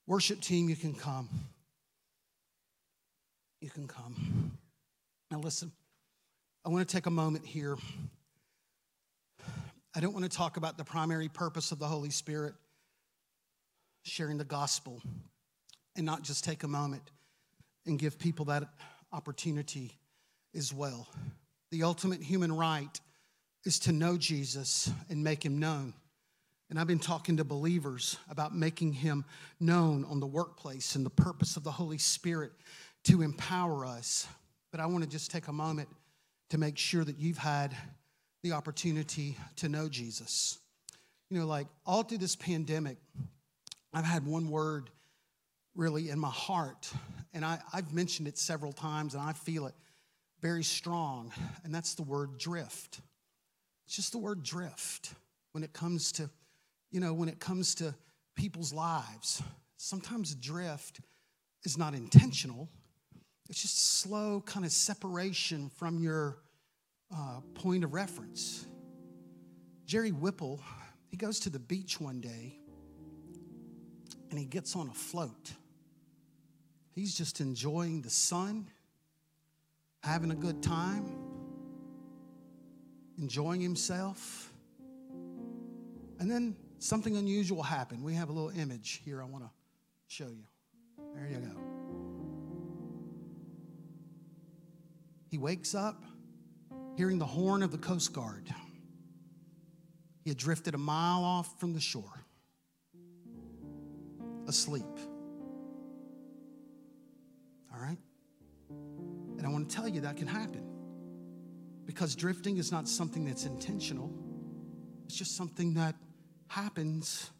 Worship 0.06 0.40
team, 0.40 0.70
you 0.70 0.76
can 0.76 0.94
come 0.94 1.28
you 3.66 3.70
can 3.72 3.88
come. 3.88 4.52
Now, 5.28 5.40
listen, 5.40 5.72
I 6.64 6.68
want 6.68 6.88
to 6.88 6.96
take 6.96 7.06
a 7.06 7.10
moment 7.10 7.44
here. 7.44 7.76
I 9.92 9.98
don't 9.98 10.12
want 10.12 10.24
to 10.24 10.30
talk 10.30 10.56
about 10.56 10.78
the 10.78 10.84
primary 10.84 11.28
purpose 11.28 11.72
of 11.72 11.80
the 11.80 11.86
Holy 11.86 12.10
Spirit, 12.10 12.54
sharing 14.04 14.38
the 14.38 14.44
gospel, 14.44 15.02
and 15.96 16.06
not 16.06 16.22
just 16.22 16.44
take 16.44 16.62
a 16.62 16.68
moment 16.68 17.10
and 17.86 17.98
give 17.98 18.20
people 18.20 18.44
that 18.44 18.68
opportunity 19.12 19.98
as 20.54 20.72
well. 20.72 21.08
The 21.72 21.82
ultimate 21.82 22.22
human 22.22 22.56
right 22.56 23.00
is 23.64 23.80
to 23.80 23.92
know 23.92 24.16
Jesus 24.16 24.88
and 25.10 25.24
make 25.24 25.44
him 25.44 25.58
known. 25.58 25.92
And 26.70 26.78
I've 26.78 26.86
been 26.86 27.00
talking 27.00 27.36
to 27.38 27.44
believers 27.44 28.16
about 28.28 28.54
making 28.54 28.92
him 28.92 29.24
known 29.58 30.04
on 30.04 30.20
the 30.20 30.26
workplace 30.26 30.94
and 30.94 31.04
the 31.04 31.10
purpose 31.10 31.56
of 31.56 31.64
the 31.64 31.72
Holy 31.72 31.98
Spirit 31.98 32.52
to 33.06 33.22
empower 33.22 33.84
us. 33.84 34.26
But 34.70 34.80
I 34.80 34.86
want 34.86 35.04
to 35.04 35.10
just 35.10 35.30
take 35.30 35.48
a 35.48 35.52
moment 35.52 35.88
to 36.50 36.58
make 36.58 36.78
sure 36.78 37.04
that 37.04 37.18
you've 37.18 37.38
had 37.38 37.74
the 38.42 38.52
opportunity 38.52 39.36
to 39.56 39.68
know 39.68 39.88
Jesus. 39.88 40.58
You 41.30 41.38
know, 41.38 41.46
like 41.46 41.66
all 41.84 42.02
through 42.02 42.18
this 42.18 42.36
pandemic, 42.36 42.98
I've 43.92 44.04
had 44.04 44.26
one 44.26 44.50
word 44.50 44.90
really 45.74 46.10
in 46.10 46.18
my 46.18 46.30
heart, 46.30 46.90
and 47.34 47.44
I, 47.44 47.58
have 47.72 47.92
mentioned 47.92 48.28
it 48.28 48.38
several 48.38 48.72
times, 48.72 49.14
and 49.14 49.22
I 49.22 49.32
feel 49.32 49.66
it 49.66 49.74
very 50.40 50.64
strong, 50.64 51.32
and 51.64 51.74
that's 51.74 51.94
the 51.94 52.02
word 52.02 52.38
drift. 52.38 53.00
It's 53.86 53.96
just 53.96 54.12
the 54.12 54.18
word 54.18 54.42
drift 54.42 55.14
when 55.52 55.64
it 55.64 55.72
comes 55.72 56.12
to, 56.12 56.30
you 56.90 57.00
know, 57.00 57.14
when 57.14 57.28
it 57.28 57.40
comes 57.40 57.74
to 57.76 57.94
people's 58.36 58.72
lives. 58.72 59.42
Sometimes 59.76 60.34
drift 60.34 61.00
is 61.64 61.76
not 61.76 61.94
intentional, 61.94 62.68
it's 63.48 63.62
just 63.62 63.98
slow 64.00 64.42
kind 64.44 64.64
of 64.64 64.72
separation 64.72 65.70
from 65.70 65.98
your 65.98 66.38
uh, 67.14 67.40
point 67.54 67.84
of 67.84 67.94
reference. 67.94 68.66
Jerry 69.86 70.10
Whipple, 70.10 70.60
he 71.08 71.16
goes 71.16 71.40
to 71.40 71.50
the 71.50 71.58
beach 71.58 72.00
one 72.00 72.20
day 72.20 72.58
and 74.30 74.38
he 74.38 74.44
gets 74.44 74.74
on 74.74 74.88
a 74.88 74.94
float. 74.94 75.52
He's 76.92 77.16
just 77.16 77.40
enjoying 77.40 78.02
the 78.02 78.10
sun, 78.10 78.68
having 80.02 80.30
a 80.30 80.34
good 80.34 80.62
time, 80.62 81.06
enjoying 83.18 83.60
himself. 83.60 84.52
And 86.18 86.30
then 86.30 86.56
something 86.78 87.16
unusual 87.16 87.62
happened. 87.62 88.02
We 88.02 88.14
have 88.14 88.28
a 88.28 88.32
little 88.32 88.50
image 88.58 89.02
here 89.04 89.22
I 89.22 89.26
want 89.26 89.44
to 89.44 89.50
show 90.08 90.28
you. 90.28 90.44
There 91.14 91.28
you 91.30 91.38
go. 91.38 91.65
He 95.28 95.38
wakes 95.38 95.74
up 95.74 96.04
hearing 96.96 97.18
the 97.18 97.26
horn 97.26 97.62
of 97.62 97.70
the 97.70 97.78
Coast 97.78 98.12
Guard. 98.12 98.48
He 100.24 100.30
had 100.30 100.36
drifted 100.36 100.74
a 100.74 100.78
mile 100.78 101.24
off 101.24 101.60
from 101.60 101.72
the 101.72 101.80
shore, 101.80 102.24
asleep. 104.48 104.84
All 107.72 107.80
right? 107.80 107.98
And 109.38 109.46
I 109.46 109.48
want 109.50 109.68
to 109.68 109.76
tell 109.76 109.88
you 109.88 110.00
that 110.02 110.16
can 110.16 110.26
happen 110.26 110.62
because 111.84 112.16
drifting 112.16 112.56
is 112.56 112.72
not 112.72 112.88
something 112.88 113.24
that's 113.24 113.44
intentional, 113.44 114.12
it's 115.04 115.16
just 115.16 115.36
something 115.36 115.74
that 115.74 115.94
happens 116.48 117.30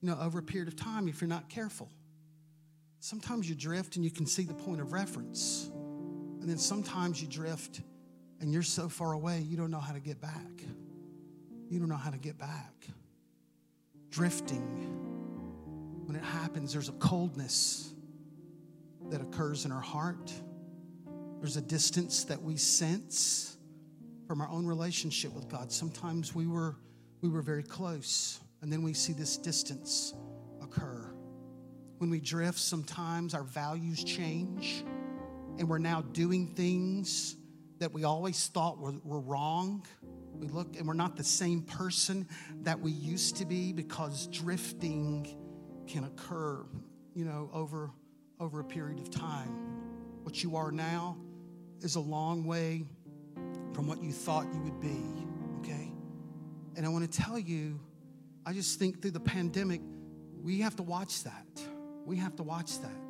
you 0.00 0.08
know 0.08 0.18
over 0.20 0.38
a 0.38 0.42
period 0.42 0.68
of 0.68 0.76
time 0.76 1.08
if 1.08 1.20
you're 1.20 1.28
not 1.28 1.48
careful 1.48 1.88
sometimes 3.00 3.48
you 3.48 3.54
drift 3.54 3.96
and 3.96 4.04
you 4.04 4.10
can 4.10 4.26
see 4.26 4.44
the 4.44 4.54
point 4.54 4.80
of 4.80 4.92
reference 4.92 5.70
and 6.48 6.54
then 6.54 6.62
sometimes 6.62 7.20
you 7.20 7.28
drift 7.28 7.82
and 8.40 8.50
you're 8.50 8.62
so 8.62 8.88
far 8.88 9.12
away, 9.12 9.40
you 9.40 9.54
don't 9.58 9.70
know 9.70 9.80
how 9.80 9.92
to 9.92 10.00
get 10.00 10.18
back. 10.18 10.62
You 11.68 11.78
don't 11.78 11.90
know 11.90 11.94
how 11.94 12.08
to 12.08 12.16
get 12.16 12.38
back. 12.38 12.72
Drifting, 14.08 14.62
when 16.06 16.16
it 16.16 16.24
happens, 16.24 16.72
there's 16.72 16.88
a 16.88 16.92
coldness 16.92 17.92
that 19.10 19.20
occurs 19.20 19.66
in 19.66 19.72
our 19.72 19.82
heart. 19.82 20.32
There's 21.38 21.58
a 21.58 21.60
distance 21.60 22.24
that 22.24 22.40
we 22.40 22.56
sense 22.56 23.58
from 24.26 24.40
our 24.40 24.48
own 24.48 24.66
relationship 24.66 25.34
with 25.34 25.50
God. 25.50 25.70
Sometimes 25.70 26.34
we 26.34 26.46
were, 26.46 26.76
we 27.20 27.28
were 27.28 27.42
very 27.42 27.62
close, 27.62 28.40
and 28.62 28.72
then 28.72 28.82
we 28.82 28.94
see 28.94 29.12
this 29.12 29.36
distance 29.36 30.14
occur. 30.62 31.12
When 31.98 32.08
we 32.08 32.20
drift, 32.20 32.58
sometimes 32.58 33.34
our 33.34 33.44
values 33.44 34.02
change 34.02 34.82
and 35.58 35.68
we're 35.68 35.78
now 35.78 36.02
doing 36.12 36.46
things 36.54 37.36
that 37.80 37.92
we 37.92 38.04
always 38.04 38.46
thought 38.46 38.78
were, 38.78 38.94
were 39.04 39.20
wrong. 39.20 39.84
We 40.32 40.46
look 40.48 40.76
and 40.76 40.86
we're 40.86 40.94
not 40.94 41.16
the 41.16 41.24
same 41.24 41.62
person 41.62 42.28
that 42.62 42.78
we 42.78 42.92
used 42.92 43.36
to 43.36 43.44
be 43.44 43.72
because 43.72 44.28
drifting 44.28 45.36
can 45.88 46.04
occur, 46.04 46.64
you 47.14 47.24
know, 47.24 47.50
over, 47.52 47.90
over 48.38 48.60
a 48.60 48.64
period 48.64 49.00
of 49.00 49.10
time. 49.10 49.48
What 50.22 50.42
you 50.42 50.56
are 50.56 50.70
now 50.70 51.16
is 51.80 51.96
a 51.96 52.00
long 52.00 52.44
way 52.44 52.84
from 53.72 53.86
what 53.86 54.02
you 54.02 54.12
thought 54.12 54.46
you 54.52 54.60
would 54.60 54.80
be, 54.80 55.02
okay? 55.58 55.92
And 56.76 56.86
I 56.86 56.88
want 56.88 57.10
to 57.10 57.20
tell 57.20 57.38
you, 57.38 57.80
I 58.46 58.52
just 58.52 58.78
think 58.78 59.02
through 59.02 59.12
the 59.12 59.20
pandemic, 59.20 59.80
we 60.42 60.60
have 60.60 60.76
to 60.76 60.82
watch 60.82 61.24
that. 61.24 61.46
We 62.04 62.16
have 62.16 62.36
to 62.36 62.42
watch 62.42 62.80
that. 62.80 63.07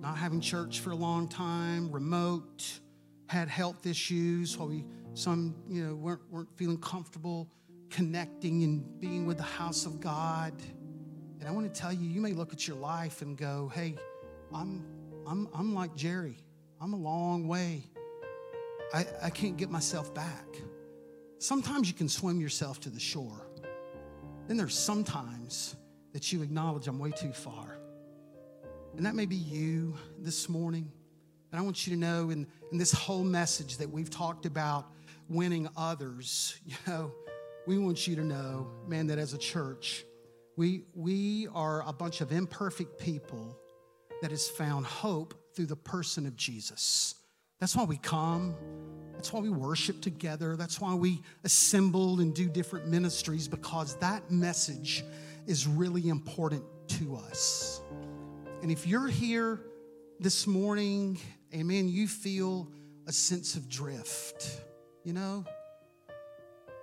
Not 0.00 0.16
having 0.16 0.40
church 0.40 0.80
for 0.80 0.90
a 0.90 0.96
long 0.96 1.28
time, 1.28 1.90
remote, 1.90 2.80
had 3.28 3.48
health 3.48 3.86
issues, 3.86 4.56
while 4.56 4.68
we 4.68 4.84
some 5.14 5.54
you 5.68 5.84
know 5.84 5.94
weren't, 5.94 6.20
weren't 6.30 6.56
feeling 6.56 6.78
comfortable 6.78 7.48
connecting 7.90 8.62
and 8.64 9.00
being 9.00 9.26
with 9.26 9.36
the 9.36 9.42
house 9.42 9.86
of 9.86 10.00
God. 10.00 10.52
And 11.38 11.48
I 11.48 11.50
want 11.50 11.72
to 11.72 11.80
tell 11.80 11.92
you, 11.92 12.08
you 12.08 12.20
may 12.20 12.32
look 12.32 12.52
at 12.52 12.66
your 12.66 12.76
life 12.76 13.22
and 13.22 13.36
go, 13.36 13.70
hey, 13.74 13.96
I'm 14.52 14.84
I'm 15.26 15.48
I'm 15.54 15.74
like 15.74 15.94
Jerry. 15.96 16.38
I'm 16.80 16.92
a 16.92 16.96
long 16.96 17.48
way. 17.48 17.84
I, 18.92 19.06
I 19.22 19.30
can't 19.30 19.56
get 19.56 19.70
myself 19.70 20.14
back. 20.14 20.46
Sometimes 21.38 21.88
you 21.88 21.94
can 21.94 22.08
swim 22.08 22.40
yourself 22.40 22.80
to 22.80 22.90
the 22.90 23.00
shore. 23.00 23.48
Then 24.46 24.56
there's 24.56 24.78
sometimes 24.78 25.74
that 26.12 26.32
you 26.32 26.42
acknowledge 26.42 26.86
I'm 26.86 26.98
way 26.98 27.10
too 27.10 27.32
far. 27.32 27.75
And 28.96 29.04
that 29.04 29.14
may 29.14 29.26
be 29.26 29.36
you 29.36 29.94
this 30.18 30.48
morning. 30.48 30.90
And 31.52 31.60
I 31.60 31.62
want 31.62 31.86
you 31.86 31.92
to 31.94 32.00
know 32.00 32.30
in, 32.30 32.46
in 32.72 32.78
this 32.78 32.92
whole 32.92 33.24
message 33.24 33.76
that 33.76 33.90
we've 33.90 34.08
talked 34.08 34.46
about 34.46 34.86
winning 35.28 35.68
others, 35.76 36.58
you 36.66 36.76
know, 36.86 37.12
we 37.66 37.76
want 37.76 38.06
you 38.06 38.16
to 38.16 38.24
know, 38.24 38.68
man, 38.86 39.06
that 39.08 39.18
as 39.18 39.34
a 39.34 39.38
church, 39.38 40.04
we, 40.56 40.84
we 40.94 41.46
are 41.54 41.86
a 41.86 41.92
bunch 41.92 42.22
of 42.22 42.32
imperfect 42.32 42.98
people 42.98 43.58
that 44.22 44.30
has 44.30 44.48
found 44.48 44.86
hope 44.86 45.34
through 45.54 45.66
the 45.66 45.76
person 45.76 46.24
of 46.24 46.34
Jesus. 46.34 47.16
That's 47.60 47.76
why 47.76 47.84
we 47.84 47.98
come. 47.98 48.54
That's 49.12 49.30
why 49.30 49.40
we 49.40 49.50
worship 49.50 50.00
together. 50.00 50.56
That's 50.56 50.80
why 50.80 50.94
we 50.94 51.20
assemble 51.44 52.20
and 52.20 52.34
do 52.34 52.48
different 52.48 52.88
ministries 52.88 53.46
because 53.46 53.96
that 53.96 54.30
message 54.30 55.04
is 55.46 55.66
really 55.66 56.08
important 56.08 56.64
to 56.88 57.16
us. 57.16 57.82
And 58.62 58.70
if 58.70 58.86
you're 58.86 59.06
here 59.06 59.60
this 60.18 60.46
morning, 60.46 61.18
amen, 61.54 61.88
you 61.88 62.08
feel 62.08 62.68
a 63.06 63.12
sense 63.12 63.54
of 63.54 63.68
drift, 63.68 64.60
you 65.04 65.12
know, 65.12 65.44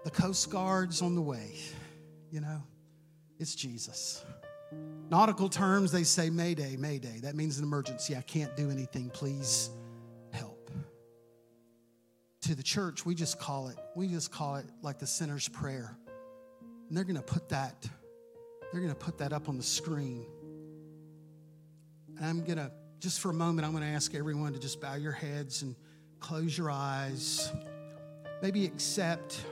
the 0.03 0.11
Coast 0.11 0.49
Guard's 0.49 1.01
on 1.01 1.15
the 1.15 1.21
way, 1.21 1.55
you 2.31 2.41
know, 2.41 2.61
it's 3.39 3.55
Jesus. 3.55 4.23
Nautical 5.09 5.49
terms, 5.49 5.91
they 5.91 6.03
say 6.03 6.29
Mayday, 6.29 6.75
Mayday. 6.77 7.19
That 7.21 7.35
means 7.35 7.57
an 7.57 7.63
emergency. 7.63 8.15
I 8.15 8.21
can't 8.21 8.55
do 8.55 8.69
anything. 8.69 9.09
Please 9.09 9.69
help. 10.31 10.71
To 12.41 12.55
the 12.55 12.63
church, 12.63 13.05
we 13.05 13.15
just 13.15 13.39
call 13.39 13.67
it, 13.67 13.77
we 13.95 14.07
just 14.07 14.31
call 14.31 14.55
it 14.57 14.65
like 14.81 14.99
the 14.99 15.07
sinner's 15.07 15.47
prayer. 15.49 15.97
And 16.87 16.95
they're 16.95 17.03
to 17.03 17.21
put 17.21 17.49
that, 17.49 17.87
they're 18.71 18.87
to 18.87 18.95
put 18.95 19.17
that 19.17 19.33
up 19.33 19.49
on 19.49 19.57
the 19.57 19.63
screen. 19.63 20.25
And 22.17 22.25
I'm 22.25 22.43
going 22.43 22.57
to, 22.57 22.71
just 22.99 23.19
for 23.19 23.29
a 23.29 23.33
moment, 23.33 23.65
I'm 23.65 23.73
going 23.73 23.83
to 23.83 23.89
ask 23.89 24.13
everyone 24.15 24.53
to 24.53 24.59
just 24.59 24.79
bow 24.79 24.95
your 24.95 25.11
heads 25.11 25.61
and 25.61 25.75
close 26.19 26.57
your 26.57 26.71
eyes. 26.71 27.51
Maybe 28.41 28.65
accept 28.65 29.45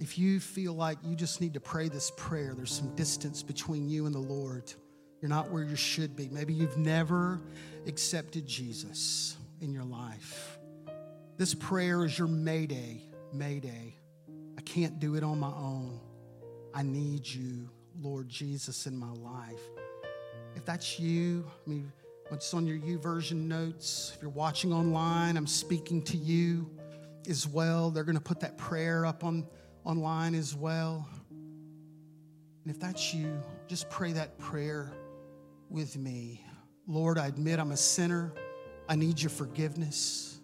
if 0.00 0.18
you 0.18 0.40
feel 0.40 0.72
like 0.72 0.96
you 1.04 1.14
just 1.14 1.42
need 1.42 1.52
to 1.54 1.60
pray 1.60 1.88
this 1.88 2.10
prayer, 2.16 2.54
there's 2.56 2.72
some 2.72 2.94
distance 2.96 3.42
between 3.42 3.86
you 3.86 4.06
and 4.06 4.14
the 4.14 4.18
Lord. 4.18 4.72
You're 5.20 5.28
not 5.28 5.50
where 5.50 5.62
you 5.62 5.76
should 5.76 6.16
be. 6.16 6.28
Maybe 6.30 6.54
you've 6.54 6.78
never 6.78 7.38
accepted 7.86 8.46
Jesus 8.46 9.36
in 9.60 9.72
your 9.72 9.84
life. 9.84 10.58
This 11.36 11.54
prayer 11.54 12.06
is 12.06 12.18
your 12.18 12.28
mayday, 12.28 13.02
mayday. 13.34 13.94
I 14.56 14.62
can't 14.62 14.98
do 14.98 15.16
it 15.16 15.22
on 15.22 15.38
my 15.38 15.48
own. 15.48 16.00
I 16.74 16.82
need 16.82 17.26
you, 17.26 17.68
Lord 18.00 18.28
Jesus, 18.28 18.86
in 18.86 18.96
my 18.96 19.10
life. 19.12 19.60
If 20.56 20.64
that's 20.64 20.98
you, 20.98 21.44
I 21.66 21.70
mean, 21.70 21.92
what's 22.28 22.52
on 22.54 22.66
your 22.66 22.78
YouVersion 22.78 23.46
notes? 23.46 24.12
If 24.14 24.22
you're 24.22 24.30
watching 24.30 24.72
online, 24.72 25.36
I'm 25.36 25.46
speaking 25.46 26.02
to 26.02 26.16
you 26.16 26.70
as 27.28 27.46
well. 27.46 27.90
They're 27.90 28.04
going 28.04 28.16
to 28.16 28.22
put 28.22 28.40
that 28.40 28.58
prayer 28.58 29.04
up 29.06 29.24
on 29.24 29.46
online 29.84 30.34
as 30.34 30.54
well. 30.54 31.08
And 31.30 32.74
if 32.74 32.78
that's 32.78 33.14
you, 33.14 33.42
just 33.68 33.88
pray 33.90 34.12
that 34.12 34.38
prayer 34.38 34.92
with 35.68 35.96
me. 35.96 36.44
Lord, 36.86 37.18
I 37.18 37.26
admit 37.26 37.58
I'm 37.58 37.72
a 37.72 37.76
sinner. 37.76 38.32
I 38.88 38.96
need 38.96 39.20
your 39.20 39.30
forgiveness. 39.30 40.40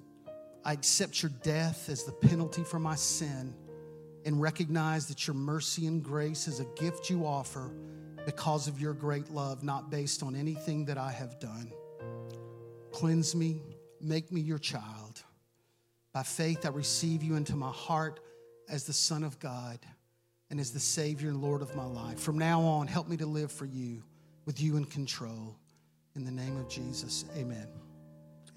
I 0.65 0.73
accept 0.73 1.23
your 1.23 1.33
death 1.43 1.89
as 1.89 2.05
the 2.05 2.13
penalty 2.13 2.65
for 2.65 2.79
my 2.79 2.95
sin 2.95 3.55
and 4.25 4.41
recognize 4.41 5.07
that 5.07 5.27
your 5.27 5.35
mercy 5.35 5.87
and 5.87 6.03
grace 6.03 6.49
is 6.49 6.59
a 6.61 6.65
gift 6.77 7.11
you 7.11 7.27
offer 7.27 7.73
because 8.27 8.67
of 8.67 8.81
your 8.81 8.93
great 8.93 9.31
love, 9.31 9.63
not 9.63 9.89
based 9.89 10.23
on 10.23 10.35
anything 10.35 10.85
that 10.87 10.99
I 10.99 11.13
have 11.13 11.39
done. 11.39 11.73
Cleanse 12.91 13.35
me, 13.35 13.63
make 14.01 14.33
me 14.33 14.41
your 14.41 14.59
child. 14.59 15.23
By 16.13 16.25
faith, 16.25 16.67
I 16.67 16.71
receive 16.71 17.23
you 17.23 17.37
into 17.37 17.55
my 17.55 17.71
heart 17.71 18.21
as 18.69 18.85
the 18.85 18.93
Son 18.93 19.23
of 19.23 19.39
God 19.39 19.79
and 20.51 20.59
as 20.59 20.73
the 20.73 20.81
Savior 20.81 21.29
and 21.29 21.41
Lord 21.41 21.63
of 21.63 21.75
my 21.77 21.85
life. 21.85 22.19
From 22.19 22.37
now 22.37 22.61
on, 22.63 22.89
help 22.89 23.09
me 23.09 23.17
to 23.19 23.27
live 23.27 23.53
for 23.53 23.67
you 23.67 24.03
with 24.45 24.61
you 24.61 24.77
in 24.77 24.85
control. 24.85 25.57
In 26.17 26.25
the 26.25 26.31
name 26.31 26.57
of 26.57 26.69
Jesus, 26.69 27.27
amen. 27.37 27.69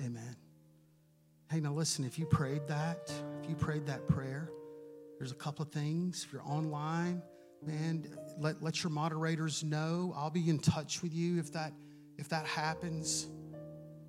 Amen. 0.02 0.36
Hey, 1.52 1.60
now 1.60 1.74
listen, 1.74 2.06
if 2.06 2.18
you 2.18 2.26
prayed 2.26 2.68
that, 2.68 3.12
if 3.44 3.50
you 3.50 3.56
prayed 3.56 3.86
that 3.88 4.08
prayer, 4.08 4.50
there's 5.18 5.32
a 5.32 5.36
couple 5.36 5.64
of 5.64 5.72
things. 5.72 6.24
If 6.26 6.34
you're 6.34 6.44
online, 6.44 7.22
man, 7.66 8.08
let, 8.40 8.64
let 8.64 8.84
your 8.84 8.92
moderators 8.92 9.64
know. 9.64 10.14
I'll 10.16 10.30
be 10.30 10.50
in 10.50 10.60
touch 10.60 11.02
with 11.04 11.14
you 11.14 11.40
if 11.40 11.52
that 11.54 11.74
if 12.18 12.30
that 12.30 12.46
happens. 12.46 13.28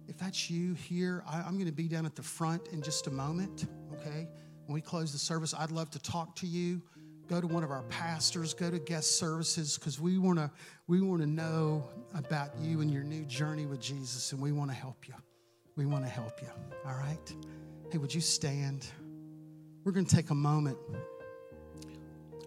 If 0.09 0.19
that's 0.19 0.51
you 0.51 0.75
here, 0.75 1.23
I, 1.29 1.41
I'm 1.41 1.55
going 1.55 1.67
to 1.67 1.73
be 1.73 1.87
down 1.87 2.05
at 2.05 2.17
the 2.17 2.23
front 2.23 2.69
in 2.69 2.83
just 2.83 3.07
a 3.07 3.11
moment, 3.11 3.67
okay? 3.93 4.27
When 4.67 4.75
we 4.75 4.81
close 4.81 5.13
the 5.13 5.19
service, 5.19 5.55
I'd 5.57 5.71
love 5.71 5.91
to 5.91 6.01
talk 6.01 6.35
to 6.37 6.47
you. 6.47 6.83
Go 7.29 7.41
to 7.41 7.47
one 7.47 7.63
of 7.63 7.71
our 7.71 7.85
pastors, 7.85 8.53
go 8.53 8.73
to 8.73 8.81
guest 8.81 9.19
services, 9.19 9.79
because 9.79 10.01
we 10.01 10.19
want 10.19 10.39
to 10.39 10.51
we 10.89 11.01
want 11.01 11.21
to 11.21 11.29
know 11.29 11.89
about 12.15 12.51
you 12.61 12.81
and 12.81 12.93
your 12.93 13.05
new 13.05 13.25
journey 13.25 13.67
with 13.67 13.81
Jesus, 13.81 14.33
and 14.33 14.43
we 14.43 14.51
want 14.51 14.71
to 14.71 14.77
help 14.77 15.07
you. 15.07 15.15
We 15.77 15.87
want 15.87 16.05
to 16.05 16.11
help 16.11 16.43
you. 16.43 16.49
All 16.85 16.97
right? 16.97 17.35
Hey, 17.93 17.99
would 17.99 18.13
you 18.13 18.21
stand? 18.21 18.87
We're 19.85 19.93
going 19.93 20.07
to 20.07 20.15
take 20.15 20.31
a 20.31 20.35
moment 20.35 20.77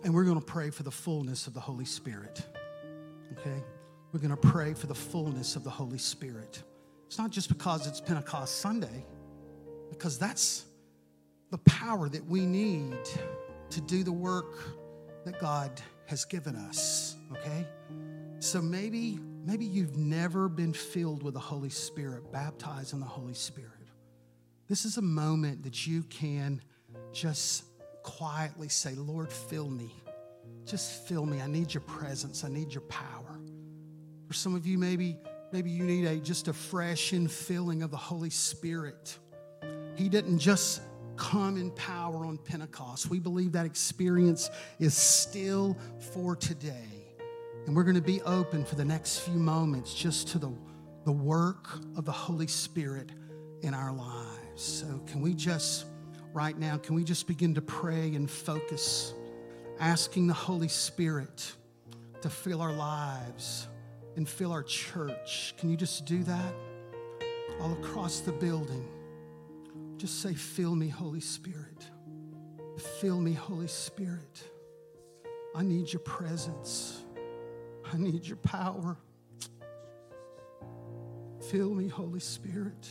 and 0.04 0.14
we're 0.14 0.26
going 0.26 0.40
to 0.40 0.46
pray 0.46 0.70
for 0.70 0.84
the 0.84 0.92
fullness 0.92 1.48
of 1.48 1.54
the 1.54 1.60
Holy 1.60 1.86
Spirit. 1.86 2.46
Okay? 3.32 3.64
We're 4.12 4.20
going 4.20 4.36
to 4.36 4.38
pray 4.38 4.74
for 4.74 4.88
the 4.88 4.96
fullness 4.96 5.56
of 5.56 5.64
the 5.64 5.70
Holy 5.70 5.98
Spirit. 5.98 6.62
It's 7.08 7.18
not 7.18 7.32
just 7.32 7.50
because 7.50 7.88
it's 7.88 8.02
Pentecost 8.02 8.60
Sunday, 8.60 9.06
because 9.90 10.20
that's 10.20 10.66
the 11.52 11.58
power 11.60 12.10
that 12.10 12.26
we 12.26 12.42
need 12.42 12.98
to 13.70 13.82
do 13.82 14.04
the 14.04 14.12
work 14.12 14.58
that 15.26 15.40
God 15.40 15.82
has 16.08 16.26
given 16.26 16.56
us, 16.56 17.16
okay? 17.32 17.66
So 18.40 18.62
maybe 18.62 19.20
maybe 19.46 19.66
you've 19.66 19.98
never 19.98 20.48
been 20.50 20.74
filled 20.74 21.24
with 21.24 21.34
the 21.34 21.40
Holy 21.40 21.70
Spirit, 21.70 22.32
baptized 22.32 22.94
in 22.94 23.00
the 23.00 23.06
Holy 23.06 23.34
Spirit. 23.34 23.72
This 24.68 24.86
is 24.86 24.98
a 24.98 25.02
moment 25.02 25.64
that 25.64 25.86
you 25.86 26.04
can 26.04 26.62
just 27.12 27.66
quietly 28.04 28.70
say, 28.70 28.94
"Lord, 28.96 29.32
fill 29.32 29.70
me. 29.70 29.92
Just 30.66 31.08
fill 31.08 31.26
me. 31.26 31.42
I 31.42 31.48
need 31.48 31.74
your 31.74 31.82
presence. 31.82 32.44
I 32.44 32.50
need 32.50 32.74
your 32.74 32.82
power." 32.82 33.40
For 34.28 34.34
some 34.34 34.56
of 34.56 34.66
you 34.66 34.78
maybe 34.78 35.18
maybe 35.52 35.70
you 35.70 35.84
need 35.84 36.06
a 36.06 36.18
just 36.18 36.48
a 36.48 36.54
fresh 36.54 37.12
infilling 37.12 37.84
of 37.84 37.92
the 37.92 37.98
Holy 37.98 38.30
Spirit. 38.30 39.18
He 39.96 40.10
didn't 40.10 40.40
just 40.40 40.82
come 41.16 41.58
in 41.58 41.72
power 41.72 42.26
on 42.26 42.38
Pentecost. 42.38 43.10
We 43.10 43.20
believe 43.20 43.52
that 43.54 43.66
experience 43.66 44.50
is 44.80 44.96
still 44.96 45.78
for 46.14 46.36
today. 46.36 47.16
And 47.66 47.76
we're 47.76 47.84
going 47.84 47.96
to 47.96 48.02
be 48.02 48.22
open 48.24 48.66
for 48.66 48.76
the 48.76 48.86
next 48.86 49.20
few 49.20 49.36
moments 49.36 49.94
just 49.94 50.28
to 50.30 50.40
the, 50.40 50.52
the 51.06 51.12
work 51.12 51.70
of 51.96 52.06
the 52.06 52.12
Holy 52.12 52.48
Spirit 52.48 53.12
in 53.62 53.74
our 53.74 53.94
lives. 53.94 54.62
So, 54.62 55.02
can 55.08 55.22
we 55.22 55.34
just, 55.34 55.86
right 56.34 56.58
now, 56.58 56.78
can 56.78 56.96
we 56.96 57.04
just 57.04 57.28
begin 57.28 57.54
to 57.56 57.62
pray 57.62 58.16
and 58.16 58.30
focus, 58.30 59.14
asking 59.80 60.28
the 60.28 60.34
Holy 60.34 60.68
Spirit 60.68 61.54
to 62.22 62.30
fill 62.30 62.62
our 62.62 62.74
lives 62.74 63.68
and 64.16 64.28
fill 64.28 64.52
our 64.52 64.64
church? 64.64 65.54
Can 65.58 65.70
you 65.70 65.78
just 65.78 66.06
do 66.06 66.24
that? 66.24 66.54
all 67.62 67.74
across 67.74 68.20
the 68.20 68.32
building. 68.32 68.88
Just 69.98 70.22
say, 70.22 70.34
Fill 70.34 70.76
me, 70.76 70.88
Holy 70.88 71.20
Spirit. 71.20 71.88
Fill 73.00 73.20
me, 73.20 73.34
Holy 73.34 73.68
Spirit. 73.68 74.44
I 75.56 75.64
need 75.64 75.92
your 75.94 76.02
presence. 76.02 77.04
I 77.92 77.98
need 77.98 78.26
your 78.26 78.38
power. 78.38 78.98
Fill 81.50 81.74
me, 81.74 81.88
Holy 81.88 82.20
Spirit. 82.20 82.90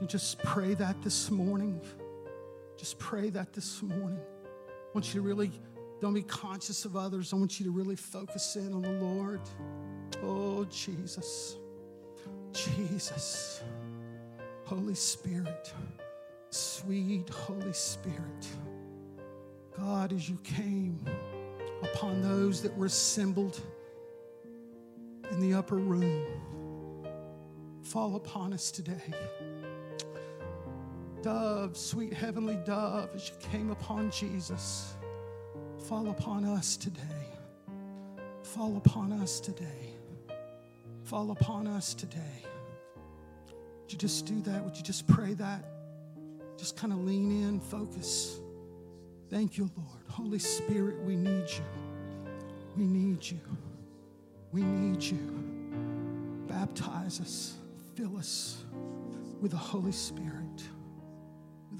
You 0.00 0.06
just 0.06 0.42
pray 0.42 0.72
that 0.74 1.02
this 1.02 1.30
morning? 1.30 1.78
Just 2.78 2.98
pray 2.98 3.28
that 3.30 3.52
this 3.52 3.82
morning. 3.82 4.18
I 4.18 4.92
want 4.94 5.12
you 5.12 5.20
to 5.20 5.26
really, 5.26 5.52
don't 6.00 6.14
be 6.14 6.22
conscious 6.22 6.86
of 6.86 6.96
others. 6.96 7.34
I 7.34 7.36
want 7.36 7.60
you 7.60 7.66
to 7.66 7.70
really 7.70 7.96
focus 7.96 8.56
in 8.56 8.72
on 8.72 8.80
the 8.80 8.92
Lord. 8.92 9.40
Oh, 10.22 10.64
Jesus. 10.70 11.58
Jesus. 12.52 13.62
Holy 14.64 14.94
Spirit. 14.94 15.72
Sweet 16.48 17.28
Holy 17.28 17.72
Spirit. 17.74 18.46
God, 19.78 20.14
as 20.14 20.30
you 20.30 20.38
came 20.42 21.04
upon 21.82 22.22
those 22.22 22.62
that 22.62 22.74
were 22.76 22.86
assembled 22.86 23.60
in 25.30 25.40
the 25.40 25.52
upper 25.52 25.76
room, 25.76 26.26
fall 27.82 28.16
upon 28.16 28.54
us 28.54 28.70
today. 28.70 29.14
Dove, 31.22 31.76
sweet 31.76 32.14
heavenly 32.14 32.56
dove, 32.64 33.10
as 33.14 33.28
you 33.28 33.34
came 33.50 33.70
upon 33.70 34.10
Jesus, 34.10 34.94
fall 35.86 36.08
upon 36.08 36.46
us 36.46 36.78
today. 36.78 37.00
Fall 38.42 38.78
upon 38.78 39.12
us 39.12 39.38
today. 39.38 39.92
Fall 41.04 41.30
upon 41.30 41.66
us 41.66 41.92
today. 41.92 42.44
Would 43.82 43.92
you 43.92 43.98
just 43.98 44.24
do 44.24 44.40
that? 44.42 44.64
Would 44.64 44.76
you 44.76 44.82
just 44.82 45.06
pray 45.06 45.34
that? 45.34 45.64
Just 46.56 46.76
kind 46.76 46.92
of 46.92 47.00
lean 47.00 47.30
in, 47.30 47.60
focus. 47.60 48.40
Thank 49.28 49.58
you, 49.58 49.70
Lord. 49.76 50.02
Holy 50.08 50.38
Spirit, 50.38 51.02
we 51.02 51.16
need 51.16 51.48
you. 51.50 51.64
We 52.78 52.84
need 52.84 53.22
you. 53.30 53.40
We 54.52 54.62
need 54.62 55.02
you. 55.02 55.18
Baptize 56.48 57.20
us, 57.20 57.54
fill 57.94 58.16
us 58.16 58.64
with 59.40 59.50
the 59.50 59.56
Holy 59.56 59.92
Spirit 59.92 60.39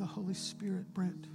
the 0.01 0.07
Holy 0.07 0.33
Spirit, 0.33 0.95
Brent. 0.95 1.27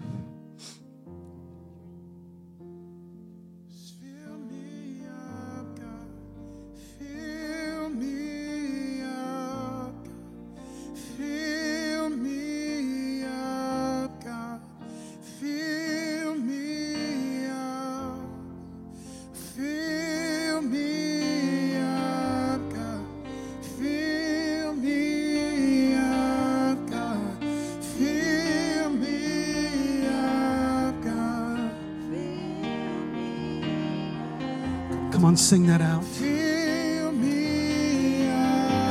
On, 35.26 35.36
sing 35.36 35.65
that 35.65 35.82
out. 35.82 36.03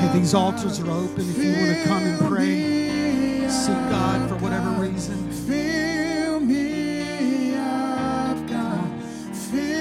Hey, 0.00 0.18
these 0.18 0.34
altars 0.34 0.80
are 0.80 0.90
open 0.90 1.20
if 1.30 1.38
you 1.38 1.52
want 1.52 1.78
to 1.78 1.84
come 1.84 2.02
and 2.02 2.18
pray. 2.26 3.48
Seek 3.48 3.76
God 3.88 4.28
for 4.28 4.36
whatever 4.36 4.70
reason. 4.70 5.32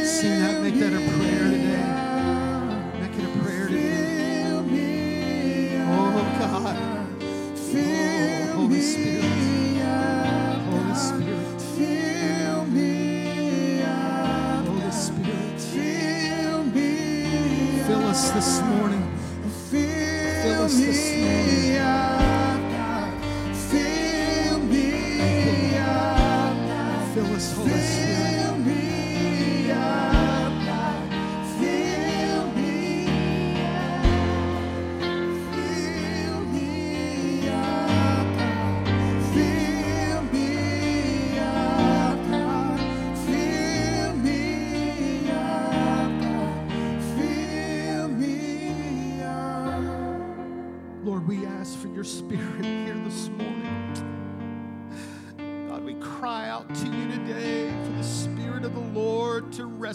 Sing 0.06 0.40
that, 0.40 0.62
make 0.62 0.76
that 0.76 0.94
a 0.94 1.00
prayer 1.18 1.50
today. 1.50 1.84
Make 3.02 3.18
it 3.18 3.34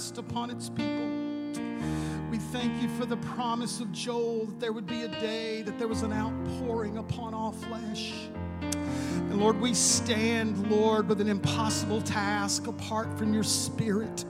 rest 0.08 0.16
upon 0.16 0.48
its 0.48 0.70
people. 0.70 1.06
We 2.30 2.38
thank 2.38 2.80
you 2.80 2.88
for 2.96 3.04
the 3.04 3.18
promise 3.18 3.80
of 3.80 3.92
Joel 3.92 4.46
that 4.46 4.58
there 4.58 4.72
would 4.72 4.86
be 4.86 5.02
a 5.02 5.08
day 5.08 5.60
that 5.60 5.78
there 5.78 5.86
was 5.86 6.00
an 6.00 6.14
outpouring 6.14 6.96
upon 6.96 7.34
all 7.34 7.52
flesh. 7.52 8.14
And 8.62 9.38
Lord, 9.38 9.60
we 9.60 9.74
stand, 9.74 10.70
Lord, 10.70 11.10
with 11.10 11.20
an 11.20 11.28
impossible 11.28 12.00
task 12.00 12.68
apart 12.68 13.18
from 13.18 13.34
your 13.34 13.42
spirit. 13.42 14.24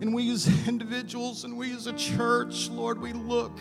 And 0.00 0.14
we 0.14 0.30
as 0.30 0.46
individuals 0.68 1.42
and 1.42 1.58
we 1.58 1.74
as 1.74 1.88
a 1.88 1.92
church, 1.94 2.68
Lord, 2.68 3.00
we 3.00 3.12
look 3.12 3.58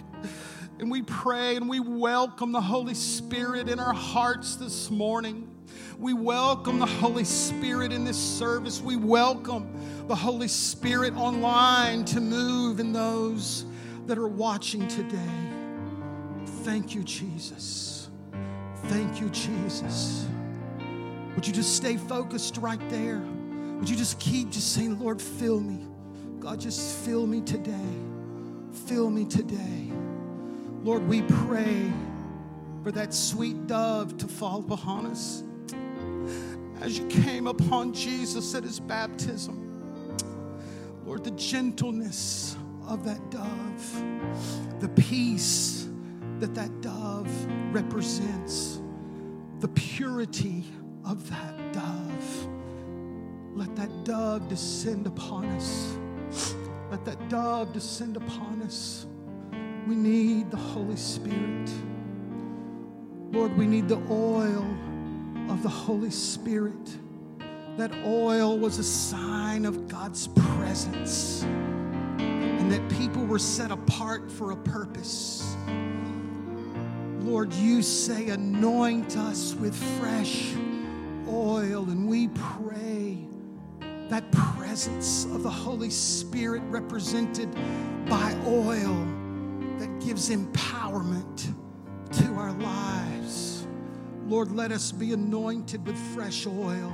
and 0.77 0.91
we 0.91 1.01
pray 1.01 1.55
and 1.55 1.67
we 1.67 1.79
welcome 1.79 2.51
the 2.51 2.61
Holy 2.61 2.93
Spirit 2.93 3.69
in 3.69 3.79
our 3.79 3.93
hearts 3.93 4.55
this 4.55 4.91
morning. 4.91 5.49
We 5.99 6.13
welcome 6.13 6.77
the 6.77 6.85
Holy 6.85 7.23
Spirit 7.23 7.91
in 7.91 8.05
this 8.05 8.19
service. 8.19 8.79
We 8.79 8.95
welcome 8.95 9.67
the 10.07 10.15
Holy 10.15 10.47
Spirit 10.47 11.15
online 11.15 12.05
to 12.05 12.21
move 12.21 12.79
in 12.79 12.93
those 12.93 13.65
that 14.05 14.19
are 14.19 14.27
watching 14.27 14.87
today. 14.87 15.17
Thank 16.63 16.93
you, 16.93 17.03
Jesus. 17.03 18.09
Thank 18.83 19.19
you, 19.19 19.29
Jesus. 19.29 20.27
Would 21.33 21.47
you 21.47 21.53
just 21.53 21.75
stay 21.75 21.97
focused 21.97 22.57
right 22.57 22.89
there? 22.91 23.19
Would 23.79 23.89
you 23.89 23.95
just 23.95 24.19
keep 24.19 24.51
just 24.51 24.73
saying, 24.73 24.99
Lord, 24.99 25.19
fill 25.19 25.59
me? 25.59 25.83
God, 26.39 26.59
just 26.59 26.95
fill 27.05 27.25
me 27.25 27.41
today. 27.41 27.89
Fill 28.85 29.09
me 29.09 29.25
today. 29.25 29.91
Lord, 30.83 31.07
we 31.07 31.23
pray 31.23 31.91
for 32.83 32.91
that 32.91 33.15
sweet 33.15 33.65
dove 33.65 34.15
to 34.19 34.27
fall 34.27 34.63
upon 34.71 35.07
us 35.07 35.41
as 36.87 36.97
you 36.97 37.05
came 37.07 37.47
upon 37.47 37.91
Jesus 37.91 38.55
at 38.55 38.63
his 38.63 38.79
baptism. 38.79 39.83
Lord, 41.05 41.25
the 41.25 41.31
gentleness 41.31 42.55
of 42.87 43.03
that 43.03 43.29
dove, 43.29 44.79
the 44.79 44.87
peace 44.87 45.89
that 46.39 46.55
that 46.55 46.79
dove 46.79 47.29
represents, 47.73 48.79
the 49.59 49.67
purity 49.67 50.63
of 51.03 51.29
that 51.29 51.73
dove. 51.73 52.47
Let 53.53 53.75
that 53.75 54.05
dove 54.05 54.47
descend 54.47 55.07
upon 55.07 55.43
us. 55.47 55.97
Let 56.89 57.03
that 57.03 57.27
dove 57.27 57.73
descend 57.73 58.15
upon 58.15 58.61
us. 58.61 59.07
We 59.85 59.95
need 59.95 60.51
the 60.51 60.57
Holy 60.57 60.95
Spirit. 60.95 61.69
Lord, 63.33 63.57
we 63.57 63.67
need 63.67 63.89
the 63.89 64.01
oil 64.09 64.65
of 65.49 65.63
the 65.63 65.69
Holy 65.69 66.11
Spirit. 66.11 66.97
That 67.77 67.91
oil 68.05 68.57
was 68.57 68.79
a 68.79 68.83
sign 68.83 69.65
of 69.65 69.87
God's 69.87 70.27
presence 70.27 71.43
and 72.19 72.71
that 72.71 72.89
people 72.97 73.25
were 73.25 73.39
set 73.39 73.71
apart 73.71 74.31
for 74.31 74.51
a 74.51 74.57
purpose. 74.57 75.55
Lord, 77.21 77.53
you 77.53 77.81
say, 77.81 78.29
anoint 78.29 79.17
us 79.17 79.53
with 79.53 79.75
fresh 79.99 80.53
oil, 81.29 81.83
and 81.89 82.07
we 82.07 82.29
pray 82.29 83.17
that 84.09 84.31
presence 84.31 85.25
of 85.25 85.43
the 85.43 85.49
Holy 85.49 85.89
Spirit 85.89 86.63
represented 86.69 87.53
by 88.09 88.33
oil 88.45 89.05
that 89.77 89.99
gives 89.99 90.29
empowerment 90.29 91.53
to 92.13 92.33
our 92.33 92.53
Lord, 94.27 94.51
let 94.51 94.73
us 94.73 94.91
be 94.91 95.13
anointed 95.13 95.85
with 95.87 95.97
fresh 96.13 96.45
oil. 96.45 96.93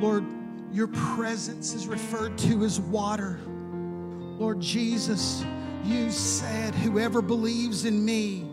Lord, 0.00 0.24
your 0.72 0.86
presence 0.86 1.74
is 1.74 1.86
referred 1.86 2.38
to 2.38 2.64
as 2.64 2.80
water. 2.80 3.38
Lord 3.46 4.60
Jesus, 4.60 5.44
you 5.84 6.10
said, 6.10 6.74
Whoever 6.74 7.20
believes 7.20 7.84
in 7.84 8.02
me 8.02 8.46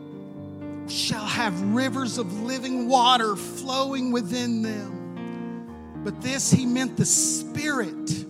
shall 0.88 1.26
have 1.26 1.60
rivers 1.74 2.18
of 2.18 2.42
living 2.42 2.90
water 2.90 3.38
flowing 3.38 4.12
within 4.12 4.62
them. 4.62 6.02
But 6.04 6.22
this 6.22 6.52
he 6.52 6.66
meant 6.66 6.98
the 6.98 7.06
Spirit, 7.06 8.26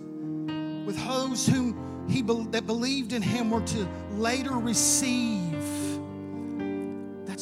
with 0.86 0.96
those 1.06 1.44
whom 1.44 2.06
he 2.08 2.22
that 2.22 2.66
believed 2.66 3.12
in 3.12 3.22
him 3.22 3.50
were 3.50 3.62
to 3.62 3.88
later 4.12 4.52
receive. 4.52 5.39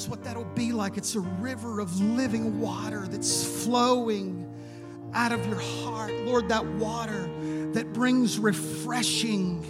What 0.08 0.24
that'll 0.24 0.44
be 0.44 0.72
like. 0.72 0.96
It's 0.96 1.14
a 1.14 1.20
river 1.20 1.80
of 1.80 2.00
living 2.00 2.60
water 2.60 3.06
that's 3.08 3.64
flowing 3.64 4.50
out 5.12 5.32
of 5.32 5.46
your 5.46 5.60
heart. 5.60 6.12
Lord, 6.24 6.48
that 6.48 6.64
water 6.64 7.28
that 7.72 7.92
brings 7.92 8.38
refreshing 8.38 9.62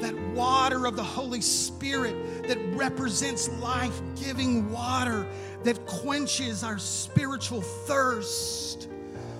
that 0.00 0.18
water 0.34 0.86
of 0.86 0.96
the 0.96 1.02
Holy 1.02 1.40
Spirit 1.40 2.46
that 2.48 2.58
represents 2.74 3.48
life 3.60 4.00
giving 4.16 4.70
water 4.70 5.26
that 5.62 5.84
quenches 5.86 6.64
our 6.64 6.78
spiritual 6.78 7.60
thirst. 7.60 8.88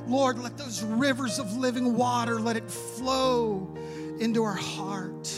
Lord, 0.06 0.38
let 0.38 0.58
those 0.58 0.82
rivers 0.82 1.38
of 1.38 1.56
living 1.56 1.96
water, 1.96 2.40
let 2.40 2.56
it 2.56 2.70
flow 2.70 3.74
into 4.18 4.42
our 4.42 4.54
heart. 4.54 5.32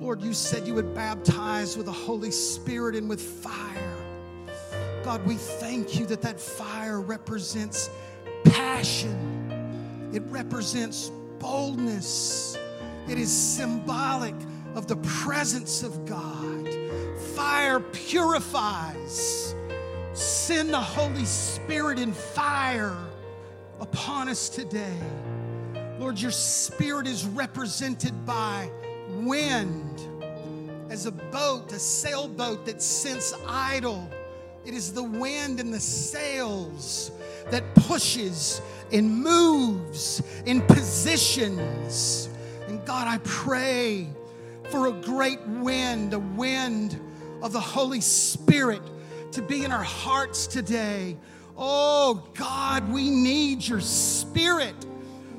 Lord, 0.00 0.22
you 0.22 0.34
said 0.34 0.66
you 0.66 0.74
would 0.74 0.94
baptize 0.94 1.76
with 1.76 1.86
the 1.86 1.92
Holy 1.92 2.30
Spirit 2.30 2.96
and 2.96 3.08
with 3.08 3.20
fire. 3.20 3.95
God, 5.06 5.24
we 5.24 5.36
thank 5.36 5.96
you 5.96 6.04
that 6.06 6.20
that 6.22 6.40
fire 6.40 7.00
represents 7.00 7.90
passion. 8.42 10.10
It 10.12 10.20
represents 10.26 11.12
boldness. 11.38 12.58
It 13.08 13.16
is 13.16 13.30
symbolic 13.30 14.34
of 14.74 14.88
the 14.88 14.96
presence 14.96 15.84
of 15.84 16.06
God. 16.06 16.68
Fire 17.36 17.78
purifies. 17.78 19.54
Send 20.12 20.70
the 20.70 20.80
Holy 20.80 21.24
Spirit 21.24 22.00
in 22.00 22.12
fire 22.12 22.98
upon 23.78 24.28
us 24.28 24.48
today. 24.48 24.98
Lord, 26.00 26.18
your 26.18 26.32
spirit 26.32 27.06
is 27.06 27.24
represented 27.26 28.26
by 28.26 28.68
wind 29.20 30.00
as 30.90 31.06
a 31.06 31.12
boat, 31.12 31.70
a 31.70 31.78
sailboat 31.78 32.66
that 32.66 32.82
sinks 32.82 33.32
idle. 33.46 34.10
It 34.66 34.74
is 34.74 34.92
the 34.92 35.02
wind 35.02 35.60
and 35.60 35.72
the 35.72 35.80
sails 35.80 37.12
that 37.50 37.74
pushes 37.74 38.60
and 38.92 39.22
moves 39.22 40.22
in 40.44 40.60
positions 40.62 42.28
and 42.68 42.84
God, 42.84 43.06
I 43.06 43.18
pray 43.18 44.08
for 44.70 44.88
a 44.88 44.92
great 44.92 45.40
wind, 45.46 46.12
a 46.14 46.18
wind 46.18 47.00
of 47.42 47.52
the 47.52 47.60
Holy 47.60 48.00
Spirit 48.00 48.82
to 49.32 49.42
be 49.42 49.64
in 49.64 49.70
our 49.70 49.84
hearts 49.84 50.46
today. 50.46 51.16
Oh, 51.56 52.28
God, 52.34 52.90
we 52.90 53.08
need 53.08 53.66
your 53.66 53.80
Spirit. 53.80 54.74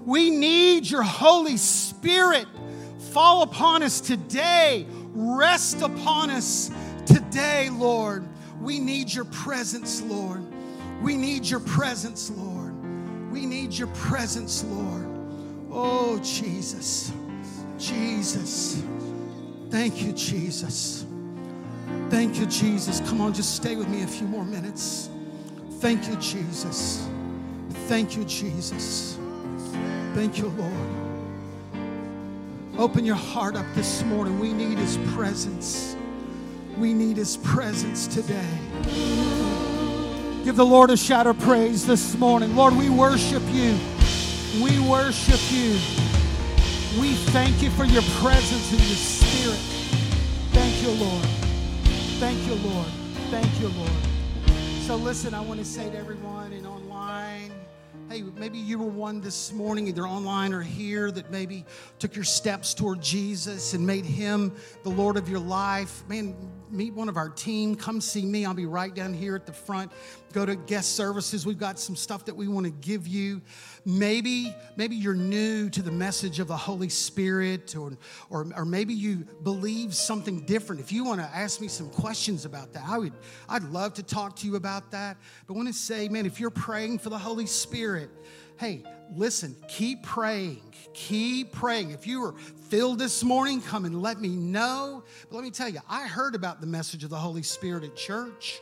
We 0.05 0.29
need 0.29 0.89
your 0.89 1.03
Holy 1.03 1.57
Spirit. 1.57 2.47
Fall 3.11 3.41
upon 3.41 3.83
us 3.83 3.99
today. 3.99 4.87
Rest 5.13 5.81
upon 5.81 6.29
us 6.29 6.71
today, 7.05 7.69
Lord. 7.69 8.25
We 8.61 8.79
need 8.79 9.13
your 9.13 9.25
presence, 9.25 10.01
Lord. 10.01 10.41
We 11.01 11.15
need 11.15 11.45
your 11.45 11.59
presence, 11.59 12.31
Lord. 12.31 12.73
We 13.31 13.45
need 13.45 13.73
your 13.73 13.87
presence, 13.89 14.63
Lord. 14.63 15.07
Oh, 15.71 16.19
Jesus. 16.23 17.11
Jesus. 17.77 18.81
Thank 19.69 20.01
you, 20.01 20.11
Jesus. 20.13 21.05
Thank 22.09 22.39
you, 22.39 22.45
Jesus. 22.45 23.01
Come 23.01 23.21
on, 23.21 23.33
just 23.33 23.55
stay 23.55 23.75
with 23.75 23.89
me 23.89 24.03
a 24.03 24.07
few 24.07 24.27
more 24.27 24.45
minutes. 24.45 25.09
Thank 25.79 26.07
you, 26.07 26.15
Jesus. 26.15 27.07
Thank 27.87 28.15
you, 28.15 28.23
Jesus. 28.23 29.17
Thank 30.13 30.37
you, 30.37 30.47
Lord. 30.47 31.07
Open 32.77 33.05
your 33.05 33.15
heart 33.15 33.55
up 33.55 33.65
this 33.75 34.03
morning. 34.03 34.39
We 34.39 34.53
need 34.53 34.77
His 34.77 34.97
presence. 35.13 35.96
We 36.77 36.93
need 36.93 37.17
His 37.17 37.37
presence 37.37 38.05
today. 38.05 38.45
Give 40.43 40.55
the 40.55 40.65
Lord 40.65 40.91
a 40.91 40.97
shout 40.97 41.25
of 41.25 41.39
praise 41.39 41.87
this 41.87 42.15
morning. 42.17 42.55
Lord, 42.55 42.75
we 42.75 42.89
worship 42.89 43.41
you. 43.47 43.77
We 44.61 44.79
worship 44.87 45.39
you. 45.51 45.71
We 47.01 47.13
thank 47.33 47.63
you 47.63 47.71
for 47.71 47.83
your 47.83 48.03
presence 48.21 48.71
and 48.71 48.79
your 48.81 48.95
spirit. 48.95 49.59
Thank 50.53 50.83
you, 50.83 50.89
Lord. 51.03 51.25
Thank 52.19 52.45
you, 52.47 52.53
Lord. 52.69 52.87
Thank 53.31 53.59
you, 53.59 53.69
Lord. 53.69 53.91
So, 54.81 54.95
listen, 54.95 55.33
I 55.33 55.41
want 55.41 55.59
to 55.59 55.65
say 55.65 55.89
to 55.89 55.97
everyone 55.97 56.53
and 56.53 56.65
online, 56.65 57.51
hey, 58.09 58.21
maybe 58.37 58.57
you 58.57 58.77
were 58.79 58.85
one 58.85 59.19
this 59.19 59.51
morning, 59.51 59.87
either 59.87 60.07
online 60.07 60.53
or 60.53 60.61
here, 60.61 61.11
that 61.11 61.29
maybe 61.31 61.65
took 61.99 62.15
your 62.15 62.23
steps 62.23 62.73
toward 62.73 63.01
Jesus 63.01 63.73
and 63.73 63.85
made 63.85 64.05
him 64.05 64.55
the 64.83 64.89
Lord 64.89 65.17
of 65.17 65.27
your 65.27 65.39
life. 65.39 66.03
Man, 66.07 66.35
meet 66.71 66.93
one 66.93 67.09
of 67.09 67.17
our 67.17 67.29
team. 67.29 67.75
Come 67.75 68.01
see 68.01 68.25
me. 68.25 68.45
I'll 68.45 68.53
be 68.53 68.65
right 68.65 68.93
down 68.93 69.13
here 69.13 69.35
at 69.35 69.45
the 69.45 69.53
front. 69.53 69.91
Go 70.33 70.45
to 70.45 70.55
guest 70.55 70.95
services. 70.95 71.45
We've 71.45 71.57
got 71.57 71.79
some 71.79 71.95
stuff 71.95 72.25
that 72.25 72.35
we 72.35 72.47
want 72.47 72.65
to 72.65 72.71
give 72.71 73.07
you. 73.07 73.41
Maybe, 73.85 74.53
maybe 74.75 74.95
you're 74.95 75.13
new 75.13 75.69
to 75.69 75.81
the 75.81 75.91
message 75.91 76.39
of 76.39 76.47
the 76.47 76.57
Holy 76.57 76.89
Spirit, 76.89 77.75
or, 77.75 77.97
or, 78.29 78.45
or 78.55 78.65
maybe 78.65 78.93
you 78.93 79.25
believe 79.43 79.93
something 79.93 80.41
different. 80.41 80.81
If 80.81 80.91
you 80.91 81.03
want 81.03 81.21
to 81.21 81.27
ask 81.27 81.61
me 81.61 81.67
some 81.67 81.89
questions 81.89 82.45
about 82.45 82.73
that, 82.73 82.83
I 82.85 82.97
would, 82.97 83.13
I'd 83.47 83.63
love 83.63 83.93
to 83.95 84.03
talk 84.03 84.35
to 84.37 84.47
you 84.47 84.55
about 84.55 84.91
that. 84.91 85.17
But 85.47 85.53
I 85.53 85.57
want 85.57 85.69
to 85.69 85.73
say, 85.73 86.09
man, 86.09 86.25
if 86.25 86.39
you're 86.39 86.49
praying 86.49 86.99
for 86.99 87.09
the 87.09 87.17
Holy 87.17 87.45
Spirit, 87.45 88.09
hey, 88.57 88.83
listen, 89.15 89.55
keep 89.67 90.03
praying. 90.03 90.73
Keep 90.93 91.53
praying. 91.53 91.91
If 91.91 92.07
you 92.07 92.21
were 92.21 92.33
filled 92.69 92.99
this 92.99 93.23
morning, 93.23 93.61
come 93.61 93.85
and 93.85 94.01
let 94.01 94.19
me 94.19 94.29
know. 94.29 95.03
But 95.29 95.35
let 95.35 95.43
me 95.43 95.51
tell 95.51 95.69
you, 95.69 95.79
I 95.89 96.07
heard 96.07 96.35
about 96.35 96.61
the 96.61 96.67
message 96.67 97.03
of 97.03 97.09
the 97.09 97.17
Holy 97.17 97.43
Spirit 97.43 97.83
at 97.83 97.95
church, 97.95 98.59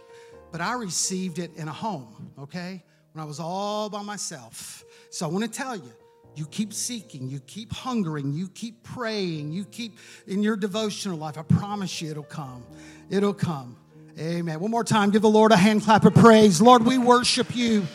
but 0.52 0.62
I 0.62 0.74
received 0.74 1.40
it 1.40 1.52
in 1.56 1.68
a 1.68 1.74
home, 1.74 2.32
okay? 2.40 2.84
When 3.14 3.24
I 3.24 3.26
was 3.26 3.40
all 3.40 3.90
by 3.90 4.02
myself. 4.02 4.84
So 5.10 5.26
I 5.26 5.30
want 5.30 5.46
to 5.46 5.52
tell 5.52 5.76
you, 5.76 5.94
you 6.36 6.46
keep 6.48 6.74
seeking, 6.74 7.30
you 7.30 7.40
keep 7.40 7.72
hungering, 7.72 8.34
you 8.34 8.50
keep 8.50 8.84
praying, 8.84 9.54
you 9.54 9.64
keep 9.64 9.98
in 10.28 10.44
your 10.44 10.58
devotional 10.58 11.18
life. 11.18 11.38
I 11.38 11.44
promise 11.44 12.02
you 12.02 12.12
it'll 12.12 12.24
come. 12.24 12.66
It'll 13.10 13.34
come. 13.34 13.78
Amen. 14.20 14.60
One 14.60 14.72
more 14.72 14.84
time, 14.84 15.12
give 15.12 15.22
the 15.22 15.30
Lord 15.30 15.54
a 15.54 15.58
hand 15.58 15.84
clap 15.84 16.04
of 16.04 16.14
praise. 16.14 16.62
Lord, 16.62 16.86
we 16.86 16.98
worship 16.98 17.56
you. 17.56 17.86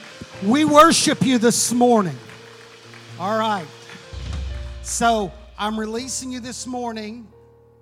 We 0.45 0.65
worship 0.65 1.23
you 1.23 1.37
this 1.37 1.71
morning. 1.71 2.17
All 3.19 3.39
right. 3.39 3.67
So 4.83 5.31
I'm 5.59 5.79
releasing 5.79 6.33
you 6.33 6.41
this 6.41 6.67
morning 6.67 7.29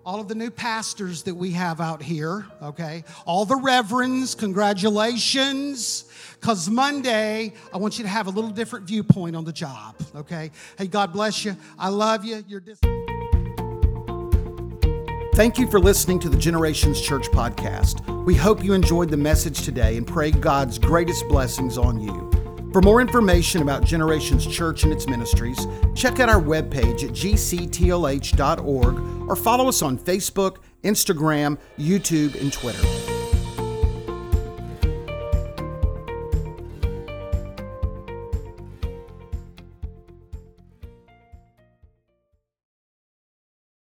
all 0.04 0.20
of 0.20 0.26
the 0.26 0.34
new 0.34 0.50
pastors 0.50 1.22
that 1.22 1.34
we 1.34 1.52
have 1.52 1.80
out 1.80 2.02
here, 2.02 2.46
okay? 2.60 3.04
All 3.26 3.44
the 3.44 3.54
reverends, 3.54 4.34
congratulations. 4.34 6.10
Because 6.40 6.68
Monday, 6.68 7.52
I 7.72 7.76
want 7.76 7.98
you 7.98 8.04
to 8.04 8.10
have 8.10 8.26
a 8.26 8.30
little 8.30 8.50
different 8.50 8.86
viewpoint 8.86 9.36
on 9.36 9.44
the 9.44 9.52
job, 9.52 9.94
okay? 10.16 10.50
Hey, 10.76 10.88
God 10.88 11.12
bless 11.12 11.44
you. 11.44 11.56
I 11.78 11.90
love 11.90 12.24
you. 12.24 12.42
You're 12.48 12.60
dis- 12.60 12.80
Thank 15.34 15.58
you 15.58 15.70
for 15.70 15.78
listening 15.78 16.18
to 16.20 16.28
the 16.28 16.38
Generations 16.38 17.00
Church 17.00 17.28
podcast. 17.28 18.24
We 18.24 18.34
hope 18.34 18.64
you 18.64 18.72
enjoyed 18.72 19.10
the 19.10 19.16
message 19.16 19.62
today 19.62 19.96
and 19.96 20.04
pray 20.04 20.32
God's 20.32 20.78
greatest 20.78 21.28
blessings 21.28 21.78
on 21.78 22.00
you. 22.00 22.47
For 22.78 22.82
more 22.82 23.00
information 23.00 23.60
about 23.60 23.84
Generations 23.84 24.46
Church 24.46 24.84
and 24.84 24.92
its 24.92 25.08
ministries, 25.08 25.66
check 25.96 26.20
out 26.20 26.28
our 26.28 26.40
webpage 26.40 27.02
at 27.02 27.10
gctlh.org 27.10 29.28
or 29.28 29.34
follow 29.34 29.68
us 29.68 29.82
on 29.82 29.98
Facebook, 29.98 30.58
Instagram, 30.84 31.58
YouTube, 31.76 32.40
and 32.40 32.52
Twitter. 32.52 33.17